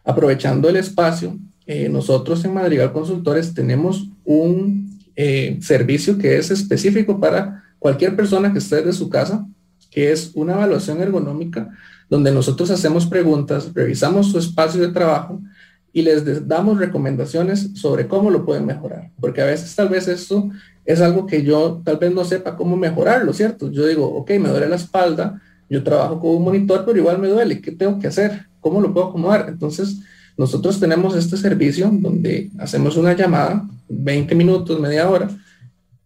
Aprovechando 0.04 0.68
el 0.68 0.76
espacio, 0.76 1.38
eh, 1.64 1.88
nosotros 1.88 2.44
en 2.44 2.52
Madrigal 2.52 2.92
Consultores 2.92 3.54
tenemos 3.54 4.06
un 4.22 5.00
eh, 5.16 5.58
servicio 5.62 6.18
que 6.18 6.36
es 6.36 6.50
específico 6.50 7.18
para 7.18 7.64
cualquier 7.78 8.14
persona 8.14 8.52
que 8.52 8.58
esté 8.58 8.82
de 8.82 8.92
su 8.92 9.08
casa, 9.08 9.46
que 9.90 10.12
es 10.12 10.32
una 10.34 10.52
evaluación 10.52 11.00
ergonómica 11.00 11.70
donde 12.12 12.30
nosotros 12.30 12.70
hacemos 12.70 13.06
preguntas, 13.06 13.70
revisamos 13.72 14.30
su 14.30 14.38
espacio 14.38 14.82
de 14.82 14.92
trabajo 14.92 15.40
y 15.94 16.02
les 16.02 16.46
damos 16.46 16.76
recomendaciones 16.76 17.70
sobre 17.72 18.06
cómo 18.06 18.28
lo 18.28 18.44
pueden 18.44 18.66
mejorar. 18.66 19.10
Porque 19.18 19.40
a 19.40 19.46
veces 19.46 19.74
tal 19.74 19.88
vez 19.88 20.08
esto 20.08 20.50
es 20.84 21.00
algo 21.00 21.24
que 21.24 21.42
yo 21.42 21.80
tal 21.82 21.96
vez 21.96 22.12
no 22.12 22.22
sepa 22.24 22.54
cómo 22.54 22.76
mejorarlo, 22.76 23.32
¿cierto? 23.32 23.70
Yo 23.70 23.86
digo, 23.86 24.04
ok, 24.04 24.30
me 24.32 24.50
duele 24.50 24.68
la 24.68 24.76
espalda, 24.76 25.40
yo 25.70 25.82
trabajo 25.82 26.20
con 26.20 26.36
un 26.36 26.44
monitor, 26.44 26.84
pero 26.84 26.98
igual 26.98 27.18
me 27.18 27.28
duele, 27.28 27.62
¿qué 27.62 27.72
tengo 27.72 27.98
que 27.98 28.08
hacer? 28.08 28.44
¿Cómo 28.60 28.82
lo 28.82 28.92
puedo 28.92 29.06
acomodar? 29.08 29.46
Entonces, 29.48 30.00
nosotros 30.36 30.78
tenemos 30.78 31.16
este 31.16 31.38
servicio 31.38 31.88
donde 31.90 32.50
hacemos 32.58 32.98
una 32.98 33.14
llamada, 33.14 33.66
20 33.88 34.34
minutos, 34.34 34.78
media 34.78 35.08
hora, 35.08 35.30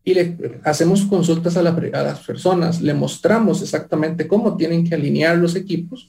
y 0.06 0.14
le 0.14 0.60
hacemos 0.62 1.04
consultas 1.04 1.56
a, 1.56 1.62
las 1.62 2.20
personas, 2.20 2.80
le 2.80 2.94
mostramos 2.94 3.60
exactamente 3.60 4.28
cómo 4.28 4.56
tienen 4.56 4.88
que 4.88 4.94
alinear 4.94 5.36
los 5.36 5.56
equipos 5.56 6.08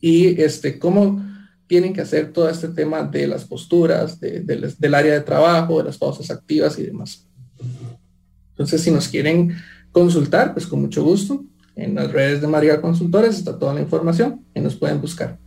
y 0.00 0.40
este, 0.40 0.78
cómo 0.78 1.22
tienen 1.66 1.92
que 1.92 2.00
hacer 2.00 2.32
todo 2.32 2.48
este 2.48 2.68
tema 2.68 3.02
de 3.02 3.26
las 3.26 3.44
posturas, 3.44 4.18
del 4.18 4.94
área 4.94 5.12
de 5.12 5.20
trabajo, 5.20 5.76
de 5.76 5.84
las 5.84 5.98
pausas 5.98 6.30
activas 6.30 6.78
y 6.78 6.84
demás. 6.84 7.28
Entonces, 8.52 8.80
si 8.80 8.90
nos 8.90 9.06
quieren 9.06 9.54
consultar, 9.92 10.54
pues 10.54 10.66
con 10.66 10.80
mucho 10.80 11.04
gusto. 11.04 11.44
En 11.74 11.94
las 11.94 12.10
redes 12.10 12.40
de 12.40 12.46
Madrigal 12.46 12.80
Consultores 12.80 13.36
está 13.36 13.58
toda 13.58 13.74
la 13.74 13.82
información 13.82 14.46
y 14.54 14.60
nos 14.60 14.76
pueden 14.76 14.98
buscar. 14.98 15.38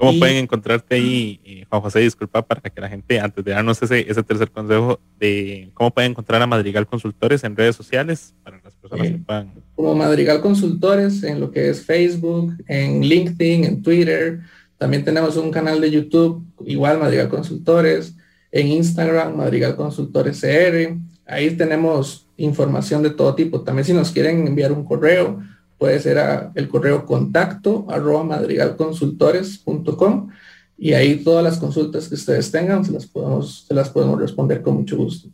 ¿Cómo 0.00 0.18
pueden 0.18 0.36
encontrarte 0.38 0.94
ahí, 0.94 1.64
Juan 1.68 1.82
José? 1.82 2.00
Disculpa 2.00 2.40
para 2.40 2.62
que 2.62 2.80
la 2.80 2.88
gente, 2.88 3.20
antes 3.20 3.44
de 3.44 3.50
darnos 3.50 3.82
ese, 3.82 4.10
ese 4.10 4.22
tercer 4.22 4.50
consejo, 4.50 4.98
de 5.18 5.70
cómo 5.74 5.90
pueden 5.90 6.12
encontrar 6.12 6.40
a 6.40 6.46
Madrigal 6.46 6.86
Consultores 6.86 7.44
en 7.44 7.54
redes 7.54 7.76
sociales 7.76 8.34
para 8.42 8.58
las 8.64 8.74
personas 8.76 9.08
que 9.08 9.18
puedan. 9.18 9.52
Como 9.74 9.94
Madrigal 9.94 10.40
Consultores 10.40 11.22
en 11.22 11.38
lo 11.38 11.50
que 11.50 11.68
es 11.68 11.84
Facebook, 11.84 12.54
en 12.66 13.02
LinkedIn, 13.02 13.64
en 13.64 13.82
Twitter. 13.82 14.40
También 14.78 15.04
tenemos 15.04 15.36
un 15.36 15.50
canal 15.50 15.82
de 15.82 15.90
YouTube, 15.90 16.42
igual 16.64 16.98
Madrigal 16.98 17.28
Consultores. 17.28 18.16
En 18.50 18.68
Instagram, 18.68 19.36
Madrigal 19.36 19.76
Consultores 19.76 20.40
CR. 20.40 20.96
Ahí 21.26 21.50
tenemos 21.50 22.26
información 22.38 23.02
de 23.02 23.10
todo 23.10 23.34
tipo. 23.34 23.60
También 23.60 23.84
si 23.84 23.92
nos 23.92 24.10
quieren 24.10 24.46
enviar 24.46 24.72
un 24.72 24.84
correo, 24.84 25.40
puede 25.80 25.98
ser 25.98 26.18
a 26.18 26.52
el 26.54 26.68
correo 26.68 27.04
contacto 27.06 27.86
arroba 27.88 28.22
madrigalconsultores.com 28.22 30.28
y 30.76 30.92
ahí 30.92 31.24
todas 31.24 31.42
las 31.42 31.56
consultas 31.56 32.06
que 32.06 32.16
ustedes 32.16 32.50
tengan 32.50 32.84
se 32.84 32.92
las 32.92 33.06
podemos, 33.06 33.64
se 33.66 33.72
las 33.72 33.88
podemos 33.88 34.20
responder 34.20 34.60
con 34.60 34.74
mucho 34.74 34.98
gusto. 34.98 35.30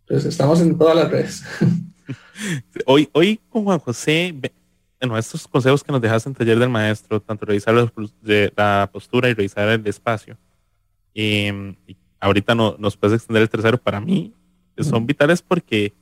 Entonces 0.00 0.26
estamos 0.26 0.60
en 0.60 0.76
todas 0.76 0.96
las 0.96 1.10
redes. 1.10 1.42
hoy, 2.86 3.08
hoy 3.12 3.40
con 3.48 3.64
Juan 3.64 3.78
José, 3.78 4.34
bueno, 5.00 5.16
estos 5.16 5.48
consejos 5.48 5.82
que 5.82 5.90
nos 5.90 6.02
dejaste 6.02 6.28
en 6.28 6.34
taller 6.34 6.58
del 6.58 6.68
maestro, 6.68 7.18
tanto 7.18 7.46
revisar 7.46 7.74
la, 7.74 8.90
postura 8.92 9.30
y 9.30 9.34
revisar 9.34 9.66
el 9.70 9.86
espacio, 9.86 10.36
em, 11.14 11.74
y 11.86 11.96
ahorita 12.20 12.54
no, 12.54 12.76
nos 12.78 12.98
puedes 12.98 13.16
extender 13.16 13.44
el 13.44 13.48
tercero, 13.48 13.78
para 13.78 13.98
mí 13.98 14.34
son 14.78 15.06
vitales 15.06 15.40
porque 15.40 15.94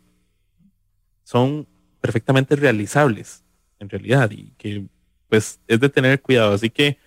son 1.23 1.65
perfectamente 2.01 2.57
realizables 2.57 3.44
en 3.85 3.91
realidad 3.91 4.31
y 4.31 4.53
que 4.59 4.87
pues 5.29 5.61
es 5.69 5.81
de 5.81 5.89
tener 5.89 6.21
cuidado. 6.21 6.53
Así 6.53 6.71
que 6.71 6.99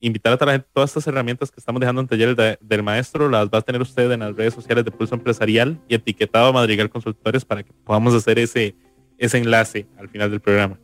invitar 0.00 0.32
a 0.32 0.38
toda 0.38 0.58
todas 0.58 0.90
estas 0.90 1.06
herramientas 1.06 1.50
que 1.50 1.60
estamos 1.60 1.80
dejando 1.80 2.02
en 2.02 2.08
talleres 2.08 2.36
del 2.60 2.82
maestro, 2.82 3.28
las 3.28 3.48
va 3.48 3.58
a 3.58 3.62
tener 3.62 3.80
usted 3.80 4.10
en 4.12 4.20
las 4.20 4.36
redes 4.36 4.52
sociales 4.52 4.84
de 4.84 4.90
Pulso 4.90 5.14
Empresarial 5.14 5.80
y 5.88 5.94
etiquetado 5.94 6.48
a 6.48 6.52
Madrigal 6.52 6.90
Consultores 6.90 7.44
para 7.44 7.62
que 7.62 7.72
podamos 7.84 8.14
hacer 8.14 8.38
ese, 8.38 8.74
ese 9.16 9.38
enlace 9.38 9.86
al 9.98 10.08
final 10.08 10.30
del 10.30 10.40
programa. 10.40 10.78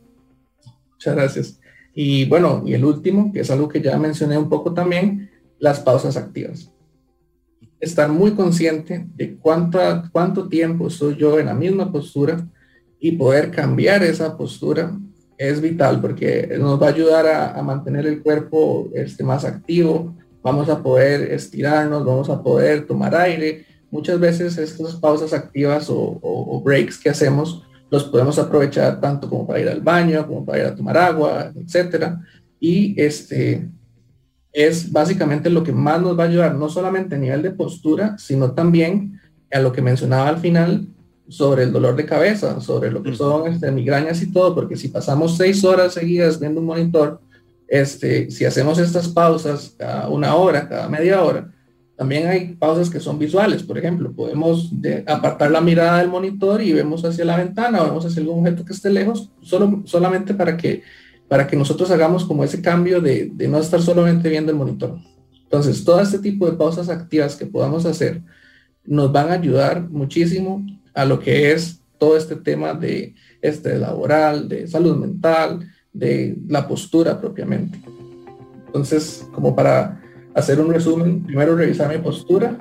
Muchas 0.93 1.15
gracias. 1.15 1.59
Y 1.93 2.25
bueno, 2.25 2.63
y 2.65 2.73
el 2.73 2.85
último, 2.85 3.31
que 3.31 3.41
es 3.41 3.51
algo 3.51 3.67
que 3.67 3.81
ya 3.81 3.97
mencioné 3.97 4.37
un 4.37 4.49
poco 4.49 4.73
también, 4.73 5.29
las 5.59 5.79
pausas 5.79 6.17
activas. 6.17 6.71
Estar 7.79 8.09
muy 8.09 8.31
consciente 8.31 9.05
de 9.15 9.35
cuánto, 9.35 9.79
cuánto 10.11 10.47
tiempo 10.47 10.87
estoy 10.87 11.15
yo 11.17 11.39
en 11.39 11.47
la 11.47 11.53
misma 11.53 11.91
postura 11.91 12.47
y 12.99 13.13
poder 13.13 13.51
cambiar 13.51 14.03
esa 14.03 14.37
postura 14.37 14.97
es 15.41 15.59
vital 15.59 15.99
porque 15.99 16.55
nos 16.59 16.79
va 16.79 16.85
a 16.85 16.89
ayudar 16.91 17.25
a, 17.25 17.61
mantener 17.63 18.05
el 18.05 18.21
cuerpo 18.21 18.91
este, 18.93 19.23
más 19.23 19.43
activo, 19.43 20.15
vamos 20.43 20.69
a 20.69 20.83
poder 20.83 21.31
estirarnos, 21.31 22.05
vamos 22.05 22.29
a 22.29 22.43
poder 22.43 22.85
tomar 22.85 23.15
aire. 23.15 23.65
Muchas 23.89 24.19
veces 24.19 24.59
estas 24.59 24.95
pausas 24.97 25.33
activas 25.33 25.87
o, 25.89 26.61
breaks 26.63 26.99
que 26.99 27.09
hacemos 27.09 27.63
los 27.89 28.03
podemos 28.03 28.37
aprovechar 28.37 29.01
tanto 29.01 29.27
como 29.27 29.47
para 29.47 29.59
ir 29.59 29.67
al 29.67 29.81
baño, 29.81 30.27
como 30.27 30.45
para 30.45 30.59
ir 30.59 30.65
a 30.65 30.75
tomar 30.75 30.95
agua, 30.95 31.51
etcétera. 31.55 32.21
Y 32.59 32.93
este 33.01 33.67
es 34.53 34.91
básicamente 34.91 35.49
lo 35.49 35.63
que 35.63 35.71
más 35.71 35.99
nos 36.01 36.17
va 36.17 36.25
a 36.25 36.27
ayudar, 36.27 36.53
no 36.53 36.69
solamente 36.69 37.15
a 37.15 37.17
nivel 37.17 37.41
de 37.41 37.51
postura, 37.51 38.15
sino 38.19 38.51
también 38.51 39.19
a 39.51 39.59
lo 39.59 39.73
que 39.73 39.81
mencionaba 39.81 40.29
al 40.29 40.37
final, 40.37 40.87
sobre 41.31 41.63
el 41.63 41.71
dolor 41.71 41.95
de 41.95 42.05
cabeza, 42.05 42.59
sobre 42.59 42.91
lo 42.91 43.01
que 43.01 43.15
son 43.15 43.47
este, 43.47 43.71
migrañas 43.71 44.21
y 44.21 44.31
todo, 44.31 44.53
porque 44.53 44.75
si 44.75 44.89
pasamos 44.89 45.37
seis 45.37 45.63
horas 45.63 45.93
seguidas 45.93 46.39
viendo 46.39 46.59
un 46.59 46.65
monitor, 46.65 47.21
este, 47.69 48.29
si 48.29 48.43
hacemos 48.43 48.77
estas 48.79 49.07
pausas 49.07 49.73
cada 49.77 50.09
una 50.09 50.35
hora, 50.35 50.67
cada 50.67 50.89
media 50.89 51.23
hora, 51.23 51.49
también 51.95 52.27
hay 52.27 52.55
pausas 52.55 52.89
que 52.89 52.99
son 52.99 53.17
visuales, 53.17 53.63
por 53.63 53.77
ejemplo, 53.77 54.11
podemos 54.11 54.71
apartar 55.07 55.51
la 55.51 55.61
mirada 55.61 55.99
del 55.99 56.09
monitor 56.09 56.61
y 56.61 56.73
vemos 56.73 57.05
hacia 57.05 57.23
la 57.23 57.37
ventana 57.37 57.81
o 57.81 57.85
vemos 57.85 58.05
hacia 58.05 58.21
algún 58.21 58.39
objeto 58.39 58.65
que 58.65 58.73
esté 58.73 58.89
lejos, 58.89 59.31
solo, 59.41 59.83
solamente 59.85 60.33
para 60.33 60.57
que, 60.57 60.83
para 61.29 61.47
que 61.47 61.55
nosotros 61.55 61.89
hagamos 61.91 62.25
como 62.25 62.43
ese 62.43 62.61
cambio 62.61 62.99
de, 62.99 63.31
de 63.33 63.47
no 63.47 63.57
estar 63.57 63.81
solamente 63.81 64.27
viendo 64.27 64.51
el 64.51 64.57
monitor. 64.57 64.97
Entonces, 65.43 65.85
todo 65.85 66.01
este 66.01 66.19
tipo 66.19 66.45
de 66.45 66.57
pausas 66.57 66.89
activas 66.89 67.37
que 67.37 67.45
podamos 67.45 67.85
hacer 67.85 68.21
nos 68.83 69.13
van 69.13 69.29
a 69.29 69.33
ayudar 69.35 69.89
muchísimo 69.89 70.65
a 70.93 71.05
lo 71.05 71.19
que 71.19 71.51
es 71.51 71.81
todo 71.97 72.17
este 72.17 72.35
tema 72.35 72.73
de 72.73 73.13
este 73.41 73.77
laboral, 73.77 74.49
de 74.49 74.67
salud 74.67 74.95
mental, 74.97 75.67
de 75.93 76.37
la 76.47 76.67
postura 76.67 77.19
propiamente. 77.19 77.79
Entonces, 78.67 79.27
como 79.33 79.55
para 79.55 80.01
hacer 80.33 80.59
un 80.59 80.71
resumen, 80.71 81.23
primero 81.23 81.55
revisar 81.55 81.89
mi 81.89 82.01
postura, 82.01 82.57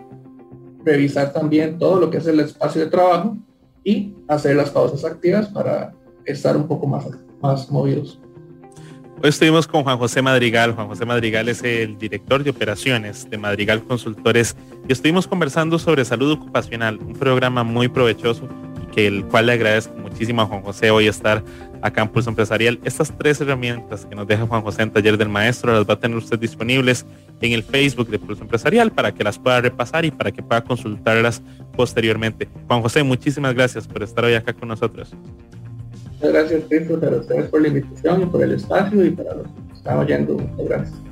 revisar 0.84 1.32
también 1.32 1.78
todo 1.78 2.00
lo 2.00 2.10
que 2.10 2.18
es 2.18 2.26
el 2.26 2.40
espacio 2.40 2.82
de 2.82 2.90
trabajo 2.90 3.36
y 3.84 4.14
hacer 4.28 4.56
las 4.56 4.70
pausas 4.70 5.04
activas 5.04 5.48
para 5.48 5.94
estar 6.24 6.56
un 6.56 6.66
poco 6.66 6.86
más, 6.86 7.06
más 7.40 7.70
movidos. 7.70 8.20
Hoy 9.22 9.28
estuvimos 9.28 9.66
con 9.66 9.82
Juan 9.82 9.98
José 9.98 10.22
Madrigal. 10.22 10.72
Juan 10.72 10.88
José 10.88 11.04
Madrigal 11.04 11.46
es 11.50 11.62
el 11.62 11.98
director 11.98 12.42
de 12.42 12.48
operaciones 12.48 13.28
de 13.28 13.36
Madrigal 13.36 13.84
Consultores 13.84 14.56
y 14.88 14.92
estuvimos 14.92 15.26
conversando 15.26 15.78
sobre 15.78 16.06
salud 16.06 16.32
ocupacional, 16.32 16.96
un 16.96 17.12
programa 17.12 17.62
muy 17.62 17.88
provechoso 17.88 18.48
que 18.94 19.06
el 19.06 19.26
cual 19.26 19.44
le 19.44 19.52
agradezco 19.52 19.94
muchísimo 19.98 20.40
a 20.40 20.46
Juan 20.46 20.62
José 20.62 20.90
hoy 20.90 21.06
estar 21.06 21.44
acá 21.82 22.00
en 22.00 22.08
Pulso 22.08 22.30
Empresarial. 22.30 22.80
Estas 22.82 23.12
tres 23.18 23.38
herramientas 23.42 24.06
que 24.06 24.14
nos 24.14 24.26
deja 24.26 24.46
Juan 24.46 24.62
José 24.62 24.84
en 24.84 24.90
Taller 24.90 25.18
del 25.18 25.28
Maestro 25.28 25.74
las 25.74 25.86
va 25.86 25.94
a 25.94 26.00
tener 26.00 26.16
usted 26.16 26.38
disponibles 26.38 27.04
en 27.42 27.52
el 27.52 27.62
Facebook 27.62 28.08
de 28.08 28.18
Pulso 28.18 28.40
Empresarial 28.40 28.90
para 28.90 29.12
que 29.12 29.22
las 29.22 29.38
pueda 29.38 29.60
repasar 29.60 30.06
y 30.06 30.10
para 30.10 30.32
que 30.32 30.42
pueda 30.42 30.64
consultarlas 30.64 31.42
posteriormente. 31.76 32.48
Juan 32.66 32.80
José, 32.80 33.02
muchísimas 33.02 33.52
gracias 33.52 33.86
por 33.86 34.02
estar 34.02 34.24
hoy 34.24 34.32
acá 34.32 34.54
con 34.54 34.68
nosotros. 34.68 35.14
Muchas 36.20 36.34
gracias, 36.34 36.64
Cristo, 36.68 37.00
a 37.02 37.16
ustedes 37.16 37.48
por 37.48 37.62
la 37.62 37.68
invitación 37.68 38.22
y 38.22 38.26
por 38.26 38.42
el 38.42 38.52
espacio 38.52 39.06
y 39.06 39.10
para 39.10 39.36
los 39.36 39.46
que 39.46 39.72
están 39.74 39.98
oyendo. 40.00 40.34
Muchas 40.34 40.68
gracias. 40.68 41.02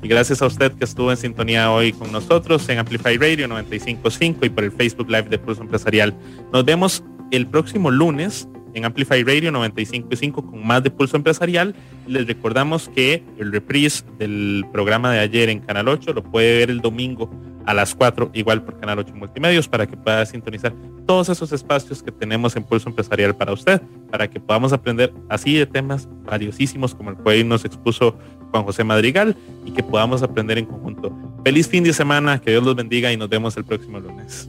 Y 0.00 0.06
gracias 0.06 0.40
a 0.40 0.46
usted 0.46 0.70
que 0.70 0.84
estuvo 0.84 1.10
en 1.10 1.16
sintonía 1.16 1.72
hoy 1.72 1.92
con 1.92 2.12
nosotros 2.12 2.68
en 2.68 2.78
Amplify 2.78 3.16
Radio 3.16 3.48
955 3.48 4.46
y 4.46 4.50
por 4.50 4.62
el 4.62 4.70
Facebook 4.70 5.08
Live 5.08 5.24
de 5.30 5.38
Pulso 5.38 5.62
Empresarial. 5.62 6.14
Nos 6.52 6.64
vemos 6.64 7.02
el 7.32 7.48
próximo 7.48 7.90
lunes 7.90 8.48
en 8.74 8.84
Amplify 8.84 9.24
Radio 9.24 9.50
955 9.50 10.46
con 10.46 10.64
más 10.64 10.84
de 10.84 10.92
Pulso 10.92 11.16
Empresarial. 11.16 11.74
Les 12.06 12.24
recordamos 12.28 12.88
que 12.88 13.24
el 13.38 13.50
reprise 13.50 14.04
del 14.20 14.64
programa 14.72 15.12
de 15.12 15.18
ayer 15.18 15.48
en 15.48 15.58
Canal 15.58 15.88
8 15.88 16.12
lo 16.12 16.22
puede 16.22 16.58
ver 16.58 16.70
el 16.70 16.80
domingo 16.80 17.28
a 17.66 17.74
las 17.74 17.94
4, 17.94 18.30
igual 18.34 18.62
por 18.62 18.78
Canal 18.78 18.98
8 18.98 19.14
Multimedios, 19.14 19.68
para 19.68 19.86
que 19.86 19.96
pueda 19.96 20.24
sintonizar 20.26 20.72
todos 21.06 21.28
esos 21.28 21.52
espacios 21.52 22.02
que 22.02 22.12
tenemos 22.12 22.56
en 22.56 22.64
Pulso 22.64 22.88
Empresarial 22.88 23.34
para 23.34 23.52
usted, 23.52 23.80
para 24.10 24.28
que 24.28 24.40
podamos 24.40 24.72
aprender 24.72 25.12
así 25.28 25.54
de 25.54 25.66
temas 25.66 26.08
valiosísimos 26.24 26.94
como 26.94 27.10
el 27.10 27.16
que 27.16 27.28
hoy 27.28 27.44
nos 27.44 27.64
expuso 27.64 28.16
Juan 28.50 28.64
José 28.64 28.84
Madrigal 28.84 29.36
y 29.64 29.72
que 29.72 29.82
podamos 29.82 30.22
aprender 30.22 30.58
en 30.58 30.66
conjunto. 30.66 31.12
Feliz 31.44 31.68
fin 31.68 31.84
de 31.84 31.92
semana, 31.92 32.40
que 32.40 32.50
Dios 32.50 32.64
los 32.64 32.76
bendiga 32.76 33.12
y 33.12 33.16
nos 33.16 33.28
vemos 33.28 33.56
el 33.56 33.64
próximo 33.64 33.98
lunes. 33.98 34.48